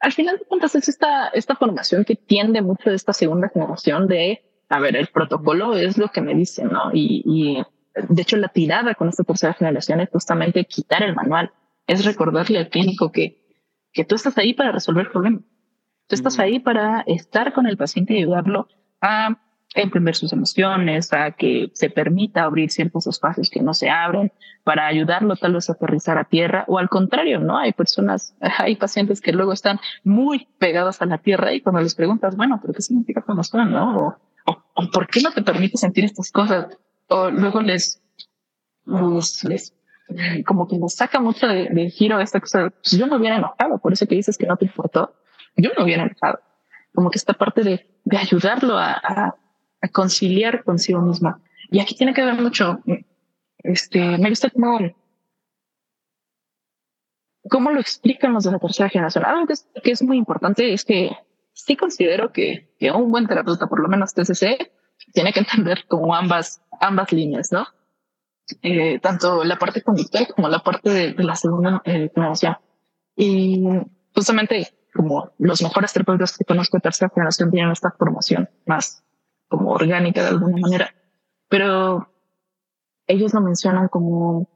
al 0.00 0.12
final 0.12 0.38
de 0.38 0.44
cuentas, 0.44 0.74
es 0.74 0.88
esta, 0.88 1.28
esta 1.28 1.54
formación 1.56 2.04
que 2.04 2.16
tiende 2.16 2.62
mucho 2.62 2.90
de 2.90 2.96
esta 2.96 3.12
segunda 3.12 3.50
generación 3.50 4.08
de, 4.08 4.42
a 4.68 4.80
ver, 4.80 4.96
el 4.96 5.08
protocolo 5.08 5.76
es 5.76 5.98
lo 5.98 6.08
que 6.08 6.22
me 6.22 6.34
dicen, 6.34 6.68
¿no? 6.68 6.90
Y, 6.92 7.22
y 7.26 7.62
de 8.08 8.22
hecho, 8.22 8.36
la 8.36 8.48
tirada 8.48 8.94
con 8.94 9.08
esta 9.08 9.24
tercera 9.24 9.52
generación 9.52 10.00
es 10.00 10.08
justamente 10.10 10.64
quitar 10.64 11.02
el 11.02 11.14
manual, 11.14 11.52
es 11.86 12.04
recordarle 12.04 12.58
al 12.58 12.70
clínico 12.70 13.12
que, 13.12 13.40
que 13.92 14.04
tú 14.04 14.14
estás 14.14 14.38
ahí 14.38 14.54
para 14.54 14.72
resolver 14.72 15.10
problemas. 15.10 15.42
Tú 16.06 16.14
estás 16.14 16.38
ahí 16.38 16.58
para 16.58 17.02
estar 17.06 17.52
con 17.52 17.66
el 17.66 17.76
paciente 17.76 18.14
y 18.14 18.18
ayudarlo 18.18 18.68
a 19.00 19.38
entender 19.74 20.16
sus 20.16 20.32
emociones, 20.32 21.12
a 21.12 21.30
que 21.32 21.70
se 21.74 21.90
permita 21.90 22.42
abrir 22.42 22.70
ciertos 22.70 23.06
espacios 23.06 23.50
que 23.50 23.62
no 23.62 23.72
se 23.72 23.88
abren, 23.88 24.32
para 24.64 24.86
ayudarlo 24.86 25.36
tal 25.36 25.54
vez 25.54 25.70
a 25.70 25.74
aterrizar 25.74 26.18
a 26.18 26.24
tierra, 26.24 26.64
o 26.66 26.78
al 26.78 26.88
contrario, 26.88 27.38
¿no? 27.40 27.56
Hay 27.56 27.72
personas, 27.72 28.34
hay 28.58 28.76
pacientes 28.76 29.20
que 29.20 29.32
luego 29.32 29.52
están 29.52 29.80
muy 30.02 30.48
pegados 30.58 31.00
a 31.02 31.06
la 31.06 31.18
tierra 31.18 31.52
y 31.52 31.60
cuando 31.60 31.80
les 31.80 31.94
preguntas, 31.94 32.36
bueno, 32.36 32.58
¿pero 32.60 32.74
qué 32.74 32.82
significa 32.82 33.24
son, 33.42 33.72
no? 33.72 34.18
O, 34.46 34.90
¿por 34.92 35.06
qué 35.06 35.20
no 35.20 35.30
te 35.30 35.42
permite 35.42 35.76
sentir 35.76 36.04
estas 36.04 36.32
cosas? 36.32 36.66
O 37.08 37.30
luego 37.30 37.60
les, 37.60 38.02
les, 39.44 39.74
como 40.46 40.66
que 40.66 40.78
nos 40.78 40.94
saca 40.94 41.20
mucho 41.20 41.46
de, 41.46 41.90
giro 41.90 42.20
esta 42.20 42.40
cosa, 42.40 42.70
pues 42.70 42.92
yo 42.92 43.06
no 43.06 43.16
hubiera 43.16 43.36
enojado, 43.36 43.78
por 43.78 43.92
eso 43.92 44.06
que 44.06 44.16
dices 44.16 44.36
que 44.36 44.46
no 44.46 44.56
te 44.56 44.64
importó, 44.64 45.14
yo 45.56 45.70
no 45.76 45.84
hubiera 45.84 46.02
enojado. 46.02 46.40
Como 46.92 47.10
que 47.10 47.18
esta 47.18 47.34
parte 47.34 47.62
de, 47.62 47.86
de 48.04 48.16
ayudarlo 48.16 48.76
a 48.76 48.94
a 48.94 49.36
conciliar 49.88 50.64
consigo 50.64 51.00
misma. 51.00 51.40
Y 51.70 51.80
aquí 51.80 51.94
tiene 51.94 52.14
que 52.14 52.24
ver 52.24 52.34
mucho, 52.34 52.80
este, 53.58 54.18
me 54.18 54.28
gusta 54.28 54.50
cómo, 54.50 54.78
cómo 57.48 57.70
lo 57.70 57.80
explican 57.80 58.32
los 58.32 58.44
de 58.44 58.52
la 58.52 58.58
tercera 58.58 58.88
generación. 58.88 59.24
Algo 59.24 59.46
que 59.46 59.52
es, 59.54 59.68
que 59.82 59.90
es 59.92 60.02
muy 60.02 60.16
importante 60.16 60.72
es 60.72 60.84
que 60.84 61.10
sí 61.52 61.76
considero 61.76 62.32
que, 62.32 62.74
que 62.78 62.90
un 62.90 63.10
buen 63.10 63.26
terapeuta, 63.26 63.66
por 63.66 63.80
lo 63.80 63.88
menos 63.88 64.14
TCC, 64.14 64.70
tiene 65.12 65.32
que 65.32 65.40
entender 65.40 65.84
como 65.88 66.14
ambas, 66.14 66.62
ambas 66.80 67.12
líneas, 67.12 67.52
¿no? 67.52 67.66
Eh, 68.62 68.98
tanto 68.98 69.44
la 69.44 69.56
parte 69.56 69.82
conductual 69.82 70.26
como 70.34 70.48
la 70.48 70.58
parte 70.58 70.90
de, 70.90 71.24
la 71.24 71.36
segunda 71.36 71.82
eh, 71.84 72.10
generación. 72.14 72.56
Y 73.16 73.62
justamente 74.14 74.68
como 74.92 75.30
los 75.38 75.62
mejores 75.62 75.92
terapeutas 75.92 76.36
que 76.36 76.44
conozco 76.44 76.76
de 76.76 76.82
tercera 76.82 77.12
generación 77.14 77.50
tienen 77.50 77.70
esta 77.70 77.92
formación 77.92 78.48
más 78.66 79.04
como 79.50 79.72
orgánica 79.72 80.22
de 80.22 80.28
alguna 80.28 80.56
manera, 80.56 80.94
pero 81.48 82.08
ellos 83.06 83.34
lo 83.34 83.40
mencionan 83.40 83.88
como, 83.88 84.48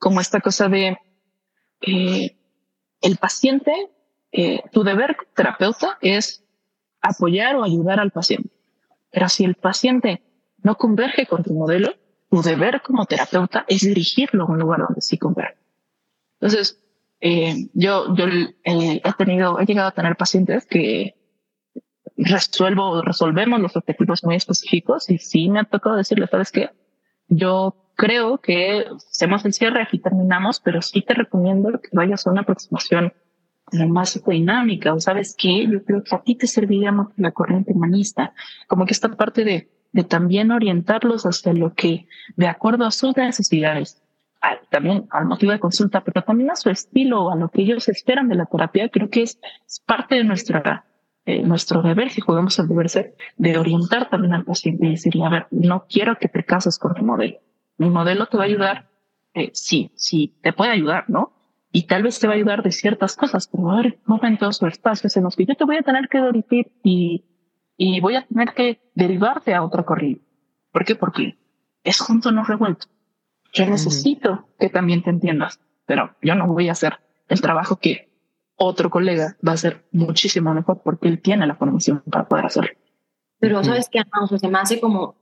como 0.00 0.20
esta 0.20 0.40
cosa 0.40 0.68
de 0.68 0.96
eh, 1.82 2.36
el 3.02 3.16
paciente, 3.18 3.90
eh, 4.32 4.62
tu 4.72 4.82
deber 4.82 5.16
terapeuta 5.36 5.98
es 6.00 6.42
apoyar 7.02 7.56
o 7.56 7.64
ayudar 7.64 8.00
al 8.00 8.10
paciente. 8.10 8.50
Pero 9.10 9.28
si 9.28 9.44
el 9.44 9.56
paciente 9.56 10.22
no 10.62 10.76
converge 10.76 11.26
con 11.26 11.42
tu 11.42 11.52
modelo, 11.52 11.94
tu 12.30 12.40
deber 12.40 12.80
como 12.80 13.04
terapeuta 13.04 13.66
es 13.68 13.82
dirigirlo 13.82 14.44
a 14.44 14.50
un 14.50 14.58
lugar 14.58 14.80
donde 14.80 15.02
sí 15.02 15.18
converge. 15.18 15.58
Entonces, 16.40 16.82
eh, 17.20 17.68
yo, 17.74 18.16
yo 18.16 18.24
he 18.64 19.12
tenido, 19.18 19.60
he 19.60 19.66
llegado 19.66 19.88
a 19.88 19.92
tener 19.92 20.16
pacientes 20.16 20.64
que 20.64 21.14
resuelvo, 22.16 23.02
resolvemos 23.02 23.60
los 23.60 23.76
objetivos 23.76 24.24
muy 24.24 24.36
específicos 24.36 25.10
y 25.10 25.18
sí 25.18 25.48
me 25.48 25.60
ha 25.60 25.64
tocado 25.64 25.96
decirle, 25.96 26.26
sabes 26.26 26.52
que 26.52 26.70
yo 27.28 27.76
creo 27.94 28.38
que 28.38 28.86
hacemos 29.10 29.44
el 29.44 29.52
cierre, 29.52 29.82
aquí 29.82 29.98
terminamos, 29.98 30.60
pero 30.60 30.82
sí 30.82 31.02
te 31.02 31.14
recomiendo 31.14 31.80
que 31.80 31.88
vayas 31.92 32.26
a 32.26 32.30
una 32.30 32.42
aproximación 32.42 33.12
más 33.88 34.22
dinámica 34.26 34.92
o 34.92 35.00
sabes 35.00 35.34
que 35.36 35.66
yo 35.66 35.82
creo 35.84 36.02
que 36.04 36.14
a 36.14 36.22
ti 36.22 36.34
te 36.34 36.46
serviría 36.46 36.92
más 36.92 37.08
la 37.16 37.32
corriente 37.32 37.72
humanista, 37.72 38.34
como 38.66 38.84
que 38.84 38.92
esta 38.92 39.08
parte 39.10 39.44
de 39.44 39.70
de 39.92 40.04
también 40.04 40.50
orientarlos 40.50 41.24
hacia 41.24 41.52
lo 41.52 41.74
que, 41.74 42.06
de 42.36 42.46
acuerdo 42.48 42.84
a 42.86 42.90
sus 42.90 43.16
necesidades, 43.16 44.02
también 44.70 45.06
al 45.10 45.26
motivo 45.26 45.52
de 45.52 45.60
consulta, 45.60 46.02
pero 46.02 46.22
también 46.22 46.50
a 46.50 46.56
su 46.56 46.70
estilo, 46.70 47.30
a 47.30 47.36
lo 47.36 47.48
que 47.48 47.62
ellos 47.62 47.88
esperan 47.88 48.28
de 48.28 48.34
la 48.34 48.46
terapia, 48.46 48.88
creo 48.88 49.08
que 49.08 49.22
es, 49.22 49.38
parte 49.86 50.16
de 50.16 50.24
nuestra, 50.24 50.84
eh, 51.24 51.42
nuestro 51.42 51.82
deber, 51.82 52.10
si 52.10 52.20
jugamos 52.20 52.58
al 52.58 52.68
deber 52.68 52.88
ser, 52.88 53.14
de 53.36 53.56
orientar 53.56 54.10
también 54.10 54.34
al 54.34 54.44
paciente 54.44 54.86
y 54.86 54.90
decirle, 54.90 55.24
a 55.24 55.28
ver, 55.28 55.46
no 55.50 55.86
quiero 55.88 56.18
que 56.18 56.28
te 56.28 56.44
cases 56.44 56.78
con 56.78 56.94
mi 56.94 57.02
modelo. 57.02 57.38
Mi 57.78 57.90
modelo 57.90 58.26
te 58.26 58.36
va 58.36 58.42
a 58.42 58.46
ayudar, 58.46 58.90
eh, 59.34 59.50
sí, 59.54 59.92
sí, 59.94 60.36
te 60.42 60.52
puede 60.52 60.72
ayudar, 60.72 61.04
¿no? 61.08 61.32
Y 61.70 61.84
tal 61.84 62.02
vez 62.02 62.18
te 62.18 62.26
va 62.26 62.34
a 62.34 62.36
ayudar 62.36 62.62
de 62.62 62.72
ciertas 62.72 63.16
cosas, 63.16 63.46
pero 63.46 63.64
va 63.64 63.76
a 63.76 63.78
haber 63.78 63.98
momentos 64.04 64.62
o 64.62 64.66
espacios 64.66 65.16
en 65.16 65.24
los 65.24 65.36
que 65.36 65.46
yo 65.46 65.54
te 65.54 65.64
voy 65.64 65.76
a 65.76 65.82
tener 65.82 66.08
que 66.08 66.20
dirigir 66.20 66.72
y, 66.82 67.24
y 67.76 68.00
voy 68.00 68.16
a 68.16 68.26
tener 68.26 68.52
que 68.52 68.80
derivarte 68.94 69.54
a 69.54 69.62
otra 69.62 69.84
corriente. 69.84 70.24
¿Por 70.70 70.84
qué? 70.84 70.96
Porque 70.96 71.38
es 71.84 72.00
junto 72.00 72.32
no 72.32 72.44
revuelto. 72.44 72.88
Yo 73.52 73.66
necesito 73.66 74.48
que 74.58 74.70
también 74.70 75.02
te 75.02 75.10
entiendas, 75.10 75.60
pero 75.86 76.14
yo 76.20 76.34
no 76.34 76.46
voy 76.46 76.68
a 76.68 76.72
hacer 76.72 76.98
el 77.28 77.40
trabajo 77.40 77.76
que 77.76 78.11
otro 78.56 78.90
colega 78.90 79.36
va 79.46 79.52
a 79.52 79.54
hacer 79.54 79.84
muchísimo 79.92 80.52
mejor 80.54 80.80
porque 80.82 81.08
él 81.08 81.20
tiene 81.20 81.46
la 81.46 81.56
formación 81.56 82.02
para 82.10 82.28
poder 82.28 82.46
hacerlo. 82.46 82.70
Pero 83.38 83.64
sabes 83.64 83.88
que 83.88 84.00
o 84.00 84.38
se 84.38 84.48
me 84.48 84.58
hace 84.58 84.80
como 84.80 85.16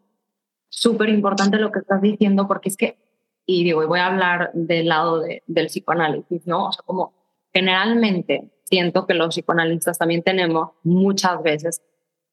súper 0.68 1.08
importante 1.08 1.58
lo 1.58 1.72
que 1.72 1.78
estás 1.78 2.02
diciendo 2.02 2.46
porque 2.46 2.68
es 2.68 2.76
que, 2.76 2.98
y 3.46 3.64
digo, 3.64 3.82
y 3.82 3.86
voy 3.86 4.00
a 4.00 4.06
hablar 4.06 4.50
del 4.52 4.88
lado 4.88 5.20
de, 5.20 5.42
del 5.46 5.66
psicoanálisis, 5.66 6.46
¿no? 6.46 6.68
O 6.68 6.72
sea, 6.72 6.82
como 6.84 7.14
generalmente 7.52 8.50
siento 8.64 9.06
que 9.06 9.14
los 9.14 9.34
psicoanalistas 9.34 9.98
también 9.98 10.22
tenemos 10.22 10.70
muchas 10.82 11.42
veces 11.42 11.82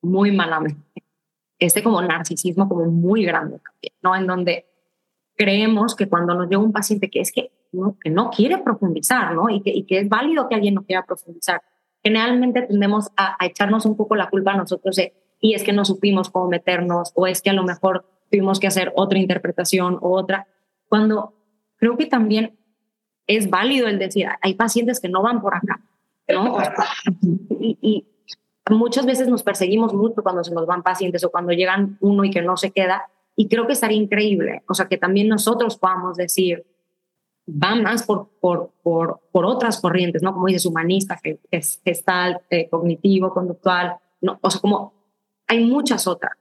muy 0.02 0.32
malamente 0.32 1.04
este 1.60 1.82
como 1.82 2.02
narcisismo 2.02 2.68
como 2.68 2.86
muy 2.86 3.26
grande, 3.26 3.60
¿no? 4.02 4.16
En 4.16 4.28
donde 4.28 4.66
creemos 5.36 5.96
que 5.96 6.08
cuando 6.08 6.34
nos 6.34 6.50
llega 6.50 6.62
un 6.62 6.72
paciente 6.72 7.10
que 7.10 7.22
es 7.22 7.32
que 7.32 7.52
no, 7.72 7.98
que 8.02 8.10
no 8.10 8.30
quiere 8.30 8.58
profundizar, 8.60 9.34
¿no? 9.34 9.50
Y 9.50 9.62
que, 9.62 9.72
y 9.72 9.84
que 9.84 10.00
es 10.00 10.10
válido 10.10 10.48
que 10.48 10.56
alguien 10.56 10.76
no 10.76 10.84
quiera 10.84 11.06
profundizar. 11.06 11.62
Generalmente 12.04 12.62
tendemos 12.62 13.10
a, 13.18 13.36
echarnos 13.46 13.86
un 13.86 13.98
poco 13.98 14.16
la 14.16 14.30
culpa 14.30 14.54
a 14.54 14.58
nosotros 14.58 14.96
de, 14.96 15.14
y 15.40 15.54
es 15.54 15.64
que 15.64 15.74
no 15.74 15.86
supimos 15.86 16.30
cómo 16.30 16.48
meternos, 16.48 17.12
o 17.16 17.28
es 17.28 17.42
que 17.42 17.50
a 17.50 17.54
lo 17.54 17.64
mejor 17.64 18.06
tuvimos 18.32 18.60
que 18.60 18.68
hacer 18.68 18.92
otra 18.96 19.20
interpretación 19.20 19.98
o 20.02 20.12
otra, 20.12 20.48
cuando 20.88 21.34
creo 21.78 21.98
que 21.98 22.06
también 22.06 22.58
es 23.28 23.50
válido 23.50 23.88
el 23.88 24.00
decir, 24.00 24.28
hay 24.42 24.54
pacientes 24.54 25.00
que 25.00 25.10
no 25.10 25.22
van 25.22 25.42
por 25.42 25.56
acá, 25.56 25.82
¿no? 26.30 26.58
y, 27.60 27.78
y 27.82 28.08
muchas 28.74 29.06
veces 29.06 29.28
nos 29.28 29.44
perseguimos 29.44 29.94
mucho 29.94 30.24
cuando 30.24 30.44
se 30.44 30.54
nos 30.54 30.66
van 30.66 30.84
pacientes 30.84 31.24
o 31.24 31.30
cuando 31.30 31.52
llegan 31.52 31.98
uno 32.00 32.24
y 32.24 32.32
que 32.32 32.42
no 32.42 32.58
se 32.58 32.72
queda, 32.72 33.10
y 33.36 33.48
creo 33.48 33.68
que 33.68 33.74
estaría 33.74 33.98
increíble, 33.98 34.64
o 34.68 34.74
sea, 34.74 34.88
que 34.88 34.98
también 34.98 35.28
nosotros 35.28 35.78
podamos 35.78 36.18
decir, 36.18 36.66
va 37.48 37.76
más 37.76 38.04
por, 38.04 38.30
por, 38.42 38.72
por, 38.84 39.22
por 39.32 39.46
otras 39.46 39.80
corrientes, 39.80 40.22
¿no? 40.22 40.34
Como 40.34 40.48
dices, 40.48 40.66
humanista, 40.66 41.20
gestal, 41.84 42.42
eh, 42.50 42.70
cognitivo, 42.70 43.34
conductual, 43.34 43.98
no, 44.22 44.38
o 44.42 44.50
sea, 44.50 44.60
como 44.60 44.94
hay 45.48 45.64
muchas 45.64 46.08
otras 46.08 46.34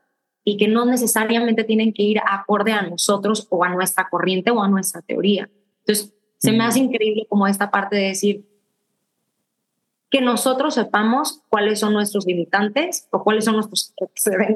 y 0.43 0.57
que 0.57 0.69
no 0.69 0.85
necesariamente 0.85 1.65
tienen 1.65 1.93
que 1.93 2.03
ir 2.03 2.19
acorde 2.25 2.73
a 2.73 2.83
nosotros 2.83 3.47
o 3.51 3.65
a 3.65 3.69
nuestra 3.69 4.09
corriente 4.09 4.51
o 4.51 4.63
a 4.63 4.69
nuestra 4.69 5.03
teoría. 5.03 5.49
Entonces, 5.81 6.15
se 6.39 6.53
me 6.53 6.65
hace 6.65 6.81
increíble 6.81 7.27
como 7.29 7.47
esta 7.47 7.71
parte 7.71 7.97
de 7.97 8.09
decir 8.09 8.47
que 10.11 10.21
nosotros 10.21 10.75
sepamos 10.75 11.43
cuáles 11.49 11.81
son 11.81 11.93
nuestros 11.93 12.27
limitantes 12.27 13.09
o 13.11 13.23
cuáles 13.23 13.45
son 13.45 13.55
nuestros, 13.55 13.95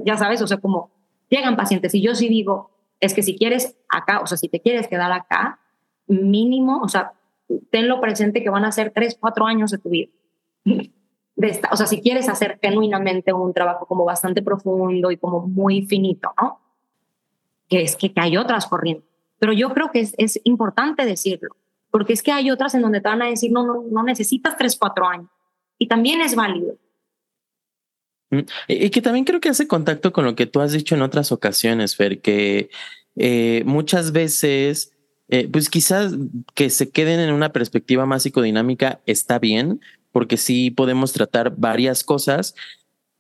ya 0.05 0.16
sabes, 0.16 0.42
o 0.42 0.46
sea, 0.46 0.59
como 0.59 0.90
llegan 1.28 1.57
pacientes 1.57 1.94
y 1.94 2.03
yo 2.03 2.14
sí 2.14 2.28
digo, 2.28 2.70
es 3.01 3.14
que 3.14 3.22
si 3.22 3.36
quieres 3.36 3.76
acá, 3.88 4.20
o 4.20 4.26
sea, 4.26 4.36
si 4.36 4.48
te 4.48 4.61
quieres 4.61 4.88
quedar 4.88 5.11
acá, 5.12 5.60
mínimo, 6.11 6.81
o 6.83 6.89
sea, 6.89 7.13
tenlo 7.71 8.01
presente 8.01 8.43
que 8.43 8.51
van 8.51 8.65
a 8.65 8.73
ser 8.73 8.93
tres, 8.95 9.17
cuatro 9.19 9.47
años 9.47 9.71
de 9.71 9.79
tu 9.79 9.89
vida. 9.89 10.11
De 10.65 11.49
esta, 11.49 11.71
o 11.73 11.77
sea, 11.77 11.87
si 11.87 12.01
quieres 12.03 12.29
hacer 12.29 12.59
genuinamente 12.61 13.33
un 13.33 13.55
trabajo 13.55 13.87
como 13.87 14.05
bastante 14.05 14.43
profundo 14.43 15.11
y 15.11 15.17
como 15.17 15.47
muy 15.47 15.83
finito, 15.83 16.33
¿no? 16.41 16.61
Que 17.69 17.83
es 17.83 17.97
que, 17.97 18.13
hay 18.17 18.37
otras 18.37 18.67
corrientes. 18.67 19.09
Pero 19.39 19.53
yo 19.53 19.73
creo 19.73 19.91
que 19.91 20.01
es, 20.01 20.41
importante 20.45 21.07
decirlo, 21.07 21.57
porque 21.91 22.13
es 22.13 22.23
que 22.23 22.33
hay 22.33 22.51
otras 22.51 22.75
en 22.75 22.83
donde 22.83 23.01
te 23.01 23.09
van 23.09 23.23
a 23.23 23.27
decir, 23.27 23.53
no, 23.53 23.65
no, 23.65 23.85
no 23.91 24.03
necesitas 24.03 24.57
tres, 24.57 24.77
cuatro 24.79 25.07
años. 25.07 25.31
Y 25.79 25.89
también 25.89 26.21
es 26.21 26.35
válido. 26.35 26.77
Mm, 28.31 28.41
y 28.69 28.91
que 28.91 29.01
también 29.01 29.25
creo 29.25 29.41
que 29.41 29.49
hace 29.49 29.67
contacto 29.67 30.13
con 30.13 30.25
lo 30.25 30.35
que 30.35 30.47
tú 30.47 30.61
has 30.61 30.73
dicho 30.73 30.95
en 30.95 31.03
otras 31.03 31.33
ocasiones, 31.33 31.97
Fer, 31.97 32.21
que 32.21 32.71
eh, 33.17 33.63
muchas 33.67 34.13
veces, 34.13 34.93
eh, 35.31 35.49
pues 35.51 35.70
quizás 35.70 36.14
que 36.55 36.70
se 36.70 36.91
queden 36.91 37.20
en 37.20 37.33
una 37.33 37.53
perspectiva 37.53 38.05
más 38.05 38.24
psicodinámica 38.24 39.01
está 39.07 39.39
bien, 39.39 39.81
porque 40.12 40.37
sí 40.37 40.70
podemos 40.70 41.12
tratar 41.12 41.55
varias 41.57 42.03
cosas, 42.05 42.55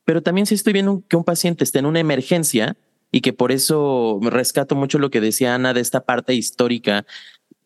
pero 0.04 0.22
también 0.22 0.46
si 0.46 0.54
estoy 0.54 0.72
viendo 0.72 1.04
que 1.08 1.16
un 1.16 1.24
paciente 1.24 1.64
está 1.64 1.78
en 1.78 1.86
una 1.86 2.00
emergencia 2.00 2.76
y 3.12 3.20
que 3.20 3.32
por 3.32 3.52
eso 3.52 4.18
rescato 4.22 4.74
mucho 4.74 4.98
lo 4.98 5.10
que 5.10 5.20
decía 5.20 5.54
Ana 5.54 5.72
de 5.72 5.80
esta 5.80 6.00
parte 6.00 6.34
histórica 6.34 7.06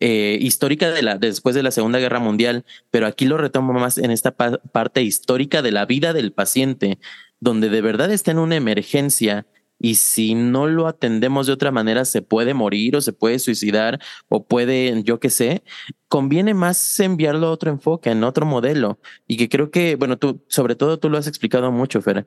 eh, 0.01 0.37
histórica 0.41 0.91
de 0.91 1.01
la 1.01 1.17
después 1.17 1.55
de 1.55 1.63
la 1.63 1.71
Segunda 1.71 1.99
Guerra 1.99 2.19
Mundial, 2.19 2.65
pero 2.91 3.07
aquí 3.07 3.25
lo 3.25 3.37
retomo 3.37 3.71
más 3.73 3.97
en 3.97 4.11
esta 4.11 4.35
parte 4.35 5.01
histórica 5.01 5.61
de 5.61 5.71
la 5.71 5.85
vida 5.85 6.11
del 6.11 6.33
paciente, 6.33 6.99
donde 7.39 7.69
de 7.69 7.81
verdad 7.81 8.11
está 8.11 8.31
en 8.31 8.39
una 8.39 8.57
emergencia 8.57 9.47
y 9.85 9.93
si 9.93 10.33
no 10.33 10.65
lo 10.65 10.87
atendemos 10.87 11.45
de 11.45 11.53
otra 11.53 11.69
manera 11.69 12.05
se 12.05 12.23
puede 12.23 12.55
morir 12.55 12.95
o 12.95 13.01
se 13.01 13.13
puede 13.13 13.37
suicidar 13.37 13.99
o 14.29 14.43
puede, 14.43 15.03
yo 15.03 15.19
qué 15.19 15.29
sé, 15.29 15.61
conviene 16.07 16.55
más 16.55 16.99
enviarlo 16.99 17.45
a 17.45 17.51
otro 17.51 17.69
enfoque, 17.69 18.09
en 18.09 18.23
otro 18.23 18.47
modelo 18.47 18.97
y 19.27 19.37
que 19.37 19.47
creo 19.47 19.69
que, 19.69 19.95
bueno, 19.95 20.17
tú, 20.17 20.41
sobre 20.47 20.75
todo 20.75 20.97
tú 20.97 21.07
lo 21.07 21.19
has 21.19 21.27
explicado 21.27 21.71
mucho, 21.71 22.01
Fera. 22.01 22.25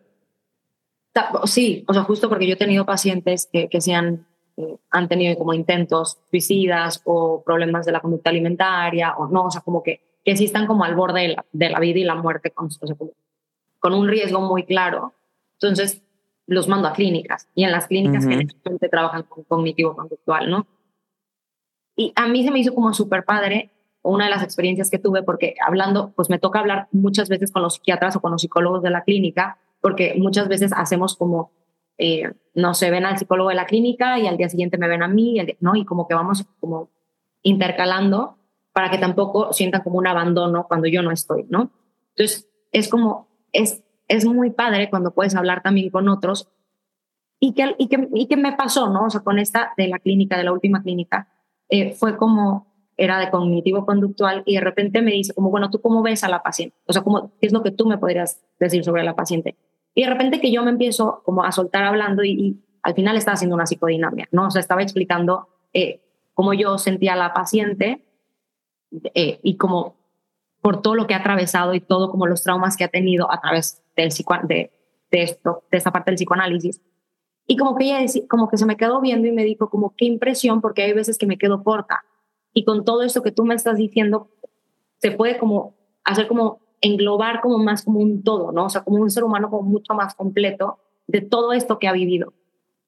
Sí, 1.46 1.84
o 1.88 1.94
sea, 1.94 2.04
justo 2.04 2.28
porque 2.28 2.46
yo 2.46 2.52
he 2.52 2.56
tenido 2.56 2.86
pacientes 2.86 3.48
que, 3.52 3.68
que 3.68 3.80
se 3.80 3.92
han, 3.92 4.24
eh, 4.56 4.76
han 4.90 5.08
tenido 5.08 5.36
como 5.36 5.52
intentos 5.52 6.18
suicidas 6.30 7.02
o 7.06 7.42
problemas 7.44 7.86
de 7.86 7.90
la 7.90 7.98
conducta 7.98 8.30
alimentaria 8.30 9.16
o 9.16 9.26
no, 9.26 9.46
o 9.46 9.50
sea, 9.50 9.62
como 9.62 9.82
que, 9.82 10.00
que 10.24 10.36
sí 10.36 10.44
están 10.44 10.68
como 10.68 10.84
al 10.84 10.94
borde 10.94 11.22
de 11.22 11.28
la, 11.30 11.44
de 11.50 11.70
la 11.70 11.80
vida 11.80 11.98
y 11.98 12.04
la 12.04 12.14
muerte, 12.14 12.52
con, 12.52 12.66
o 12.66 12.86
sea, 12.86 12.94
como 12.94 13.14
con 13.80 13.94
un 13.94 14.06
riesgo 14.06 14.40
muy 14.42 14.64
claro. 14.64 15.12
Entonces, 15.54 16.04
los 16.48 16.66
mando 16.66 16.88
a 16.88 16.92
clínicas 16.92 17.46
y 17.54 17.64
en 17.64 17.70
las 17.70 17.86
clínicas 17.86 18.24
uh 18.24 18.28
generalmente 18.28 18.88
trabajan 18.88 19.22
con 19.24 19.44
cognitivo-conductual, 19.44 20.50
¿no? 20.50 20.66
Y 21.94 22.12
a 22.16 22.26
mí 22.26 22.44
se 22.44 22.50
me 22.50 22.58
hizo 22.58 22.74
como 22.74 22.92
súper 22.94 23.24
padre 23.24 23.70
una 24.02 24.24
de 24.24 24.30
las 24.30 24.42
experiencias 24.42 24.90
que 24.90 24.98
tuve 24.98 25.22
porque 25.22 25.54
hablando, 25.64 26.12
pues 26.16 26.30
me 26.30 26.38
toca 26.38 26.60
hablar 26.60 26.88
muchas 26.90 27.28
veces 27.28 27.52
con 27.52 27.62
los 27.62 27.74
psiquiatras 27.74 28.16
o 28.16 28.20
con 28.20 28.32
los 28.32 28.40
psicólogos 28.40 28.82
de 28.82 28.90
la 28.90 29.04
clínica 29.04 29.58
porque 29.80 30.14
muchas 30.16 30.48
veces 30.48 30.72
hacemos 30.74 31.16
como, 31.16 31.52
eh, 31.98 32.32
no 32.54 32.74
se 32.74 32.90
ven 32.90 33.04
al 33.04 33.18
psicólogo 33.18 33.50
de 33.50 33.56
la 33.56 33.66
clínica 33.66 34.18
y 34.18 34.26
al 34.26 34.36
día 34.36 34.48
siguiente 34.48 34.78
me 34.78 34.88
ven 34.88 35.02
a 35.02 35.08
mí, 35.08 35.36
¿no? 35.60 35.76
Y 35.76 35.84
como 35.84 36.08
que 36.08 36.14
vamos 36.14 36.46
como 36.60 36.90
intercalando 37.42 38.38
para 38.72 38.90
que 38.90 38.98
tampoco 38.98 39.52
sientan 39.52 39.82
como 39.82 39.98
un 39.98 40.06
abandono 40.06 40.66
cuando 40.66 40.88
yo 40.88 41.02
no 41.02 41.10
estoy, 41.10 41.44
¿no? 41.48 41.70
Entonces, 42.16 42.48
es 42.72 42.88
como 42.88 43.28
es, 43.52 43.82
es 44.08 44.24
muy 44.24 44.50
padre 44.50 44.90
cuando 44.90 45.12
puedes 45.12 45.34
hablar 45.36 45.62
también 45.62 45.90
con 45.90 46.08
otros. 46.08 46.48
Y 47.40 47.54
que, 47.54 47.76
y, 47.78 47.88
que, 47.88 48.08
y 48.14 48.26
que 48.26 48.36
me 48.36 48.54
pasó, 48.54 48.88
¿no? 48.90 49.04
O 49.04 49.10
sea, 49.10 49.20
con 49.20 49.38
esta 49.38 49.72
de 49.76 49.86
la 49.86 50.00
clínica, 50.00 50.36
de 50.36 50.44
la 50.44 50.52
última 50.52 50.82
clínica, 50.82 51.28
eh, 51.68 51.92
fue 51.92 52.16
como, 52.16 52.66
era 52.96 53.20
de 53.20 53.30
cognitivo 53.30 53.86
conductual 53.86 54.42
y 54.44 54.56
de 54.56 54.60
repente 54.60 55.02
me 55.02 55.12
dice 55.12 55.32
como, 55.34 55.50
bueno, 55.50 55.70
¿tú 55.70 55.80
cómo 55.80 56.02
ves 56.02 56.24
a 56.24 56.28
la 56.28 56.42
paciente? 56.42 56.76
O 56.86 56.92
sea, 56.92 57.02
¿cómo, 57.02 57.30
¿qué 57.40 57.46
es 57.46 57.52
lo 57.52 57.62
que 57.62 57.70
tú 57.70 57.86
me 57.86 57.98
podrías 57.98 58.42
decir 58.58 58.82
sobre 58.82 59.04
la 59.04 59.14
paciente? 59.14 59.56
Y 59.94 60.02
de 60.02 60.10
repente 60.10 60.40
que 60.40 60.50
yo 60.50 60.64
me 60.64 60.70
empiezo 60.70 61.22
como 61.24 61.44
a 61.44 61.52
soltar 61.52 61.84
hablando 61.84 62.24
y, 62.24 62.60
al 62.82 62.94
final 62.94 63.16
estaba 63.16 63.34
haciendo 63.34 63.56
una 63.56 63.66
psicodinamia, 63.66 64.28
¿no? 64.30 64.46
O 64.46 64.50
sea, 64.50 64.60
estaba 64.60 64.82
explicando 64.82 65.48
eh, 65.72 66.00
cómo 66.32 66.54
yo 66.54 66.78
sentía 66.78 67.14
a 67.14 67.16
la 67.16 67.34
paciente 67.34 68.06
eh, 69.14 69.40
y 69.42 69.56
cómo 69.56 69.97
por 70.60 70.82
todo 70.82 70.94
lo 70.94 71.06
que 71.06 71.14
ha 71.14 71.18
atravesado 71.18 71.74
y 71.74 71.80
todo 71.80 72.10
como 72.10 72.26
los 72.26 72.42
traumas 72.42 72.76
que 72.76 72.84
ha 72.84 72.88
tenido 72.88 73.30
a 73.30 73.40
través 73.40 73.82
del 73.96 74.10
de, 74.48 74.72
de 75.10 75.22
esto, 75.22 75.62
de 75.70 75.78
esta 75.78 75.92
parte 75.92 76.10
del 76.10 76.16
psicoanálisis. 76.16 76.80
Y 77.46 77.56
como 77.56 77.76
que 77.76 77.84
ella 77.84 78.04
como 78.28 78.48
que 78.48 78.58
se 78.58 78.66
me 78.66 78.76
quedó 78.76 79.00
viendo 79.00 79.26
y 79.26 79.32
me 79.32 79.44
dijo 79.44 79.70
como 79.70 79.94
qué 79.96 80.04
impresión 80.04 80.60
porque 80.60 80.82
hay 80.82 80.92
veces 80.92 81.16
que 81.16 81.26
me 81.26 81.38
quedo 81.38 81.64
corta. 81.64 82.04
Y 82.52 82.64
con 82.64 82.84
todo 82.84 83.02
esto 83.02 83.22
que 83.22 83.32
tú 83.32 83.44
me 83.44 83.54
estás 83.54 83.78
diciendo, 83.78 84.30
se 84.98 85.12
puede 85.12 85.38
como 85.38 85.74
hacer 86.04 86.28
como 86.28 86.60
englobar 86.80 87.40
como 87.40 87.58
más 87.58 87.84
como 87.84 88.00
un 88.00 88.22
todo, 88.22 88.52
¿no? 88.52 88.66
O 88.66 88.68
sea, 88.68 88.82
como 88.84 88.98
un 88.98 89.10
ser 89.10 89.24
humano 89.24 89.50
como 89.50 89.62
mucho 89.62 89.94
más 89.94 90.14
completo 90.14 90.78
de 91.06 91.20
todo 91.22 91.52
esto 91.52 91.78
que 91.78 91.88
ha 91.88 91.92
vivido. 91.92 92.32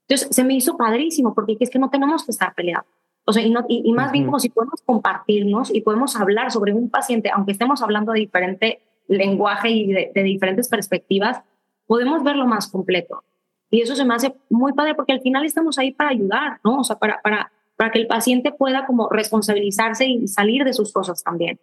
Entonces, 0.07 0.35
se 0.35 0.45
me 0.45 0.55
hizo 0.55 0.77
padrísimo 0.77 1.35
porque 1.35 1.57
es 1.59 1.71
que 1.71 1.79
no 1.79 1.89
tenemos 1.89 2.25
que 2.25 2.33
estar 2.33 2.55
peleados. 2.55 2.87
O 3.31 3.33
sea, 3.33 3.45
y, 3.45 3.51
no, 3.51 3.65
y, 3.69 3.93
más 3.93 4.11
bien 4.11 4.25
como 4.25 4.41
si 4.41 4.49
podemos 4.49 4.83
compartirnos 4.85 5.73
y 5.73 5.83
podemos 5.83 6.17
hablar 6.17 6.51
sobre 6.51 6.73
un 6.73 6.91
paciente, 6.91 7.31
aunque 7.33 7.53
estemos 7.53 7.81
hablando 7.81 8.11
de 8.11 8.19
diferente 8.19 8.81
lenguaje 9.07 9.71
y 9.71 9.87
de, 9.87 10.11
diferentes 10.25 10.69
perspectivas, 10.69 11.41
podemos 11.87 12.25
verlo 12.25 12.45
más 12.49 12.67
completo. 12.67 13.23
Y 13.71 13.83
eso 13.83 13.95
se 13.95 14.05
me 14.05 14.15
hace 14.15 14.35
muy 14.49 14.73
padre 14.73 14.97
porque 14.97 15.13
al 15.13 15.21
final 15.21 15.45
estamos 15.45 15.79
ahí 15.79 15.93
para 15.93 16.11
ayudar, 16.11 16.59
¿no? 16.65 16.81
O 16.81 16.83
sea, 16.83 16.97
para, 16.99 17.21
para, 17.23 17.53
para 17.77 17.93
que 17.93 18.01
el 18.01 18.09
paciente 18.09 18.51
pueda 18.51 18.85
como 18.85 19.09
responsabilizarse 19.09 20.07
y 20.07 20.27
salir 20.27 20.65
de 20.65 20.73
sus 20.73 20.93
cosas 20.93 21.23
también. 21.23 21.61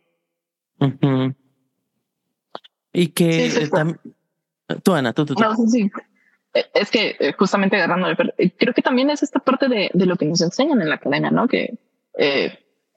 Y 2.93 3.07
que 3.09 3.69
tú, 4.83 4.93
Ana, 4.93 5.11
tú, 5.11 5.25
tú. 5.25 5.33
No, 5.33 5.53
sí, 5.67 5.81
eh, 5.81 5.91
Es 6.73 6.91
que 6.91 7.15
eh, 7.19 7.33
justamente 7.37 7.75
agarrando, 7.75 8.09
eh, 8.09 8.51
creo 8.57 8.73
que 8.73 8.81
también 8.81 9.09
es 9.09 9.23
esta 9.23 9.39
parte 9.39 9.67
de, 9.67 9.89
de, 9.93 10.05
lo 10.05 10.15
que 10.15 10.25
nos 10.25 10.41
enseñan 10.41 10.81
en 10.81 10.89
la 10.89 10.95
academia, 10.95 11.31
¿no? 11.31 11.47
Que 11.47 11.77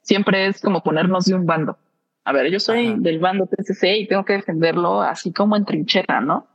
siempre 0.01 0.47
es 0.47 0.61
como 0.61 0.81
ponernos 0.81 1.25
de 1.25 1.35
un 1.35 1.45
bando. 1.45 1.77
A 2.23 2.33
ver, 2.33 2.51
yo 2.51 2.59
soy 2.59 2.95
del 2.99 3.19
bando 3.19 3.47
PCC 3.47 3.97
y 3.97 4.07
tengo 4.07 4.25
que 4.25 4.33
defenderlo 4.33 5.01
así 5.01 5.33
como 5.33 5.55
en 5.55 5.65
trinchera, 5.65 6.21
¿no? 6.21 6.47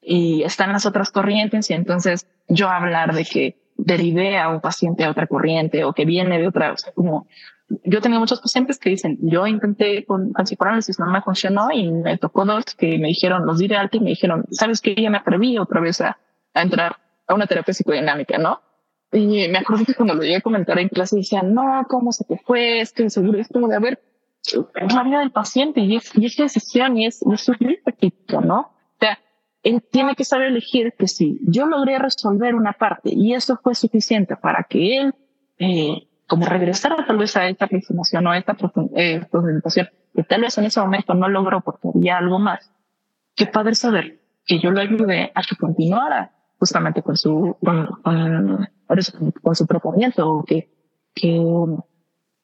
Y 0.00 0.42
están 0.42 0.72
las 0.72 0.86
otras 0.86 1.10
corrientes 1.10 1.70
y 1.70 1.74
entonces 1.74 2.26
yo 2.48 2.68
hablar 2.68 3.14
de 3.14 3.24
que 3.24 3.62
derive 3.76 4.38
a 4.38 4.48
un 4.48 4.60
paciente 4.60 5.04
a 5.04 5.10
otra 5.10 5.26
corriente 5.26 5.84
o 5.84 5.92
que 5.92 6.04
viene 6.04 6.38
de 6.38 6.46
otra, 6.46 6.72
o 6.72 6.76
sea, 6.76 6.92
como 6.92 7.26
yo 7.84 8.00
tengo 8.00 8.18
muchos 8.18 8.40
pacientes 8.40 8.78
que 8.78 8.90
dicen, 8.90 9.18
yo 9.22 9.46
intenté 9.46 10.04
con, 10.04 10.32
con 10.32 10.44
psicoanálisis, 10.44 10.98
no 10.98 11.06
me 11.06 11.22
funcionó 11.22 11.68
y 11.72 11.90
me 11.90 12.18
tocó 12.18 12.44
dos 12.44 12.64
que 12.76 12.98
me 12.98 13.08
dijeron, 13.08 13.46
los 13.46 13.58
di 13.58 13.68
de 13.68 13.76
alta 13.76 13.96
y 13.96 14.00
me 14.00 14.10
dijeron, 14.10 14.44
sabes 14.50 14.80
que 14.80 14.94
ya 14.94 15.08
me 15.08 15.18
atreví 15.18 15.56
otra 15.58 15.80
vez 15.80 16.00
a, 16.00 16.18
a, 16.54 16.62
entrar 16.62 16.96
a 17.26 17.34
una 17.34 17.46
terapia 17.46 17.74
psicodinámica, 17.74 18.38
¿no? 18.38 18.60
Y 19.12 19.48
me 19.48 19.58
acuerdo 19.58 19.84
que 19.84 19.94
cuando 19.94 20.14
lo 20.14 20.22
llegué 20.22 20.36
a 20.36 20.40
comentar 20.40 20.78
en 20.78 20.88
clase 20.88 21.16
decían, 21.16 21.52
no, 21.52 21.84
¿cómo 21.88 22.12
se 22.12 22.24
te 22.24 22.38
fue? 22.38 22.80
Es 22.80 22.92
que 22.92 23.10
seguro 23.10 23.38
es 23.38 23.48
como 23.48 23.68
de, 23.68 23.76
a 23.76 23.80
ver, 23.80 24.02
es 24.42 24.94
la 24.94 25.02
vida 25.04 25.20
del 25.20 25.30
paciente 25.30 25.80
y 25.80 25.96
es, 25.96 26.16
y 26.16 26.26
es 26.26 26.36
decisión 26.36 26.96
y 26.96 27.06
es, 27.06 27.22
es 27.22 27.40
su 27.40 27.52
¿no? 28.42 28.60
O 28.60 28.98
sea, 28.98 29.18
él 29.62 29.82
tiene 29.90 30.14
que 30.16 30.24
saber 30.24 30.48
elegir 30.48 30.94
que 30.98 31.08
si 31.08 31.38
yo 31.42 31.66
logré 31.66 31.98
resolver 31.98 32.54
una 32.54 32.72
parte 32.72 33.10
y 33.12 33.34
eso 33.34 33.58
fue 33.62 33.74
suficiente 33.74 34.36
para 34.36 34.64
que 34.64 34.98
él, 34.98 35.14
eh, 35.58 36.08
como 36.26 36.46
regresara 36.46 37.04
tal 37.06 37.18
vez 37.18 37.36
a 37.36 37.46
esta 37.48 37.66
aproximación 37.66 38.26
o 38.26 38.30
a 38.30 38.38
esta 38.38 38.56
eh, 38.96 39.20
que 40.14 40.22
tal 40.24 40.40
vez 40.40 40.58
en 40.58 40.64
ese 40.64 40.80
momento 40.80 41.14
no 41.14 41.28
logró 41.28 41.60
porque 41.60 41.88
había 41.94 42.18
algo 42.18 42.38
más, 42.38 42.72
qué 43.34 43.46
padre 43.46 43.74
saber 43.74 44.20
que 44.44 44.58
yo 44.58 44.70
lo 44.70 44.80
ayudé 44.80 45.30
a 45.34 45.42
que 45.42 45.56
continuara 45.56 46.32
justamente 46.62 47.02
con 47.02 47.16
su, 47.16 47.56
con, 47.60 47.88
con, 48.04 48.68
con 49.42 49.54
su 49.56 49.66
proponiendo 49.66 50.30
o 50.30 50.44
que, 50.44 50.70
que 51.12 51.42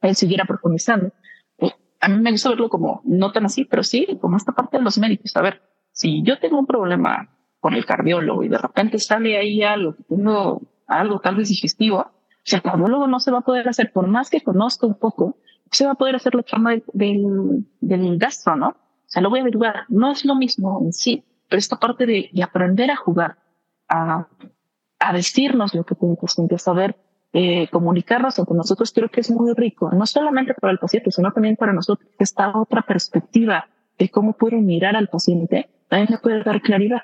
él 0.03 0.17
siguiera 0.17 0.45
profundizando 0.45 1.13
a 2.01 2.09
mí 2.09 2.21
me 2.21 2.31
gusta 2.31 2.51
verlo 2.51 2.69
como 2.69 3.01
no 3.05 3.33
tan 3.33 3.47
así, 3.47 3.65
pero 3.65 3.83
sí 3.83 4.19
como 4.21 4.37
esta 4.37 4.53
parte 4.53 4.79
de 4.79 4.83
los 4.83 4.99
médicos. 4.99 5.37
A 5.37 5.43
ver, 5.43 5.63
si 5.93 6.23
yo 6.23 6.39
tengo 6.39 6.59
un 6.59 6.67
problema 6.67 7.29
con 7.61 7.75
el 7.75 7.85
cardiólogo 7.85 8.45
y 8.45 8.49
de 8.49 8.59
repente 8.59 8.99
sale 8.99 9.37
ahí 9.37 9.63
algo, 9.63 9.97
tengo 10.09 10.63
algo 10.87 11.21
tal 11.21 11.37
vez 11.37 11.49
digestivo, 11.49 12.11
si 12.45 12.57
el 12.57 12.63
cardiólogo 12.63 13.07
no 13.07 13.21
se 13.21 13.31
va 13.31 13.39
a 13.39 13.43
poder 13.43 13.69
hacer, 13.69 13.93
por 13.93 14.07
más 14.07 14.31
que 14.31 14.43
conozca 14.43 14.87
un 14.87 14.99
poco, 14.99 15.39
se 15.71 15.85
va 15.85 15.93
a 15.93 15.97
poder 15.97 16.17
hacer 16.17 16.35
la 16.35 16.45
forma 16.45 16.71
del, 16.71 16.85
del, 16.93 17.67
del, 17.81 18.19
gastro, 18.19 18.57
¿no? 18.57 18.69
O 18.69 19.11
sea, 19.11 19.21
lo 19.21 19.29
voy 19.29 19.41
a 19.41 19.43
averiguar. 19.43 19.85
No 19.89 20.11
es 20.13 20.25
lo 20.25 20.35
mismo 20.35 20.81
en 20.83 20.93
sí, 20.93 21.25
pero 21.49 21.59
esta 21.59 21.79
parte 21.79 22.07
de, 22.07 22.31
de 22.33 22.43
aprender 22.43 22.91
a 22.91 22.97
jugar, 22.97 23.39
a, 23.89 24.27
a 24.99 25.13
decirnos 25.13 25.75
lo 25.75 25.85
que 25.85 25.95
tenemos 25.95 26.37
que 26.49 26.59
saber 26.59 26.97
eh, 27.35 27.69
comunicarnos 27.69 28.39
entre 28.39 28.57
nosotros 28.57 28.91
creo 28.91 29.11
que 29.11 29.21
es 29.21 29.31
muy 29.31 29.53
rico, 29.53 29.91
no 29.93 30.07
solamente 30.07 30.55
para 30.55 30.73
el 30.73 30.79
paciente, 30.79 31.11
sino 31.11 31.31
también 31.31 31.57
para 31.57 31.73
nosotros. 31.73 32.09
Esta 32.19 32.57
otra 32.57 32.83
perspectiva 32.83 33.69
de 33.99 34.09
cómo 34.09 34.33
puedo 34.33 34.57
mirar 34.59 34.97
al 34.97 35.09
paciente 35.09 35.69
también 35.89 36.09
me 36.11 36.19
puede 36.19 36.43
dar 36.43 36.63
claridad. 36.63 37.03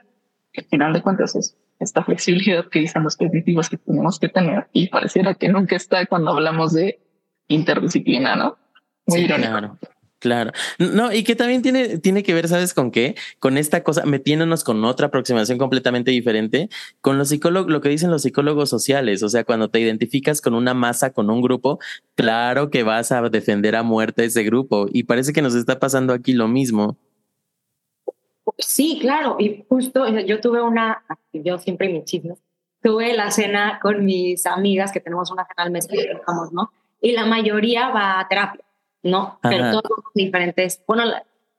Al 0.57 0.65
final 0.65 0.93
de 0.93 1.03
cuentas 1.03 1.37
es 1.37 1.59
esta 1.79 2.05
flexibilidad 2.05 2.69
que 2.69 2.81
dicen 2.81 3.03
los 3.03 3.17
cognitivos 3.17 3.69
que 3.69 3.77
tenemos 3.77 4.19
que 4.19 4.29
tener 4.29 4.69
y 4.73 4.89
pareciera 4.89 5.35
que 5.35 5.49
nunca 5.49 5.77
está 5.77 6.07
cuando 6.07 6.31
hablamos 6.31 6.73
de 6.73 7.01
interdisciplina, 7.49 8.37
¿no? 8.37 8.57
Muy 9.07 9.21
sí, 9.21 9.27
Claro. 9.27 9.79
No, 10.79 11.13
y 11.13 11.25
que 11.25 11.37
también 11.37 11.63
tiene, 11.63 11.99
tiene 11.99 12.23
que 12.23 12.35
ver, 12.35 12.49
¿sabes 12.49 12.75
con 12.75 12.91
qué? 12.91 13.15
Con 13.39 13.59
esta 13.59 13.83
cosa, 13.83 14.05
metiéndonos 14.05 14.65
con 14.65 14.85
otra 14.85 15.09
aproximación 15.09 15.59
completamente 15.59 16.11
diferente, 16.11 16.69
con 17.01 17.19
los 17.19 17.29
psicólogos, 17.29 17.71
lo 17.71 17.81
que 17.81 17.89
dicen 17.89 18.11
los 18.11 18.23
psicólogos 18.23 18.71
sociales. 18.71 19.23
O 19.23 19.29
sea, 19.29 19.45
cuando 19.45 19.69
te 19.69 19.81
identificas 19.81 20.41
con 20.41 20.55
una 20.55 20.75
masa, 20.75 21.13
con 21.13 21.31
un 21.31 21.43
grupo, 21.43 21.79
claro 22.15 22.71
que 22.71 22.83
vas 22.83 23.13
a 23.13 23.29
defender 23.29 23.77
a 23.77 23.83
muerte 23.83 24.25
ese 24.25 24.43
grupo. 24.45 24.87
Y 24.93 25.05
parece 25.05 25.33
que 25.33 25.43
nos 25.43 25.55
está 25.55 25.79
pasando 25.79 26.13
aquí 26.13 26.33
lo 26.33 26.49
mismo. 26.49 26.97
Sí, 28.59 28.99
claro. 29.01 29.37
Y 29.39 29.65
justo 29.69 30.07
yo 30.21 30.41
tuve 30.41 30.63
una, 30.63 31.03
yo 31.33 31.59
siempre 31.59 31.89
me 31.89 32.05
chismes, 32.05 32.39
tuve 32.83 33.15
la 33.15 33.31
cena 33.31 33.79
con 33.83 34.05
mis 34.05 34.47
amigas 34.47 34.93
que 34.93 35.01
tenemos 35.01 35.31
una 35.31 35.47
cena 35.47 35.65
al 35.65 35.71
mes 35.71 35.87
que 35.87 35.97
¿no? 36.53 36.71
Y 37.01 37.13
la 37.13 37.27
mayoría 37.27 37.89
va 37.91 38.21
a 38.21 38.29
terapia 38.29 38.65
¿no? 39.05 39.39
Pero 39.43 39.71
todos 39.71 40.05
diferentes, 40.15 40.83
bueno, 40.87 41.05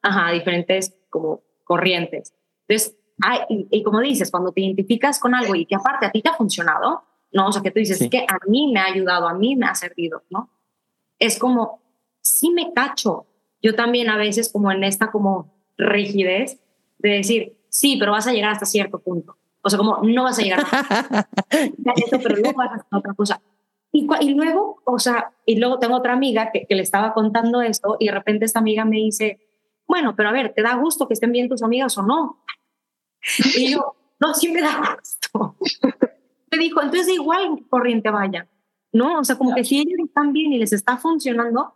ajá, 0.02 0.32
diferentes 0.32 0.98
como 1.10 1.42
corrientes. 1.64 2.34
Entonces, 2.68 2.98
hay, 3.22 3.40
y, 3.50 3.84
como 3.84 4.02
dices, 4.02 4.30
cuando 4.30 4.52
te 4.52 4.62
identificas 4.62 5.20
con 5.20 5.34
algo 5.34 5.56
y 5.56 5.66
que 5.66 5.76
aparte 5.76 6.08
a 6.08 6.12
ti 6.12 6.22
te 6.22 6.30
ha 6.30 6.34
funcionado, 6.34 7.04
¿no? 7.32 7.48
O 7.48 7.52
sea, 7.52 7.62
que 7.62 7.72
tú 7.72 7.80
dices, 7.80 8.10
que 8.10 8.26
a 8.28 8.38
mí 8.48 8.72
me 8.74 8.80
ha 8.80 8.86
ayudado, 8.86 9.28
a 9.28 9.34
mí 9.34 9.56
me 9.56 9.68
ha 9.68 9.76
servido, 9.76 10.24
¿no? 10.30 10.50
Es 11.20 11.40
como, 11.40 11.82
sí 12.22 12.50
me 12.50 12.74
cacho. 12.74 13.28
Yo 13.62 13.76
también 13.76 14.10
a 14.10 14.18
veces 14.18 14.52
como 14.52 14.72
en 14.72 14.84
esta 14.84 15.12
como 15.12 15.54
rigidez 15.78 16.60
de 16.98 17.10
decir, 17.10 17.58
sí, 17.70 17.98
pero 18.00 18.12
vas 18.12 18.28
a 18.28 18.34
llegar 18.34 18.52
hasta 18.52 18.66
cierto 18.66 19.00
punto. 19.00 19.38
O 19.62 19.70
sea, 19.70 19.78
como 19.78 20.00
no 20.04 20.24
vas 20.24 20.40
a 20.40 20.42
llegar 20.42 20.60
a 20.60 21.28
pero 22.24 22.36
luego 22.36 22.58
vas 22.58 22.72
a 22.72 22.76
hacer 22.76 22.88
otra 22.92 23.14
cosa. 23.14 23.42
Y, 23.96 24.34
luego, 24.34 24.82
o 24.84 25.00
sea, 25.00 25.32
y 25.46 25.56
luego 25.56 25.80
tengo 25.80 25.96
otra 25.96 26.12
amiga 26.12 26.52
que, 26.52 26.68
le 26.68 26.82
estaba 26.82 27.14
contando 27.14 27.62
esto 27.62 27.96
y 27.98 28.08
de 28.08 28.12
repente 28.12 28.44
esta 28.44 28.60
amiga 28.60 28.84
me 28.84 28.98
dice, 28.98 29.40
bueno, 29.88 30.18
pero 30.18 30.28
a 30.28 30.32
ver, 30.34 30.54
¿te 30.54 30.62
da 30.62 30.76
gusto 30.76 31.08
que 31.08 31.14
estén 31.14 31.32
bien 31.32 31.48
tus 31.48 31.64
amigas 31.64 31.98
o 31.98 32.02
no? 32.02 32.44
Y 33.58 33.72
yo, 33.72 33.96
no, 34.20 34.34
sí 34.34 34.52
me 34.52 34.62
da 34.62 34.98
gusto. 34.98 35.56
Me 36.52 36.60
dijo, 36.60 36.82
entonces 36.82 37.10
igual 37.10 37.66
corriente 37.70 38.10
vaya, 38.12 38.48
¿no? 38.94 39.20
O 39.20 39.24
sea, 39.26 39.38
como 39.38 39.54
que 39.54 39.66
si 39.66 39.80
ellos 39.80 40.00
están 40.06 40.32
bien 40.32 40.54
y 40.54 40.58
les 40.58 40.72
está 40.72 40.96
funcionando, 40.96 41.74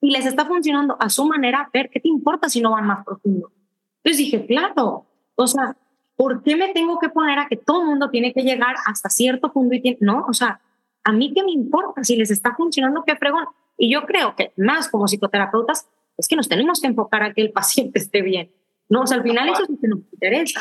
y 0.00 0.10
les 0.10 0.24
está 0.24 0.46
funcionando 0.46 0.96
a 1.00 1.08
su 1.08 1.24
manera, 1.24 1.68
ver 1.72 1.90
qué 1.90 1.98
te 1.98 2.08
importa 2.08 2.48
si 2.48 2.60
no 2.60 2.70
van 2.70 2.86
más 2.86 3.04
profundo. 3.04 3.50
Entonces 3.96 4.18
dije, 4.18 4.46
claro, 4.46 5.06
o 5.34 5.46
sea, 5.48 5.76
¿por 6.14 6.42
qué 6.44 6.54
me 6.54 6.68
tengo 6.72 6.98
que 7.00 7.08
poner 7.08 7.40
a 7.40 7.48
que 7.48 7.56
todo 7.56 7.80
el 7.80 7.88
mundo 7.88 8.10
tiene 8.10 8.32
que 8.32 8.42
llegar 8.42 8.76
hasta 8.86 9.08
cierto 9.08 9.52
punto 9.52 9.74
y 9.74 9.80
tiene, 9.80 9.98
no? 10.00 10.26
O 10.28 10.32
sea, 10.32 10.60
a 11.04 11.12
mí 11.12 11.32
qué 11.34 11.42
me 11.42 11.52
importa 11.52 12.04
si 12.04 12.16
les 12.16 12.30
está 12.30 12.54
funcionando, 12.54 13.04
qué 13.06 13.16
fregón. 13.16 13.46
Y 13.76 13.92
yo 13.92 14.04
creo 14.06 14.34
que 14.36 14.52
más 14.56 14.88
como 14.88 15.06
psicoterapeutas 15.06 15.86
es 16.16 16.28
que 16.28 16.36
nos 16.36 16.48
tenemos 16.48 16.80
que 16.80 16.86
enfocar 16.86 17.22
a 17.22 17.32
que 17.32 17.40
el 17.40 17.52
paciente 17.52 17.98
esté 17.98 18.22
bien. 18.22 18.50
No, 18.88 19.02
o 19.02 19.06
sea, 19.06 19.18
al 19.18 19.22
final 19.22 19.48
eso 19.48 19.62
es 19.62 19.70
lo 19.70 19.78
que 19.78 19.88
nos 19.88 20.00
interesa. 20.12 20.60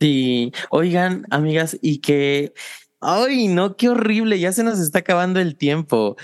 Sí, 0.00 0.52
oigan, 0.70 1.24
amigas, 1.30 1.78
y 1.80 1.98
que 1.98 2.52
Ay, 3.04 3.48
no, 3.48 3.76
qué 3.76 3.88
horrible, 3.88 4.38
ya 4.38 4.52
se 4.52 4.62
nos 4.62 4.78
está 4.78 5.00
acabando 5.00 5.40
el 5.40 5.56
tiempo. 5.56 6.16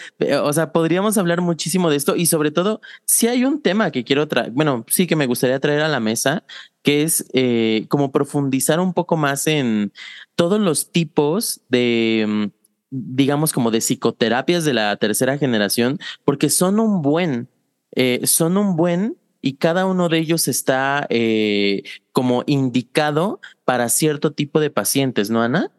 O 0.44 0.52
sea, 0.52 0.70
podríamos 0.70 1.18
hablar 1.18 1.40
muchísimo 1.40 1.90
de 1.90 1.96
esto 1.96 2.14
y 2.14 2.26
sobre 2.26 2.52
todo, 2.52 2.80
si 3.04 3.26
hay 3.26 3.44
un 3.44 3.60
tema 3.60 3.90
que 3.90 4.04
quiero 4.04 4.28
traer, 4.28 4.52
bueno, 4.52 4.84
sí 4.86 5.08
que 5.08 5.16
me 5.16 5.26
gustaría 5.26 5.58
traer 5.58 5.80
a 5.80 5.88
la 5.88 5.98
mesa, 5.98 6.44
que 6.88 7.02
es 7.02 7.28
eh, 7.34 7.84
como 7.90 8.12
profundizar 8.12 8.80
un 8.80 8.94
poco 8.94 9.18
más 9.18 9.46
en 9.46 9.92
todos 10.36 10.58
los 10.58 10.90
tipos 10.90 11.60
de, 11.68 12.24
mm, 12.26 12.44
digamos, 12.88 13.52
como 13.52 13.70
de 13.70 13.82
psicoterapias 13.82 14.64
de 14.64 14.72
la 14.72 14.96
tercera 14.96 15.36
generación, 15.36 15.98
porque 16.24 16.48
son 16.48 16.80
un 16.80 17.02
buen, 17.02 17.46
eh, 17.94 18.26
son 18.26 18.56
un 18.56 18.74
buen 18.74 19.18
y 19.42 19.56
cada 19.56 19.84
uno 19.84 20.08
de 20.08 20.16
ellos 20.16 20.48
está 20.48 21.06
eh, 21.10 21.82
como 22.12 22.42
indicado 22.46 23.42
para 23.66 23.90
cierto 23.90 24.32
tipo 24.32 24.58
de 24.58 24.70
pacientes, 24.70 25.28
¿no, 25.28 25.42
Ana? 25.42 25.70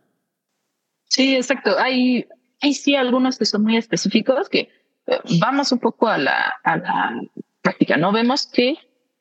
Sí, 1.06 1.36
exacto. 1.36 1.72
Hay, 1.80 2.28
hay 2.62 2.76
sí 2.76 2.96
algunos 2.96 3.40
que 3.40 3.46
son 3.46 3.64
muy 3.64 3.78
específicos 3.78 4.48
que 4.48 4.70
vamos 5.40 5.72
un 5.72 5.80
poco 5.80 6.08
a 6.08 6.20
la, 6.20 6.54
a 6.64 6.78
la 6.78 7.22
práctica, 7.64 7.98
¿no? 7.98 8.12
Vemos 8.12 8.46
que 8.46 8.78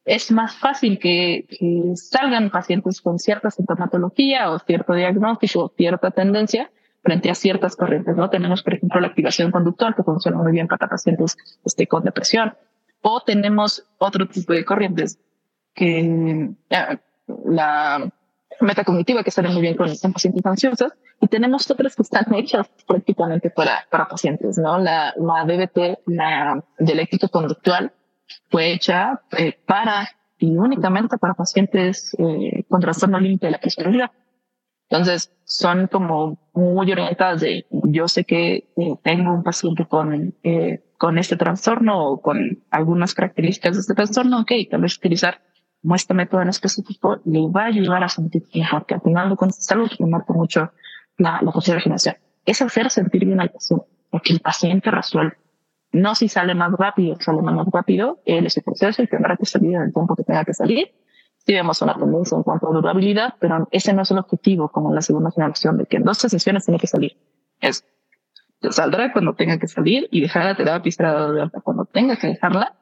es 0.08 0.32
más 0.32 0.56
fácil 0.56 0.98
que, 0.98 1.44
que, 1.48 1.92
salgan 1.96 2.50
pacientes 2.50 3.00
con 3.00 3.18
cierta 3.18 3.50
sintomatología 3.50 4.50
o 4.50 4.58
cierto 4.58 4.94
diagnóstico 4.94 5.64
o 5.64 5.72
cierta 5.76 6.10
tendencia 6.10 6.70
frente 7.02 7.30
a 7.30 7.34
ciertas 7.34 7.76
corrientes, 7.76 8.16
¿no? 8.16 8.30
Tenemos, 8.30 8.62
por 8.62 8.74
ejemplo, 8.74 9.00
la 9.00 9.08
activación 9.08 9.50
conductual 9.50 9.94
que 9.94 10.02
funciona 10.02 10.38
muy 10.38 10.52
bien 10.52 10.66
para 10.66 10.88
pacientes 10.88 11.36
este, 11.64 11.86
con 11.86 12.04
depresión 12.04 12.54
o 13.02 13.20
tenemos 13.20 13.84
otro 13.98 14.26
tipo 14.26 14.52
de 14.54 14.64
corrientes 14.64 15.18
que 15.74 16.50
la 17.44 18.10
metacognitiva 18.60 19.22
que 19.22 19.30
sale 19.30 19.50
muy 19.50 19.60
bien 19.60 19.76
con, 19.76 19.88
pacientes 20.12 20.44
ansiosos 20.44 20.92
y 21.20 21.28
tenemos 21.28 21.70
otras 21.70 21.94
que 21.94 22.02
están 22.02 22.32
hechas 22.34 22.66
prácticamente 22.86 23.50
para, 23.50 23.86
para 23.90 24.08
pacientes, 24.08 24.56
¿no? 24.58 24.78
La, 24.78 25.14
la 25.16 25.44
DBT, 25.44 26.00
la 26.06 26.64
dialéctica 26.78 27.28
conductual, 27.28 27.92
fue 28.50 28.72
hecha 28.72 29.22
eh, 29.36 29.58
para 29.66 30.08
y 30.38 30.56
únicamente 30.56 31.18
para 31.18 31.34
pacientes 31.34 32.14
eh, 32.18 32.64
con 32.68 32.80
trastorno 32.80 33.18
límite 33.18 33.46
de 33.46 33.52
la 33.52 33.60
personalidad. 33.60 34.10
Entonces, 34.90 35.32
son 35.44 35.86
como 35.88 36.38
muy 36.54 36.90
orientadas 36.90 37.40
de, 37.40 37.66
yo 37.70 38.08
sé 38.08 38.24
que 38.24 38.70
eh, 38.76 38.94
tengo 39.02 39.34
un 39.34 39.42
paciente 39.42 39.84
con, 39.86 40.34
eh, 40.42 40.82
con 40.96 41.18
este 41.18 41.36
trastorno 41.36 42.06
o 42.06 42.22
con 42.22 42.62
algunas 42.70 43.12
características 43.12 43.74
de 43.74 43.80
este 43.80 43.94
trastorno, 43.94 44.40
ok, 44.40 44.52
tal 44.70 44.80
vez 44.80 44.96
utilizar 44.96 45.42
como 45.82 45.94
este 45.94 46.14
método 46.14 46.40
en 46.42 46.48
específico 46.48 47.20
le 47.24 47.48
va 47.50 47.64
a 47.64 47.66
ayudar 47.66 48.02
a 48.02 48.08
sentir 48.08 48.44
mejor, 48.54 48.86
que 48.86 48.94
al 48.94 49.02
final 49.02 49.24
algo 49.70 49.88
que 49.88 50.04
me 50.04 50.10
marca 50.10 50.32
mucho 50.32 50.72
la, 51.18 51.40
la 51.42 51.52
de 51.64 51.74
regeneración. 51.74 52.16
Es 52.46 52.62
hacer 52.62 52.90
sentir 52.90 53.26
bien 53.26 53.40
al 53.40 53.50
paciente, 53.50 53.84
que 54.22 54.32
el 54.32 54.40
paciente 54.40 54.90
resuelve. 54.90 55.36
No 55.92 56.14
si 56.14 56.28
sale 56.28 56.54
más 56.54 56.72
rápido, 56.72 57.16
sale 57.20 57.42
más 57.42 57.66
rápido, 57.72 58.20
él 58.24 58.46
es 58.46 58.56
el 58.56 58.62
proceso 58.62 59.02
y 59.02 59.06
tendrá 59.06 59.36
que 59.36 59.46
salir 59.46 59.74
en 59.74 59.82
el 59.82 59.92
tiempo 59.92 60.14
que 60.14 60.24
tenga 60.24 60.44
que 60.44 60.54
salir 60.54 60.92
sí 61.48 61.54
vemos 61.54 61.80
una 61.80 61.94
tendencia 61.94 62.36
en 62.36 62.42
cuanto 62.42 62.68
a 62.68 62.74
durabilidad, 62.74 63.34
pero 63.40 63.66
ese 63.70 63.94
no 63.94 64.02
es 64.02 64.10
el 64.10 64.18
objetivo 64.18 64.68
como 64.68 64.90
en 64.90 64.96
la 64.96 65.00
segunda 65.00 65.30
generación 65.30 65.78
de 65.78 65.86
que 65.86 65.96
en 65.96 66.04
dos 66.04 66.18
sesiones 66.18 66.66
tiene 66.66 66.78
que 66.78 66.86
salir. 66.86 67.16
Es 67.58 67.86
saldrá 68.70 69.12
cuando 69.14 69.34
tenga 69.34 69.58
que 69.58 69.66
salir 69.66 70.08
y 70.10 70.20
dejar 70.20 70.44
la 70.44 70.56
terapia 70.56 70.90
y 70.90 71.60
cuando 71.62 71.86
tenga 71.86 72.16
que 72.16 72.26
dejarla, 72.26 72.76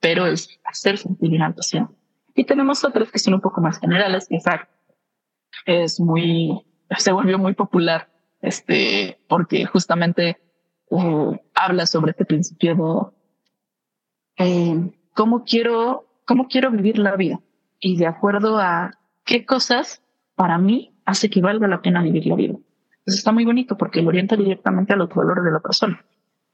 pero 0.00 0.26
es 0.26 0.58
hacer 0.64 0.96
sentir 0.96 1.42
al 1.42 1.54
paciente. 1.54 1.92
Y 2.34 2.44
tenemos 2.44 2.82
otras 2.82 3.10
que 3.10 3.18
son 3.18 3.34
un 3.34 3.42
poco 3.42 3.60
más 3.60 3.78
generales, 3.78 4.26
que 4.28 4.38
es 5.66 6.00
muy, 6.00 6.64
se 6.96 7.12
volvió 7.12 7.38
muy 7.38 7.52
popular, 7.54 8.08
este, 8.40 9.20
porque 9.28 9.66
justamente 9.66 10.38
uh, 10.90 11.36
habla 11.54 11.86
sobre 11.86 12.12
este 12.12 12.24
principio 12.24 13.12
de 14.36 14.44
eh, 14.44 14.90
cómo 15.14 15.44
quiero, 15.44 16.06
cómo 16.26 16.48
quiero 16.48 16.70
vivir 16.70 16.98
la 16.98 17.16
vida 17.16 17.40
y 17.80 17.96
de 17.96 18.06
acuerdo 18.06 18.58
a 18.58 18.92
qué 19.24 19.44
cosas 19.44 20.02
para 20.34 20.58
mí 20.58 20.94
hace 21.04 21.30
que 21.30 21.40
valga 21.40 21.66
la 21.68 21.82
pena 21.82 22.02
vivir 22.02 22.26
la 22.26 22.36
vida. 22.36 22.54
Entonces 22.54 23.18
está 23.18 23.32
muy 23.32 23.44
bonito 23.44 23.76
porque 23.76 24.02
lo 24.02 24.08
orienta 24.08 24.36
directamente 24.36 24.92
a 24.92 24.96
los 24.96 25.08
valores 25.08 25.44
de 25.44 25.50
la 25.50 25.60
persona. 25.60 26.04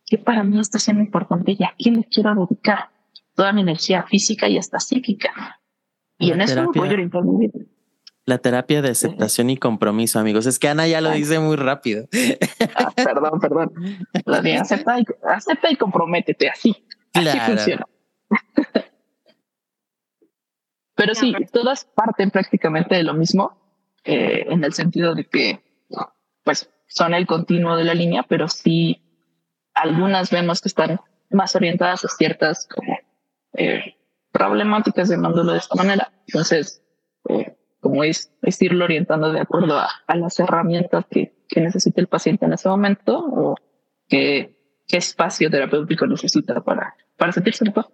¿Qué 0.06 0.18
para 0.18 0.44
mí 0.44 0.58
está 0.60 0.78
siendo 0.78 1.02
importante 1.02 1.56
y 1.58 1.64
a 1.64 1.74
quién 1.78 1.96
le 1.96 2.04
quiero 2.04 2.34
dedicar 2.34 2.90
toda 3.34 3.52
mi 3.52 3.62
energía 3.62 4.04
física 4.04 4.48
y 4.48 4.58
hasta 4.58 4.78
psíquica? 4.78 5.60
Y 6.18 6.30
en 6.30 6.40
eso 6.40 6.70
voy 6.72 6.88
a 6.88 6.92
orientar 6.92 7.24
mi 7.24 7.46
vida. 7.46 7.64
La 8.26 8.38
terapia 8.38 8.80
de 8.80 8.90
aceptación 8.90 9.50
y 9.50 9.58
compromiso, 9.58 10.18
amigos. 10.18 10.46
Es 10.46 10.58
que 10.58 10.68
Ana 10.68 10.86
ya 10.86 11.02
lo 11.02 11.10
dice 11.10 11.38
muy 11.38 11.56
rápido. 11.56 12.08
Ah, 12.74 12.90
perdón, 12.96 13.38
perdón. 13.38 13.72
La 14.24 14.40
de 14.40 14.56
acepta 14.56 14.98
y, 14.98 15.04
acepta 15.22 15.70
y 15.70 15.76
comprométete, 15.76 16.48
así. 16.48 16.74
Así 17.12 17.38
funciona. 17.40 17.86
Pero 20.94 21.14
sí, 21.14 21.34
todas 21.52 21.84
parten 21.84 22.30
prácticamente 22.30 22.94
de 22.94 23.02
lo 23.02 23.14
mismo, 23.14 23.58
eh, 24.04 24.46
en 24.48 24.62
el 24.62 24.72
sentido 24.72 25.14
de 25.14 25.24
que, 25.24 25.60
pues, 26.44 26.70
son 26.86 27.14
el 27.14 27.26
continuo 27.26 27.76
de 27.76 27.84
la 27.84 27.94
línea, 27.94 28.22
pero 28.22 28.48
sí 28.48 29.02
algunas 29.74 30.30
vemos 30.30 30.60
que 30.60 30.68
están 30.68 31.00
más 31.30 31.56
orientadas 31.56 32.04
a 32.04 32.08
ciertas 32.08 32.68
como 32.68 32.96
eh, 33.54 33.96
problemáticas, 34.30 35.08
llamándolo 35.08 35.52
de 35.52 35.58
esta 35.58 35.74
manera. 35.74 36.12
Entonces, 36.28 36.83
como 37.94 38.02
es, 38.02 38.34
es 38.42 38.60
irlo 38.60 38.86
orientando 38.86 39.30
de 39.30 39.38
acuerdo 39.38 39.78
a, 39.78 40.16
las 40.16 40.40
herramientas 40.40 41.06
que, 41.08 41.32
que 41.48 41.60
necesita 41.60 42.00
el 42.00 42.08
paciente 42.08 42.44
en 42.44 42.52
ese 42.52 42.68
momento 42.68 43.24
o 43.24 43.54
qué, 44.08 44.56
qué 44.88 44.96
espacio 44.96 45.48
terapéutico 45.48 46.04
necesita 46.04 46.60
para, 46.60 46.96
para 47.16 47.30
sentirse 47.30 47.64
mejor. 47.64 47.86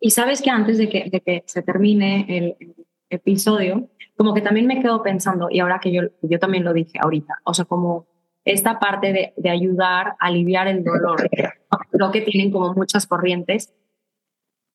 Y 0.00 0.10
sabes 0.10 0.40
que 0.40 0.48
antes 0.48 0.78
de 0.78 0.88
que, 0.88 1.10
de 1.10 1.20
que 1.20 1.44
se 1.44 1.60
termine 1.60 2.24
el, 2.28 2.74
episodio, 3.10 3.90
como 4.16 4.32
que 4.32 4.40
también 4.40 4.66
me 4.66 4.80
quedo 4.80 5.02
pensando, 5.02 5.48
y 5.50 5.60
ahora 5.60 5.78
que 5.78 5.92
yo, 5.92 6.02
yo 6.22 6.38
también 6.38 6.64
lo 6.64 6.72
dije 6.72 6.98
ahorita, 7.00 7.34
o 7.44 7.52
sea, 7.52 7.66
como 7.66 8.08
esta 8.44 8.80
parte 8.80 9.12
de, 9.12 9.34
de 9.36 9.50
ayudar 9.50 10.16
a 10.18 10.26
aliviar 10.28 10.66
el 10.66 10.82
dolor, 10.82 11.28
creo 11.90 12.10
que 12.10 12.22
tienen 12.22 12.50
como 12.50 12.72
muchas 12.72 13.06
corrientes, 13.06 13.72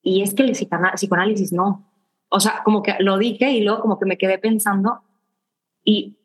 y 0.04 0.22
es 0.22 0.36
que 0.36 0.44
el 0.44 0.52
psicoanálisis 0.52 1.52
no. 1.52 1.89
O 2.30 2.40
sea, 2.40 2.62
como 2.64 2.84
que 2.84 2.96
lo 3.00 3.18
dije 3.18 3.52
y 3.52 3.64
luego 3.64 3.82
como 3.82 4.00
que 4.00 4.06
me 4.06 4.18
quedé 4.18 4.38
pensando 4.38 5.02
y 5.84 6.16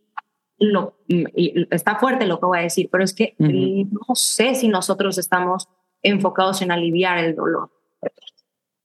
lo, 0.58 0.98
y 1.08 1.66
está 1.70 1.96
fuerte 1.96 2.26
lo 2.26 2.38
que 2.38 2.46
voy 2.46 2.58
a 2.58 2.62
decir, 2.62 2.88
pero 2.90 3.02
es 3.02 3.14
que 3.14 3.34
no 3.38 4.14
sé 4.14 4.54
si 4.54 4.68
nosotros 4.68 5.18
estamos 5.18 5.68
enfocados 6.02 6.62
en 6.62 6.70
aliviar 6.70 7.18
el 7.18 7.34
dolor 7.34 7.70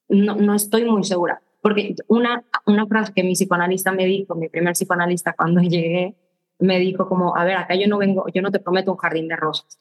no, 0.09 0.35
no 0.35 0.55
estoy 0.55 0.85
muy 0.85 1.03
segura. 1.03 1.41
Porque 1.61 1.95
una, 2.07 2.43
una 2.65 2.85
frase 2.87 3.13
que 3.13 3.23
mi 3.23 3.33
psicoanalista 3.33 3.91
me 3.91 4.05
dijo, 4.05 4.35
mi 4.35 4.49
primer 4.49 4.73
psicoanalista 4.73 5.33
cuando 5.33 5.61
llegué, 5.61 6.15
me 6.59 6.79
dijo 6.79 7.07
como, 7.07 7.35
a 7.37 7.45
ver, 7.45 7.57
acá 7.57 7.75
yo 7.75 7.87
no 7.87 7.97
vengo, 7.97 8.25
yo 8.33 8.41
no 8.41 8.51
te 8.51 8.59
prometo 8.59 8.91
un 8.91 8.97
jardín 8.97 9.27
de 9.27 9.37
rosas. 9.37 9.79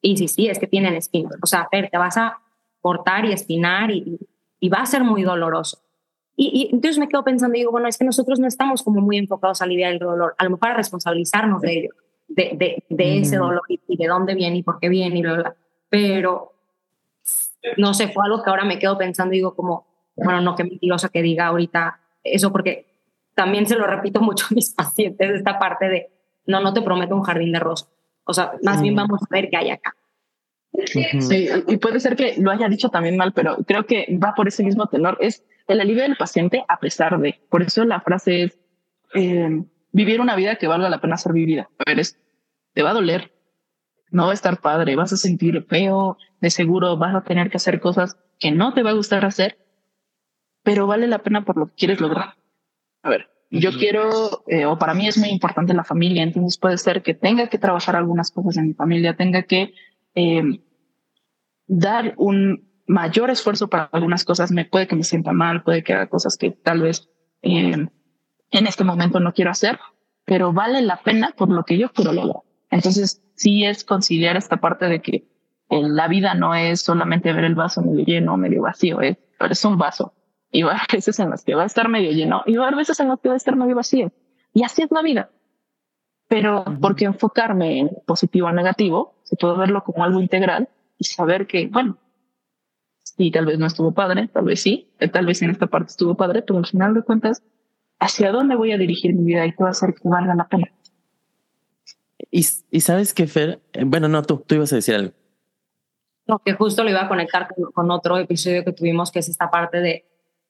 Y 0.00 0.16
sí, 0.16 0.28
sí, 0.28 0.48
es 0.48 0.58
que 0.58 0.66
tienen 0.66 0.94
espinas. 0.94 1.36
O 1.42 1.46
sea, 1.46 1.62
a 1.62 1.68
ver, 1.72 1.90
te 1.90 1.98
vas 1.98 2.16
a 2.16 2.40
cortar 2.80 3.24
y 3.24 3.32
espinar 3.32 3.90
y, 3.90 4.18
y 4.60 4.68
va 4.68 4.78
a 4.78 4.86
ser 4.86 5.02
muy 5.02 5.22
doloroso. 5.22 5.82
Y, 6.36 6.68
y, 6.70 6.74
entonces 6.74 6.98
me 6.98 7.08
quedo 7.08 7.22
pensando, 7.22 7.54
digo, 7.54 7.70
bueno, 7.70 7.88
es 7.88 7.98
que 7.98 8.04
nosotros 8.04 8.38
no 8.38 8.46
estamos 8.46 8.82
como 8.82 9.00
muy 9.00 9.18
enfocados 9.18 9.60
a 9.60 9.64
aliviar 9.64 9.92
el 9.92 9.98
dolor, 9.98 10.34
a 10.38 10.44
lo 10.44 10.50
mejor 10.50 10.70
a 10.70 10.74
responsabilizarnos 10.74 11.60
de 11.60 11.72
ello, 11.72 11.90
de, 12.28 12.52
de, 12.56 12.84
de 12.88 13.18
ese 13.18 13.36
dolor 13.36 13.62
y, 13.68 13.96
de 13.96 14.06
dónde 14.06 14.34
viene 14.34 14.58
y 14.58 14.62
por 14.62 14.78
qué 14.78 14.88
viene 14.88 15.18
y 15.18 15.22
bla, 15.22 15.34
bla. 15.34 15.54
Pero 15.88 16.54
no 17.76 17.94
sé, 17.94 18.08
fue 18.08 18.24
algo 18.24 18.42
que 18.42 18.50
ahora 18.50 18.64
me 18.64 18.78
quedo 18.78 18.96
pensando 18.96 19.34
y 19.34 19.38
digo 19.38 19.54
como, 19.54 19.86
bueno, 20.16 20.40
no, 20.40 20.54
qué 20.54 20.64
mentirosa 20.64 21.08
que 21.08 21.22
diga 21.22 21.46
ahorita 21.46 22.00
eso, 22.22 22.52
porque 22.52 22.86
también 23.34 23.66
se 23.66 23.76
lo 23.76 23.86
repito 23.86 24.20
mucho 24.22 24.46
a 24.50 24.54
mis 24.54 24.70
pacientes, 24.70 25.30
esta 25.30 25.58
parte 25.58 25.88
de, 25.88 26.10
no, 26.46 26.60
no 26.60 26.72
te 26.72 26.82
prometo 26.82 27.14
un 27.14 27.22
jardín 27.22 27.52
de 27.52 27.60
rosas. 27.60 27.88
O 28.24 28.32
sea, 28.32 28.52
más 28.62 28.80
bien 28.80 28.94
vamos 28.94 29.20
a 29.22 29.26
ver 29.30 29.48
qué 29.50 29.56
hay 29.56 29.70
acá. 29.70 29.96
Sí, 30.86 31.48
y 31.66 31.76
puede 31.78 31.98
ser 31.98 32.14
que 32.14 32.36
lo 32.38 32.50
haya 32.50 32.68
dicho 32.68 32.90
también 32.90 33.16
mal, 33.16 33.32
pero 33.32 33.56
creo 33.66 33.86
que 33.86 34.06
va 34.22 34.34
por 34.34 34.46
ese 34.46 34.62
mismo 34.62 34.86
tenor. 34.86 35.18
Es 35.20 35.44
el 35.72 35.80
alivio 35.80 36.02
del 36.02 36.16
paciente 36.16 36.64
a 36.68 36.78
pesar 36.78 37.18
de. 37.18 37.40
Por 37.48 37.62
eso 37.62 37.84
la 37.84 38.00
frase 38.00 38.44
es 38.44 38.58
eh, 39.14 39.62
vivir 39.92 40.20
una 40.20 40.36
vida 40.36 40.56
que 40.56 40.66
valga 40.66 40.88
la 40.88 41.00
pena 41.00 41.16
ser 41.16 41.32
vivida. 41.32 41.68
A 41.78 41.84
ver, 41.86 42.00
es, 42.00 42.18
te 42.72 42.82
va 42.82 42.90
a 42.90 42.94
doler, 42.94 43.32
no 44.10 44.24
va 44.24 44.30
a 44.30 44.34
estar 44.34 44.60
padre, 44.60 44.96
vas 44.96 45.12
a 45.12 45.16
sentir 45.16 45.64
feo, 45.68 46.16
de 46.40 46.50
seguro 46.50 46.96
vas 46.96 47.14
a 47.14 47.22
tener 47.22 47.50
que 47.50 47.56
hacer 47.56 47.80
cosas 47.80 48.16
que 48.38 48.50
no 48.50 48.74
te 48.74 48.82
va 48.82 48.90
a 48.90 48.94
gustar 48.94 49.24
hacer, 49.24 49.58
pero 50.62 50.86
vale 50.86 51.06
la 51.06 51.18
pena 51.18 51.44
por 51.44 51.56
lo 51.56 51.66
que 51.66 51.74
quieres 51.74 52.00
lograr. 52.00 52.34
A 53.02 53.10
ver, 53.10 53.30
yo 53.50 53.72
quiero, 53.72 54.44
eh, 54.46 54.66
o 54.66 54.78
para 54.78 54.94
mí 54.94 55.08
es 55.08 55.18
muy 55.18 55.28
importante 55.28 55.74
la 55.74 55.84
familia, 55.84 56.22
entonces 56.22 56.58
puede 56.58 56.78
ser 56.78 57.02
que 57.02 57.14
tenga 57.14 57.48
que 57.48 57.58
trabajar 57.58 57.96
algunas 57.96 58.30
cosas 58.30 58.56
en 58.56 58.68
mi 58.68 58.74
familia, 58.74 59.16
tenga 59.16 59.42
que 59.42 59.74
eh, 60.14 60.60
dar 61.66 62.14
un 62.16 62.69
mayor 62.90 63.30
esfuerzo 63.30 63.68
para 63.68 63.84
algunas 63.92 64.24
cosas, 64.24 64.50
me 64.50 64.64
puede 64.64 64.88
que 64.88 64.96
me 64.96 65.04
sienta 65.04 65.32
mal, 65.32 65.62
puede 65.62 65.84
que 65.84 65.94
haga 65.94 66.08
cosas 66.08 66.36
que 66.36 66.50
tal 66.50 66.82
vez 66.82 67.08
eh, 67.42 67.86
en 68.50 68.66
este 68.66 68.84
momento 68.84 69.20
no 69.20 69.32
quiero 69.32 69.52
hacer, 69.52 69.78
pero 70.24 70.52
vale 70.52 70.82
la 70.82 71.00
pena 71.00 71.32
por 71.36 71.50
lo 71.50 71.64
que 71.64 71.78
yo 71.78 71.92
quiero 71.92 72.12
lograr. 72.12 72.42
Entonces, 72.68 73.22
sí 73.36 73.64
es 73.64 73.84
conciliar 73.84 74.36
esta 74.36 74.56
parte 74.58 74.86
de 74.86 75.00
que 75.00 75.28
la 75.70 76.08
vida 76.08 76.34
no 76.34 76.54
es 76.54 76.80
solamente 76.80 77.32
ver 77.32 77.44
el 77.44 77.54
vaso 77.54 77.80
medio 77.80 78.04
lleno 78.04 78.34
o 78.34 78.36
medio 78.36 78.62
vacío, 78.62 79.00
es, 79.00 79.16
es 79.38 79.64
un 79.64 79.78
vaso. 79.78 80.12
Y 80.50 80.62
va 80.62 80.72
a 80.88 80.92
veces 80.92 81.18
en 81.20 81.30
las 81.30 81.44
que 81.44 81.54
va 81.54 81.62
a 81.62 81.66
estar 81.66 81.88
medio 81.88 82.10
lleno 82.10 82.42
y 82.44 82.56
va 82.56 82.64
a 82.64 82.66
haber 82.66 82.78
veces 82.78 82.98
en 82.98 83.08
las 83.08 83.20
que 83.20 83.28
va 83.28 83.34
a 83.34 83.36
estar 83.36 83.54
medio 83.54 83.76
vacío. 83.76 84.12
Y 84.52 84.64
así 84.64 84.82
es 84.82 84.90
la 84.90 85.02
vida. 85.02 85.30
Pero 86.26 86.64
porque 86.80 87.04
enfocarme 87.04 87.78
en 87.78 87.90
positivo 88.04 88.48
o 88.48 88.52
negativo, 88.52 89.20
se 89.22 89.36
puede 89.36 89.56
verlo 89.56 89.84
como 89.84 90.02
algo 90.02 90.20
integral 90.20 90.68
y 90.98 91.04
saber 91.04 91.46
que, 91.46 91.68
bueno, 91.68 91.98
sí, 93.20 93.30
tal 93.30 93.44
vez 93.44 93.58
no 93.58 93.66
estuvo 93.66 93.92
padre, 93.92 94.28
tal 94.28 94.44
vez 94.46 94.62
sí, 94.62 94.88
tal 95.12 95.26
vez 95.26 95.42
en 95.42 95.50
esta 95.50 95.66
parte 95.66 95.90
estuvo 95.90 96.14
padre, 96.14 96.40
pero 96.40 96.58
al 96.58 96.64
final 96.64 96.94
de 96.94 97.02
cuentas, 97.02 97.42
¿hacia 97.98 98.32
dónde 98.32 98.56
voy 98.56 98.72
a 98.72 98.78
dirigir 98.78 99.12
mi 99.12 99.24
vida 99.24 99.44
y 99.44 99.52
qué 99.52 99.62
va 99.62 99.68
a 99.68 99.72
hacer 99.72 99.92
que 99.92 100.08
valga 100.08 100.34
la 100.34 100.48
pena? 100.48 100.72
Y, 102.30 102.46
y 102.70 102.80
sabes 102.80 103.12
que 103.12 103.26
Fer, 103.26 103.60
eh, 103.74 103.84
bueno, 103.84 104.08
no, 104.08 104.22
tú, 104.22 104.38
tú 104.38 104.54
ibas 104.54 104.72
a 104.72 104.76
decir 104.76 104.94
algo. 104.94 105.12
No, 106.26 106.38
que 106.38 106.54
justo 106.54 106.82
lo 106.82 106.88
iba 106.88 107.02
a 107.02 107.08
conectar 107.08 107.54
con, 107.74 107.90
otro 107.90 108.16
episodio 108.16 108.64
que 108.64 108.72
tuvimos, 108.72 109.12
que 109.12 109.18
es 109.18 109.28
esta 109.28 109.50
parte 109.50 109.80
de, 109.80 110.06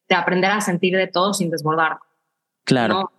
de 0.08 0.14
aprender 0.14 0.52
a 0.52 0.60
sentir 0.60 0.96
de 0.96 1.08
todo 1.08 1.34
sin 1.34 1.50
desbordar. 1.50 1.98
Claro. 2.62 3.10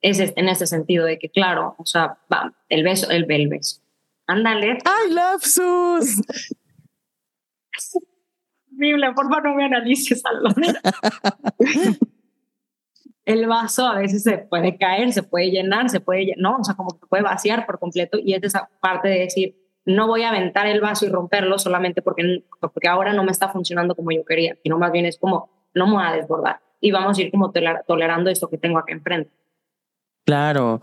Es 0.00 0.20
en 0.20 0.48
ese 0.48 0.66
sentido 0.66 1.04
de 1.04 1.18
que, 1.18 1.28
claro, 1.28 1.74
o 1.76 1.84
sea, 1.84 2.16
va, 2.32 2.54
el 2.70 2.82
beso, 2.82 3.10
el, 3.10 3.30
el 3.30 3.48
beso. 3.48 3.82
Ándale. 4.26 4.78
¡Ay, 4.86 5.12
lapsus! 5.12 6.22
Horrible, 8.80 9.12
por 9.12 9.28
favor 9.28 9.44
no 9.44 9.54
me 9.54 9.64
analices 9.64 10.22
algo. 10.24 10.48
el 13.26 13.46
vaso 13.46 13.86
a 13.86 13.98
veces 13.98 14.22
se 14.22 14.38
puede 14.38 14.78
caer, 14.78 15.12
se 15.12 15.22
puede 15.22 15.50
llenar, 15.50 15.90
se 15.90 16.00
puede, 16.00 16.34
no, 16.38 16.56
o 16.56 16.64
sea, 16.64 16.74
como 16.74 16.98
que 16.98 17.06
puede 17.06 17.22
vaciar 17.22 17.66
por 17.66 17.78
completo 17.78 18.18
y 18.18 18.32
es 18.32 18.42
esa 18.42 18.70
parte 18.80 19.08
de 19.08 19.18
decir, 19.20 19.56
no 19.84 20.06
voy 20.06 20.22
a 20.22 20.30
aventar 20.30 20.66
el 20.66 20.80
vaso 20.80 21.04
y 21.04 21.10
romperlo 21.10 21.58
solamente 21.58 22.00
porque, 22.00 22.44
porque 22.60 22.88
ahora 22.88 23.12
no 23.12 23.22
me 23.22 23.32
está 23.32 23.48
funcionando 23.50 23.94
como 23.94 24.12
yo 24.12 24.24
quería, 24.24 24.56
sino 24.62 24.78
más 24.78 24.92
bien 24.92 25.04
es 25.04 25.18
como, 25.18 25.50
no 25.74 25.86
me 25.86 25.94
voy 25.94 26.04
a 26.04 26.12
desbordar 26.12 26.60
y 26.80 26.90
vamos 26.90 27.18
a 27.18 27.22
ir 27.22 27.30
como 27.30 27.52
tolerando 27.86 28.30
esto 28.30 28.48
que 28.48 28.58
tengo 28.58 28.78
aquí 28.78 28.92
enfrente. 28.92 29.30
Claro. 30.24 30.80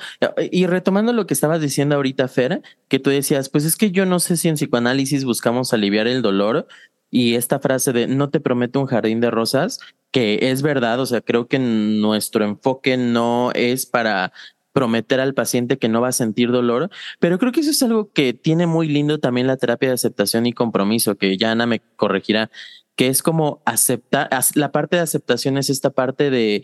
Y 0.52 0.68
retomando 0.68 1.14
lo 1.14 1.26
que 1.26 1.34
estabas 1.34 1.62
diciendo 1.62 1.96
ahorita, 1.96 2.28
Fer, 2.28 2.62
que 2.90 3.00
tú 3.00 3.10
decías, 3.10 3.50
pues 3.50 3.66
es 3.66 3.78
que 3.78 3.92
yo 3.92 4.06
no 4.06 4.20
sé 4.20 4.36
si 4.36 4.50
en 4.50 4.56
psicoanálisis 4.56 5.26
buscamos 5.26 5.74
aliviar 5.74 6.08
el 6.08 6.22
dolor 6.22 6.68
y 7.10 7.36
esta 7.36 7.60
frase 7.60 7.94
de 7.94 8.08
no 8.08 8.30
te 8.30 8.40
prometo 8.40 8.80
un 8.80 8.88
jardín 8.88 9.20
de 9.22 9.32
rosas, 9.32 9.80
que 10.12 10.40
es 10.52 10.62
verdad, 10.62 11.00
o 11.00 11.06
sea, 11.06 11.22
creo 11.22 11.48
que 11.48 11.60
nuestro 11.60 12.44
enfoque 12.46 12.98
no 12.98 13.52
es 13.54 13.86
para 13.86 14.34
prometer 14.74 15.20
al 15.20 15.34
paciente 15.34 15.78
que 15.78 15.90
no 15.90 16.02
va 16.02 16.10
a 16.10 16.12
sentir 16.12 16.52
dolor, 16.52 16.90
pero 17.20 17.40
creo 17.40 17.52
que 17.52 17.62
eso 17.62 17.72
es 17.72 17.82
algo 17.82 18.12
que 18.12 18.34
tiene 18.34 18.68
muy 18.68 18.88
lindo 18.88 19.20
también 19.20 19.48
la 19.48 19.58
terapia 19.58 19.90
de 19.90 19.96
aceptación 19.96 20.46
y 20.46 20.54
compromiso, 20.54 21.16
que 21.18 21.38
ya 21.38 21.52
Ana 21.52 21.66
me 21.66 21.82
corregirá, 21.96 22.52
que 22.96 23.08
es 23.08 23.24
como 23.24 23.62
aceptar, 23.66 24.30
la 24.56 24.72
parte 24.72 24.98
de 24.98 25.02
aceptación 25.02 25.58
es 25.58 25.70
esta 25.70 25.90
parte 25.90 26.30
de 26.30 26.64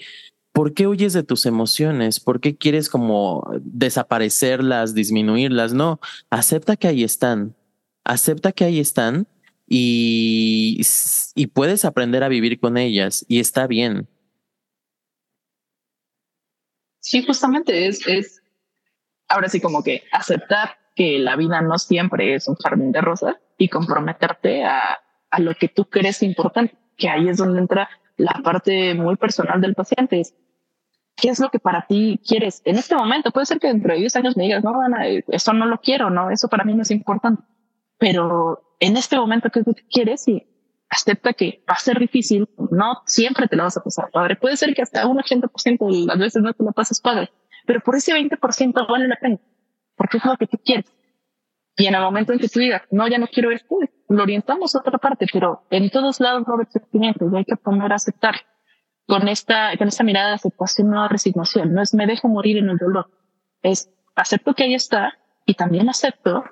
¿por 0.51 0.73
qué 0.73 0.87
huyes 0.87 1.13
de 1.13 1.23
tus 1.23 1.45
emociones? 1.45 2.19
¿Por 2.19 2.39
qué 2.39 2.55
quieres 2.55 2.89
como 2.89 3.49
desaparecerlas, 3.61 4.93
disminuirlas? 4.93 5.73
No, 5.73 5.99
acepta 6.29 6.75
que 6.75 6.87
ahí 6.87 7.03
están, 7.03 7.55
acepta 8.03 8.51
que 8.51 8.63
ahí 8.63 8.79
están 8.79 9.27
y, 9.67 10.81
y 11.35 11.47
puedes 11.47 11.85
aprender 11.85 12.23
a 12.23 12.29
vivir 12.29 12.59
con 12.59 12.77
ellas 12.77 13.25
y 13.27 13.39
está 13.39 13.67
bien. 13.67 14.07
Sí, 16.99 17.25
justamente 17.25 17.87
es, 17.87 18.07
es 18.07 18.41
ahora 19.27 19.49
sí 19.49 19.59
como 19.59 19.83
que 19.83 20.03
aceptar 20.11 20.77
que 20.95 21.19
la 21.19 21.35
vida 21.35 21.61
no 21.61 21.77
siempre 21.77 22.35
es 22.35 22.47
un 22.47 22.55
jardín 22.55 22.91
de 22.91 23.01
rosas 23.01 23.35
y 23.57 23.67
comprometerte 23.67 24.63
a, 24.63 24.99
a 25.29 25.39
lo 25.39 25.55
que 25.55 25.67
tú 25.67 25.85
crees 25.85 26.23
importante, 26.23 26.77
que 26.97 27.09
ahí 27.09 27.27
es 27.27 27.37
donde 27.37 27.59
entra 27.59 27.89
la 28.17 28.39
parte 28.43 28.93
muy 28.93 29.15
personal 29.15 29.59
del 29.59 29.75
paciente. 29.75 30.19
Es, 30.19 30.35
¿Qué 31.15 31.29
es 31.29 31.39
lo 31.39 31.49
que 31.49 31.59
para 31.59 31.85
ti 31.87 32.21
quieres 32.25 32.61
en 32.65 32.77
este 32.77 32.95
momento? 32.95 33.31
Puede 33.31 33.45
ser 33.45 33.59
que 33.59 33.67
dentro 33.67 33.93
de 33.93 33.99
10 33.99 34.15
años 34.15 34.37
me 34.37 34.43
digas, 34.43 34.63
no, 34.63 34.81
Ana, 34.81 35.07
eso 35.07 35.53
no 35.53 35.65
lo 35.65 35.79
quiero, 35.79 36.09
no, 36.09 36.29
eso 36.29 36.47
para 36.47 36.63
mí 36.63 36.73
no 36.73 36.81
es 36.81 36.91
importante. 36.91 37.43
Pero 37.97 38.72
en 38.83 38.97
este 38.97 39.15
momento, 39.15 39.49
¿qué 39.49 39.59
es 39.61 39.67
lo 39.67 39.73
que 39.73 39.85
quieres? 39.87 40.27
Y 40.27 40.45
acepta 40.89 41.33
que 41.33 41.63
va 41.69 41.75
a 41.75 41.79
ser 41.79 41.99
difícil, 41.99 42.49
no 42.69 43.01
siempre 43.05 43.47
te 43.47 43.55
la 43.55 43.63
vas 43.63 43.77
a 43.77 43.83
pasar 43.83 44.11
padre. 44.11 44.35
Puede 44.35 44.57
ser 44.57 44.73
que 44.73 44.81
hasta 44.81 45.07
un 45.07 45.17
80% 45.17 45.89
de 45.89 46.05
las 46.05 46.19
veces 46.19 46.43
no 46.43 46.53
te 46.53 46.63
la 46.63 46.71
pases 46.73 46.99
padre, 46.99 47.31
pero 47.65 47.79
por 47.79 47.95
ese 47.95 48.13
20% 48.13 48.87
vale 48.87 49.07
la 49.07 49.15
pena, 49.15 49.39
porque 49.95 50.17
es 50.17 50.25
lo 50.25 50.35
que 50.35 50.47
tú 50.47 50.57
quieres. 50.63 50.85
Y 51.77 51.85
en 51.87 51.95
el 51.95 52.01
momento 52.01 52.33
en 52.33 52.39
que 52.39 52.49
tú 52.49 52.59
digas, 52.59 52.83
no, 52.91 53.07
ya 53.07 53.17
no 53.17 53.27
quiero 53.27 53.51
esto, 53.51 53.79
lo 54.09 54.21
orientamos 54.21 54.75
a 54.75 54.79
otra 54.79 54.97
parte, 54.97 55.27
pero 55.31 55.65
en 55.71 55.89
todos 55.89 56.19
lados 56.19 56.43
no 56.45 56.53
haber 56.53 56.67
sentimientos 56.69 57.31
y 57.31 57.37
hay 57.37 57.45
que 57.45 57.55
poner 57.55 57.91
a 57.93 57.95
aceptar 57.95 58.35
con 59.07 59.27
esta, 59.29 59.75
con 59.77 59.87
esta 59.87 60.03
mirada 60.03 60.29
de 60.29 60.35
aceptación, 60.35 60.89
no 60.89 61.07
resignación. 61.07 61.73
No 61.73 61.81
es 61.81 61.93
me 61.93 62.05
dejo 62.05 62.27
morir 62.27 62.57
en 62.57 62.69
el 62.69 62.77
dolor. 62.77 63.09
Es 63.61 63.89
acepto 64.15 64.53
que 64.53 64.63
ahí 64.63 64.75
está 64.75 65.17
y 65.45 65.55
también 65.55 65.89
acepto 65.89 66.43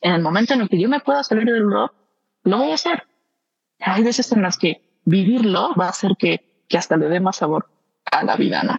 en 0.00 0.12
el 0.12 0.22
momento 0.22 0.54
en 0.54 0.62
el 0.62 0.68
que 0.68 0.80
yo 0.80 0.88
me 0.88 1.00
pueda 1.00 1.22
salir 1.22 1.44
del 1.44 1.62
dolor, 1.62 1.92
lo 2.44 2.58
voy 2.58 2.70
a 2.70 2.74
hacer. 2.74 3.04
Hay 3.80 4.02
veces 4.02 4.30
en 4.32 4.42
las 4.42 4.58
que 4.58 4.82
vivirlo 5.04 5.74
va 5.78 5.86
a 5.86 5.90
hacer 5.90 6.12
que, 6.18 6.64
que 6.68 6.78
hasta 6.78 6.96
le 6.96 7.08
dé 7.08 7.20
más 7.20 7.36
sabor 7.36 7.68
a 8.10 8.24
la 8.24 8.36
vida, 8.36 8.62
¿no? 8.62 8.76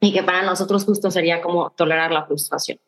Y 0.00 0.12
que 0.12 0.22
para 0.22 0.42
nosotros 0.42 0.84
justo 0.84 1.10
sería 1.10 1.42
como 1.42 1.70
tolerar 1.70 2.12
la 2.12 2.24
frustración, 2.24 2.78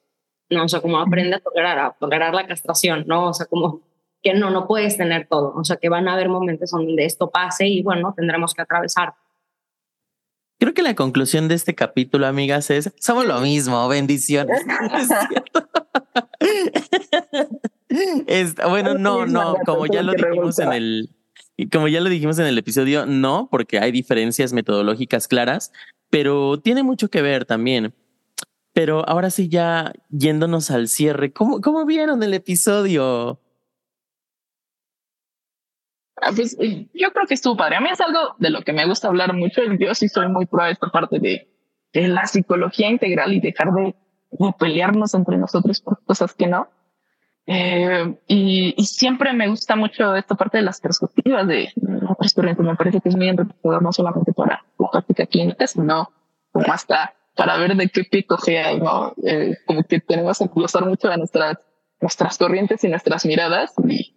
¿no? 0.48 0.64
O 0.64 0.68
sea, 0.68 0.80
como 0.80 0.98
aprende 0.98 1.36
a 1.36 1.40
tolerar, 1.40 1.78
a 1.78 1.90
tolerar 1.98 2.34
la 2.34 2.46
castración, 2.46 3.04
¿no? 3.06 3.28
O 3.28 3.34
sea, 3.34 3.46
como 3.46 3.80
que 4.22 4.34
no, 4.34 4.50
no 4.50 4.66
puedes 4.66 4.96
tener 4.96 5.26
todo, 5.28 5.54
o 5.54 5.64
sea, 5.64 5.76
que 5.76 5.88
van 5.88 6.06
a 6.08 6.12
haber 6.12 6.28
momentos 6.28 6.70
donde 6.70 7.04
esto 7.04 7.30
pase 7.30 7.66
y 7.66 7.82
bueno, 7.82 8.12
tendremos 8.14 8.54
que 8.54 8.62
atravesar. 8.62 9.14
Creo 10.60 10.74
que 10.74 10.82
la 10.82 10.94
conclusión 10.94 11.48
de 11.48 11.54
este 11.54 11.74
capítulo, 11.74 12.26
amigas, 12.26 12.70
es 12.70 12.92
somos 13.00 13.26
lo 13.26 13.40
mismo, 13.40 13.88
bendiciones. 13.88 14.60
bueno, 18.68 18.94
no, 18.94 19.26
no, 19.26 19.56
como 19.64 19.86
ya 19.86 20.02
lo 20.02 20.12
dijimos 20.12 20.58
en 20.58 20.72
el, 20.72 21.10
como 21.72 21.88
ya 21.88 22.00
lo 22.00 22.08
dijimos 22.08 22.38
en 22.38 22.46
el 22.46 22.58
episodio, 22.58 23.06
no, 23.06 23.48
porque 23.50 23.78
hay 23.78 23.90
diferencias 23.90 24.52
metodológicas 24.52 25.28
claras, 25.28 25.72
pero 26.10 26.60
tiene 26.60 26.82
mucho 26.82 27.08
que 27.08 27.22
ver 27.22 27.44
también. 27.44 27.94
Pero 28.72 29.08
ahora 29.08 29.30
sí, 29.30 29.48
ya 29.48 29.92
yéndonos 30.10 30.70
al 30.70 30.88
cierre, 30.88 31.32
¿cómo, 31.32 31.60
cómo 31.60 31.84
vieron 31.86 32.22
el 32.22 32.34
episodio? 32.34 33.40
Ah, 36.22 36.30
pues 36.34 36.56
yo 36.58 37.12
creo 37.12 37.26
que 37.26 37.34
estuvo 37.34 37.56
padre. 37.56 37.76
A 37.76 37.80
mí 37.80 37.88
es 37.90 38.00
algo 38.00 38.34
de 38.38 38.50
lo 38.50 38.62
que 38.62 38.72
me 38.72 38.86
gusta 38.86 39.08
hablar 39.08 39.32
mucho. 39.34 39.62
Yo 39.78 39.94
sí 39.94 40.08
soy 40.08 40.28
muy 40.28 40.46
pro 40.46 40.64
de 40.64 40.72
esta 40.72 40.88
parte 40.88 41.18
de, 41.18 41.48
de 41.92 42.08
la 42.08 42.26
psicología 42.26 42.90
integral 42.90 43.32
y 43.32 43.40
dejar 43.40 43.72
de, 43.72 43.94
pelearnos 44.58 45.14
entre 45.14 45.36
nosotros 45.36 45.80
por 45.80 46.02
cosas 46.04 46.34
que 46.34 46.46
no. 46.46 46.68
Eh, 47.46 48.14
y, 48.28 48.74
y, 48.76 48.86
siempre 48.86 49.32
me 49.32 49.48
gusta 49.48 49.74
mucho 49.74 50.14
esta 50.14 50.36
parte 50.36 50.58
de 50.58 50.62
las 50.62 50.80
perspectivas 50.80 51.46
de 51.48 51.72
otras 52.08 52.32
corrientes. 52.34 52.64
Me 52.64 52.76
parece 52.76 53.00
que 53.00 53.08
es 53.08 53.16
muy 53.16 53.28
enriquecedor 53.28 53.82
no 53.82 53.92
solamente 53.92 54.32
para 54.32 54.62
la 54.78 54.90
práctica 54.90 55.26
clínica, 55.26 55.66
sino 55.66 56.12
como 56.52 56.72
hasta 56.72 57.14
para 57.34 57.56
ver 57.56 57.74
de 57.74 57.88
qué 57.88 58.04
pico 58.04 58.36
sea, 58.38 58.76
¿no? 58.76 59.14
Eh, 59.24 59.56
como 59.66 59.82
que 59.82 60.00
tenemos 60.00 60.38
que 60.38 60.48
usar 60.54 60.84
mucho 60.84 61.08
de 61.08 61.16
nuestras 61.16 61.56
nuestras 62.00 62.38
corrientes 62.38 62.82
y 62.84 62.88
nuestras 62.88 63.26
miradas 63.26 63.74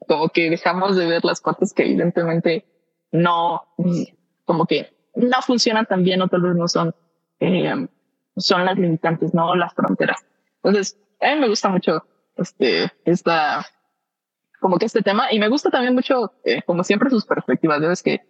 como 0.08 0.30
que 0.30 0.50
dejamos 0.50 0.96
de 0.96 1.06
ver 1.06 1.26
las 1.26 1.42
partes 1.42 1.74
que 1.74 1.84
evidentemente 1.84 2.66
no, 3.12 3.64
como 4.46 4.66
que 4.66 4.94
no 5.16 5.42
funcionan 5.42 5.86
tan 5.86 6.04
bien 6.04 6.22
o 6.22 6.28
tal 6.28 6.42
vez 6.42 6.56
no 6.56 6.68
son, 6.68 6.96
eh, 7.40 7.88
son 8.38 8.66
las 8.66 8.78
limitantes, 8.78 9.34
no 9.34 9.56
las 9.56 9.74
fronteras. 9.74 10.26
Entonces, 10.64 10.98
a 11.22 11.36
mí 11.36 11.42
me 11.42 11.50
gusta 11.50 11.70
mucho 11.70 12.06
este, 12.38 12.92
esta, 13.06 13.66
como 14.60 14.78
que 14.78 14.86
este 14.86 15.02
tema 15.02 15.32
y 15.32 15.40
me 15.40 15.50
gusta 15.50 15.70
también 15.70 15.94
mucho, 15.94 16.34
eh, 16.44 16.62
como 16.64 16.84
siempre, 16.84 17.10
sus 17.10 17.26
perspectivas. 17.26 17.82
Es 17.84 18.02
que, 18.02 18.22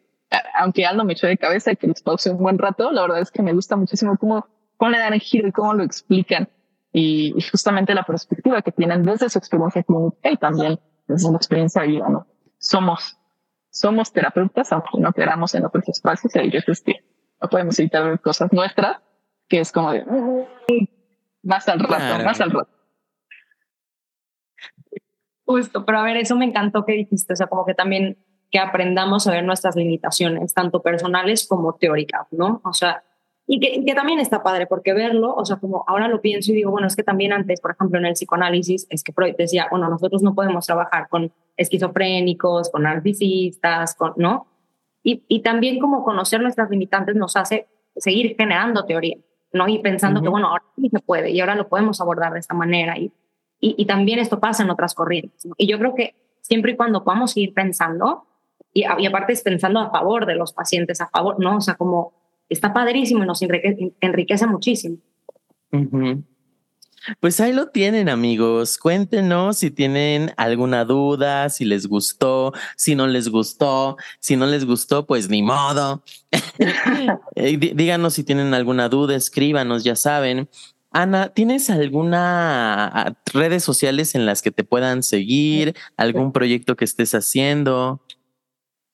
aunque 0.55 0.85
Aldo 0.85 1.05
me 1.05 1.13
echó 1.13 1.27
de 1.27 1.37
cabeza 1.37 1.71
y 1.71 1.75
que 1.75 1.87
les 1.87 2.01
pause 2.01 2.31
un 2.31 2.39
buen 2.39 2.57
rato, 2.57 2.91
la 2.91 3.03
verdad 3.03 3.19
es 3.21 3.31
que 3.31 3.43
me 3.43 3.53
gusta 3.53 3.75
muchísimo 3.75 4.17
cómo, 4.17 4.47
cómo 4.77 4.91
le 4.91 4.97
dan 4.97 5.13
el 5.13 5.21
giro 5.21 5.47
y 5.47 5.51
cómo 5.51 5.73
lo 5.73 5.83
explican 5.83 6.49
y, 6.93 7.33
justamente 7.51 7.95
la 7.95 8.03
perspectiva 8.03 8.61
que 8.61 8.71
tienen 8.71 9.03
desde 9.03 9.27
su 9.27 9.39
experiencia 9.39 9.83
clínica 9.83 10.29
y 10.29 10.37
también 10.37 10.79
desde 11.07 11.27
una 11.27 11.37
experiencia 11.37 11.81
de 11.81 11.87
vida, 11.87 12.07
¿no? 12.07 12.27
Somos, 12.59 13.17
somos 13.71 14.13
terapeutas, 14.13 14.71
aunque 14.71 14.99
no 14.99 15.11
queramos 15.11 15.53
en 15.55 15.65
otros 15.65 15.89
espacios, 15.89 16.33
y 16.35 16.39
hay 16.39 16.49
veces 16.51 16.81
que 16.81 17.03
no 17.41 17.49
podemos 17.49 17.77
evitar 17.79 18.05
ver 18.05 18.21
cosas 18.21 18.53
nuestras, 18.53 19.01
que 19.49 19.59
es 19.59 19.71
como 19.71 19.91
de, 19.91 20.05
más 21.41 21.67
al 21.67 21.79
rato, 21.79 22.23
más 22.23 22.39
al 22.39 22.51
rato. 22.51 22.69
Justo, 25.45 25.85
pero 25.85 25.99
a 25.99 26.03
ver, 26.03 26.17
eso 26.17 26.35
me 26.37 26.45
encantó 26.45 26.85
que 26.85 26.93
dijiste, 26.93 27.33
o 27.33 27.35
sea, 27.35 27.47
como 27.47 27.65
que 27.65 27.73
también 27.73 28.17
que 28.49 28.59
aprendamos 28.59 29.25
a 29.27 29.31
ver 29.31 29.43
nuestras 29.43 29.75
limitaciones, 29.75 30.53
tanto 30.53 30.81
personales 30.83 31.47
como 31.47 31.73
teóricas, 31.73 32.27
¿no? 32.31 32.61
O 32.63 32.71
sea, 32.71 33.03
y 33.45 33.59
que, 33.59 33.93
también 33.93 34.19
está 34.19 34.41
padre, 34.41 34.67
porque 34.67 34.93
verlo, 34.93 35.35
o 35.35 35.45
sea, 35.45 35.57
como 35.57 35.83
ahora 35.87 36.07
lo 36.07 36.21
pienso 36.21 36.51
y 36.51 36.55
digo, 36.55 36.71
bueno, 36.71 36.87
es 36.87 36.95
que 36.95 37.03
también 37.03 37.33
antes, 37.33 37.59
por 37.59 37.71
ejemplo, 37.71 37.99
en 37.99 38.05
el 38.05 38.13
psicoanálisis, 38.13 38.87
es 38.89 39.03
que 39.03 39.11
Freud 39.11 39.35
decía, 39.37 39.67
bueno, 39.69 39.89
nosotros 39.89 40.23
no 40.23 40.33
podemos 40.33 40.65
trabajar 40.65 41.09
con 41.09 41.31
esquizofrénicos, 41.57 42.69
con 42.69 42.83
narcisistas, 42.83 43.95
con, 43.95 44.13
¿no? 44.15 44.47
Y, 45.03 45.23
y 45.27 45.41
también 45.41 45.79
como 45.79 46.05
conocer 46.05 46.41
nuestras 46.41 46.69
limitantes 46.69 47.15
nos 47.15 47.35
hace 47.35 47.67
seguir 47.97 48.35
generando 48.37 48.85
teoría, 48.85 49.17
¿no? 49.51 49.67
Y 49.67 49.79
pensando 49.79 50.21
que, 50.21 50.29
bueno, 50.29 50.47
ahora 50.47 50.63
sí 50.77 50.89
se 50.89 50.99
puede 50.99 51.31
y 51.31 51.41
ahora 51.41 51.55
lo 51.55 51.67
podemos 51.67 51.99
abordar 51.99 52.31
de 52.31 52.39
esta 52.39 52.53
manera. 52.53 52.97
Y, 52.97 53.11
y, 53.59 53.75
y 53.77 53.85
también 53.85 54.19
esto 54.19 54.39
pasa 54.39 54.63
en 54.63 54.69
otras 54.69 54.93
corrientes. 54.93 55.45
Y 55.57 55.67
yo 55.67 55.77
creo 55.79 55.95
que 55.95 56.15
siempre 56.39 56.71
y 56.71 56.75
cuando 56.77 57.03
podamos 57.03 57.31
seguir 57.31 57.53
pensando, 57.53 58.25
y, 58.73 58.85
y 58.99 59.05
aparte 59.05 59.33
es 59.33 59.41
pensando 59.41 59.81
a 59.81 59.91
favor 59.91 60.25
de 60.25 60.35
los 60.35 60.53
pacientes, 60.53 61.01
a 61.01 61.09
favor, 61.09 61.39
¿no? 61.39 61.57
O 61.57 61.61
sea, 61.61 61.75
como 61.75 62.22
está 62.53 62.73
padrísimo 62.73 63.23
y 63.23 63.27
nos 63.27 63.41
enriquece, 63.41 64.47
muchísimo. 64.47 64.97
Pues 67.19 67.39
ahí 67.41 67.51
lo 67.51 67.67
tienen 67.67 68.07
amigos. 68.07 68.77
Cuéntenos 68.77 69.57
si 69.57 69.71
tienen 69.71 70.31
alguna 70.37 70.85
duda, 70.85 71.49
si 71.49 71.65
les 71.65 71.87
gustó, 71.87 72.53
si 72.77 72.95
no 72.95 73.07
les 73.07 73.27
gustó, 73.27 73.97
si 74.19 74.37
no 74.37 74.45
les 74.45 74.65
gustó, 74.65 75.05
pues 75.05 75.29
ni 75.29 75.41
modo. 75.41 76.03
Eh, 77.35 77.57
díganos 77.57 78.13
si 78.13 78.23
tienen 78.23 78.53
alguna 78.53 78.87
duda, 78.87 79.15
escríbanos, 79.15 79.83
ya 79.83 79.95
saben. 79.95 80.47
Ana, 80.91 81.29
¿tienes 81.29 81.71
alguna 81.71 83.17
redes 83.33 83.63
sociales 83.63 84.13
en 84.13 84.27
las 84.27 84.43
que 84.43 84.51
te 84.51 84.63
puedan 84.63 85.01
seguir? 85.01 85.75
¿Algún 85.97 86.31
proyecto 86.31 86.75
que 86.75 86.85
estés 86.85 87.15
haciendo? 87.15 88.01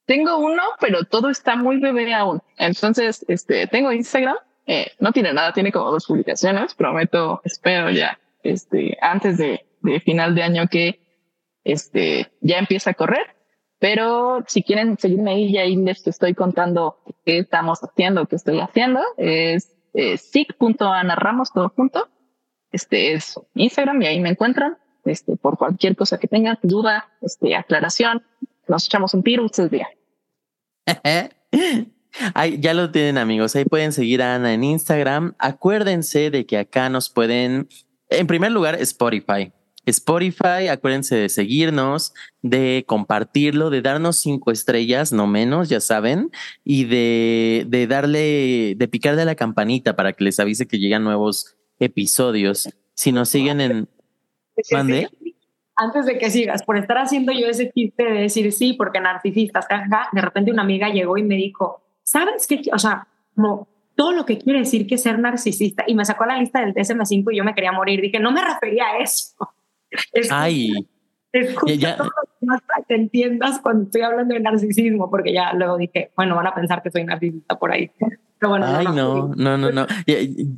Tengo 0.09 0.39
uno, 0.39 0.63
pero 0.79 1.03
todo 1.03 1.29
está 1.29 1.55
muy 1.55 1.77
bebé 1.79 2.15
aún. 2.15 2.41
Entonces, 2.57 3.23
este, 3.27 3.67
tengo 3.67 3.91
Instagram. 3.91 4.37
Eh, 4.65 4.87
no 4.97 5.11
tiene 5.11 5.31
nada, 5.33 5.53
tiene 5.53 5.71
como 5.71 5.91
dos 5.91 6.07
publicaciones. 6.07 6.73
Prometo, 6.73 7.41
espero 7.43 7.91
ya, 7.91 8.19
este, 8.41 8.97
antes 9.01 9.37
de, 9.37 9.67
de 9.83 9.99
final 9.99 10.33
de 10.33 10.41
año 10.41 10.67
que 10.67 10.99
este, 11.63 12.31
ya 12.41 12.57
empieza 12.57 12.89
a 12.89 12.93
correr. 12.95 13.35
Pero 13.77 14.43
si 14.47 14.63
quieren 14.63 14.97
seguirme 14.97 15.29
ahí, 15.29 15.53
ya 15.53 15.61
ahí 15.61 15.75
les 15.75 16.07
estoy 16.07 16.33
contando 16.33 17.03
qué 17.23 17.37
estamos 17.37 17.77
haciendo, 17.83 18.25
qué 18.25 18.37
estoy 18.37 18.61
haciendo. 18.61 19.01
Es 19.15 19.77
eh, 19.93 20.17
sic.anarramos 20.17 21.53
todo 21.53 21.69
junto. 21.69 22.09
Este 22.71 23.13
es 23.13 23.39
Instagram 23.53 24.01
y 24.01 24.07
ahí 24.07 24.19
me 24.19 24.29
encuentran. 24.29 24.75
Este, 25.05 25.37
por 25.37 25.59
cualquier 25.59 25.95
cosa 25.95 26.17
que 26.17 26.27
tengan, 26.27 26.57
duda, 26.63 27.09
este, 27.21 27.55
aclaración, 27.55 28.23
nos 28.67 28.87
echamos 28.87 29.13
un 29.13 29.21
tiro, 29.21 29.45
ustedes 29.45 29.69
vean. 29.69 29.98
Ay, 32.33 32.59
ya 32.59 32.73
lo 32.73 32.91
tienen 32.91 33.17
amigos, 33.17 33.55
ahí 33.55 33.65
pueden 33.65 33.91
seguir 33.93 34.21
a 34.21 34.35
Ana 34.35 34.53
en 34.53 34.63
Instagram. 34.63 35.35
Acuérdense 35.39 36.31
de 36.31 36.45
que 36.45 36.57
acá 36.57 36.89
nos 36.89 37.09
pueden, 37.09 37.69
en 38.09 38.27
primer 38.27 38.51
lugar, 38.51 38.75
Spotify. 38.81 39.51
Spotify, 39.85 40.67
acuérdense 40.69 41.15
de 41.15 41.29
seguirnos, 41.29 42.13
de 42.41 42.83
compartirlo, 42.87 43.69
de 43.69 43.81
darnos 43.81 44.17
cinco 44.17 44.51
estrellas, 44.51 45.11
no 45.11 45.27
menos, 45.27 45.69
ya 45.69 45.79
saben, 45.79 46.29
y 46.63 46.85
de, 46.85 47.65
de 47.67 47.87
darle, 47.87 48.75
de 48.75 48.87
picarle 48.87 49.23
a 49.23 49.25
la 49.25 49.35
campanita 49.35 49.95
para 49.95 50.13
que 50.13 50.23
les 50.23 50.39
avise 50.39 50.67
que 50.67 50.79
llegan 50.79 51.03
nuevos 51.03 51.55
episodios. 51.79 52.69
Si 52.93 53.11
nos 53.11 53.29
siguen 53.29 53.61
en... 53.61 53.89
¿Mande? 54.71 55.09
Antes 55.81 56.05
de 56.05 56.17
que 56.17 56.29
sigas, 56.29 56.63
por 56.63 56.77
estar 56.77 56.97
haciendo 56.97 57.31
yo 57.31 57.47
ese 57.47 57.71
chiste 57.71 58.03
de 58.03 58.21
decir 58.21 58.51
sí, 58.51 58.73
porque 58.73 58.99
narcisistas, 58.99 59.65
de 60.11 60.21
repente 60.21 60.51
una 60.51 60.63
amiga 60.63 60.89
llegó 60.89 61.17
y 61.17 61.23
me 61.23 61.35
dijo, 61.35 61.81
¿sabes 62.03 62.47
qué? 62.47 62.61
O 62.73 62.77
sea, 62.77 63.07
como 63.33 63.69
todo 63.95 64.11
lo 64.11 64.25
que 64.25 64.37
quiere 64.37 64.59
decir 64.59 64.87
que 64.87 64.97
ser 64.97 65.19
narcisista. 65.19 65.83
Y 65.87 65.95
me 65.95 66.05
sacó 66.05 66.25
la 66.25 66.37
lista 66.37 66.61
del 66.61 66.73
DSM-5 66.73 67.33
y 67.33 67.37
yo 67.37 67.43
me 67.43 67.53
quería 67.53 67.71
morir. 67.71 68.01
Dije, 68.01 68.19
no 68.19 68.31
me 68.31 68.41
refería 68.41 68.85
a 68.87 68.97
eso. 68.99 69.35
Ay. 70.31 70.71
Escucha 71.31 71.73
ya, 71.75 71.97
todo 71.97 72.07
lo 72.07 72.47
más 72.47 72.61
para 72.61 72.85
que 72.85 72.95
entiendas 72.95 73.59
cuando 73.59 73.83
estoy 73.83 74.01
hablando 74.01 74.33
de 74.33 74.39
narcisismo, 74.39 75.09
porque 75.09 75.31
ya 75.31 75.53
luego 75.53 75.77
dije, 75.77 76.11
bueno, 76.15 76.35
van 76.35 76.47
a 76.47 76.55
pensar 76.55 76.81
que 76.81 76.91
soy 76.91 77.03
narcisista 77.03 77.59
por 77.59 77.71
ahí. 77.71 77.91
Pero 78.39 78.49
bueno, 78.49 78.65
Ay, 78.67 78.85
no, 78.85 79.33
no, 79.35 79.57
no, 79.57 79.71
no. 79.71 79.85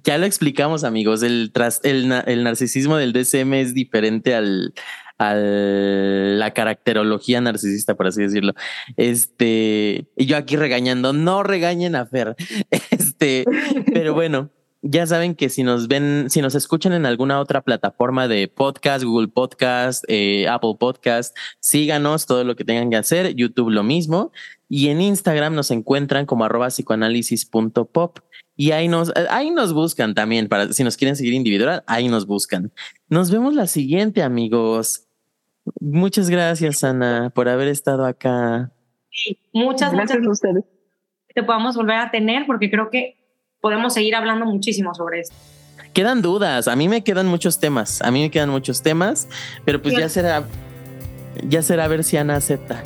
Ya, 0.04 0.18
lo 0.18 0.26
explicamos, 0.26 0.84
amigos. 0.84 1.24
El, 1.24 1.52
tras, 1.52 1.82
el, 1.84 2.12
el 2.28 2.44
narcisismo 2.44 2.96
del 2.96 3.12
DSM 3.12 3.54
es 3.56 3.74
diferente 3.74 4.36
al, 4.36 4.74
a 5.22 5.36
la 5.36 6.52
caracterología 6.52 7.42
narcisista, 7.42 7.96
por 7.96 8.08
así 8.08 8.24
decirlo. 8.24 8.54
Este, 8.98 10.08
y 10.18 10.26
yo 10.26 10.36
aquí 10.36 10.56
regañando, 10.56 11.14
no 11.14 11.44
regañen 11.44 11.96
a 11.96 12.06
Fer. 12.08 12.36
Este, 12.92 13.46
pero 13.94 14.14
bueno, 14.14 14.50
ya 14.82 15.06
saben 15.06 15.36
que 15.36 15.50
si 15.50 15.64
nos 15.64 15.88
ven, 15.88 16.30
si 16.30 16.42
nos 16.42 16.56
escuchan 16.56 16.94
en 16.94 17.06
alguna 17.06 17.40
otra 17.40 17.62
plataforma 17.62 18.28
de 18.28 18.48
podcast, 18.48 19.04
Google 19.04 19.28
Podcast, 19.28 20.04
eh, 20.08 20.48
Apple 20.48 20.76
Podcast, 20.80 21.38
síganos 21.60 22.26
todo 22.26 22.44
lo 22.44 22.56
que 22.56 22.66
tengan 22.66 22.90
que 22.90 22.96
hacer, 22.98 23.36
YouTube 23.36 23.70
lo 23.70 23.84
mismo. 23.84 24.32
Y 24.70 24.88
en 24.88 25.02
Instagram 25.02 25.54
nos 25.54 25.70
encuentran 25.70 26.26
como 26.26 26.46
arroba 26.46 26.68
psicoanálisis.pop. 26.68 28.20
Y 28.56 28.72
ahí 28.72 28.88
nos, 28.88 29.12
ahí 29.30 29.52
nos 29.52 29.74
buscan 29.74 30.16
también 30.16 30.48
para 30.48 30.74
si 30.74 30.84
nos 30.84 30.98
quieren 30.98 31.16
seguir 31.16 31.34
individual, 31.34 31.84
ahí 31.88 32.08
nos 32.08 32.26
buscan. 32.26 32.72
Nos 33.08 33.30
vemos 33.30 33.54
la 33.54 33.68
siguiente, 33.68 34.24
amigos. 34.24 35.08
Muchas 35.80 36.30
gracias, 36.30 36.84
Ana, 36.84 37.32
por 37.34 37.50
haber 37.50 37.68
estado 37.68 38.06
acá. 38.06 38.72
muchas 39.54 39.94
gracias 39.94 40.26
a 40.26 40.30
ustedes. 40.30 40.64
Te 41.34 41.44
podamos 41.44 41.76
volver 41.76 41.98
a 41.98 42.12
tener 42.12 42.46
porque 42.46 42.70
creo 42.70 42.90
que 42.90 43.18
podemos 43.62 43.94
seguir 43.94 44.16
hablando 44.16 44.46
muchísimo 44.46 44.94
sobre 44.94 45.22
esto. 45.22 45.36
Quedan 45.94 46.22
dudas, 46.22 46.68
a 46.68 46.76
mí 46.76 46.88
me 46.88 47.04
quedan 47.04 47.28
muchos 47.28 47.60
temas, 47.60 48.02
a 48.02 48.12
mí 48.12 48.22
me 48.22 48.32
quedan 48.32 48.50
muchos 48.50 48.82
temas, 48.82 49.28
pero 49.66 49.82
pues 49.82 49.96
ya 49.98 50.08
será, 50.08 50.46
ya 51.44 51.62
será 51.62 51.86
a 51.86 51.88
ver 51.88 52.04
si 52.04 52.18
Ana 52.18 52.38
acepta. 52.38 52.82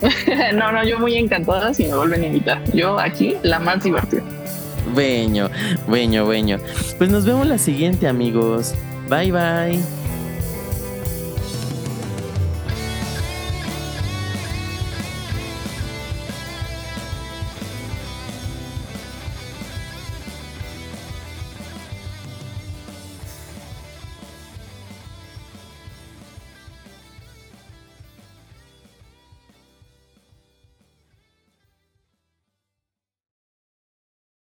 no, 0.54 0.72
no, 0.72 0.84
yo 0.84 0.98
muy 0.98 1.14
encantada 1.14 1.72
si 1.72 1.84
me 1.84 1.96
vuelven 1.96 2.22
a 2.22 2.26
invitar. 2.26 2.62
Yo 2.72 2.98
aquí, 2.98 3.36
la 3.42 3.58
más 3.58 3.82
divertida. 3.82 4.22
Veño, 4.94 5.50
veño, 5.88 6.26
veño. 6.26 6.58
Pues 6.98 7.10
nos 7.10 7.24
vemos 7.24 7.46
la 7.46 7.58
siguiente, 7.58 8.06
amigos. 8.06 8.74
Bye, 9.08 9.32
bye. 9.32 10.05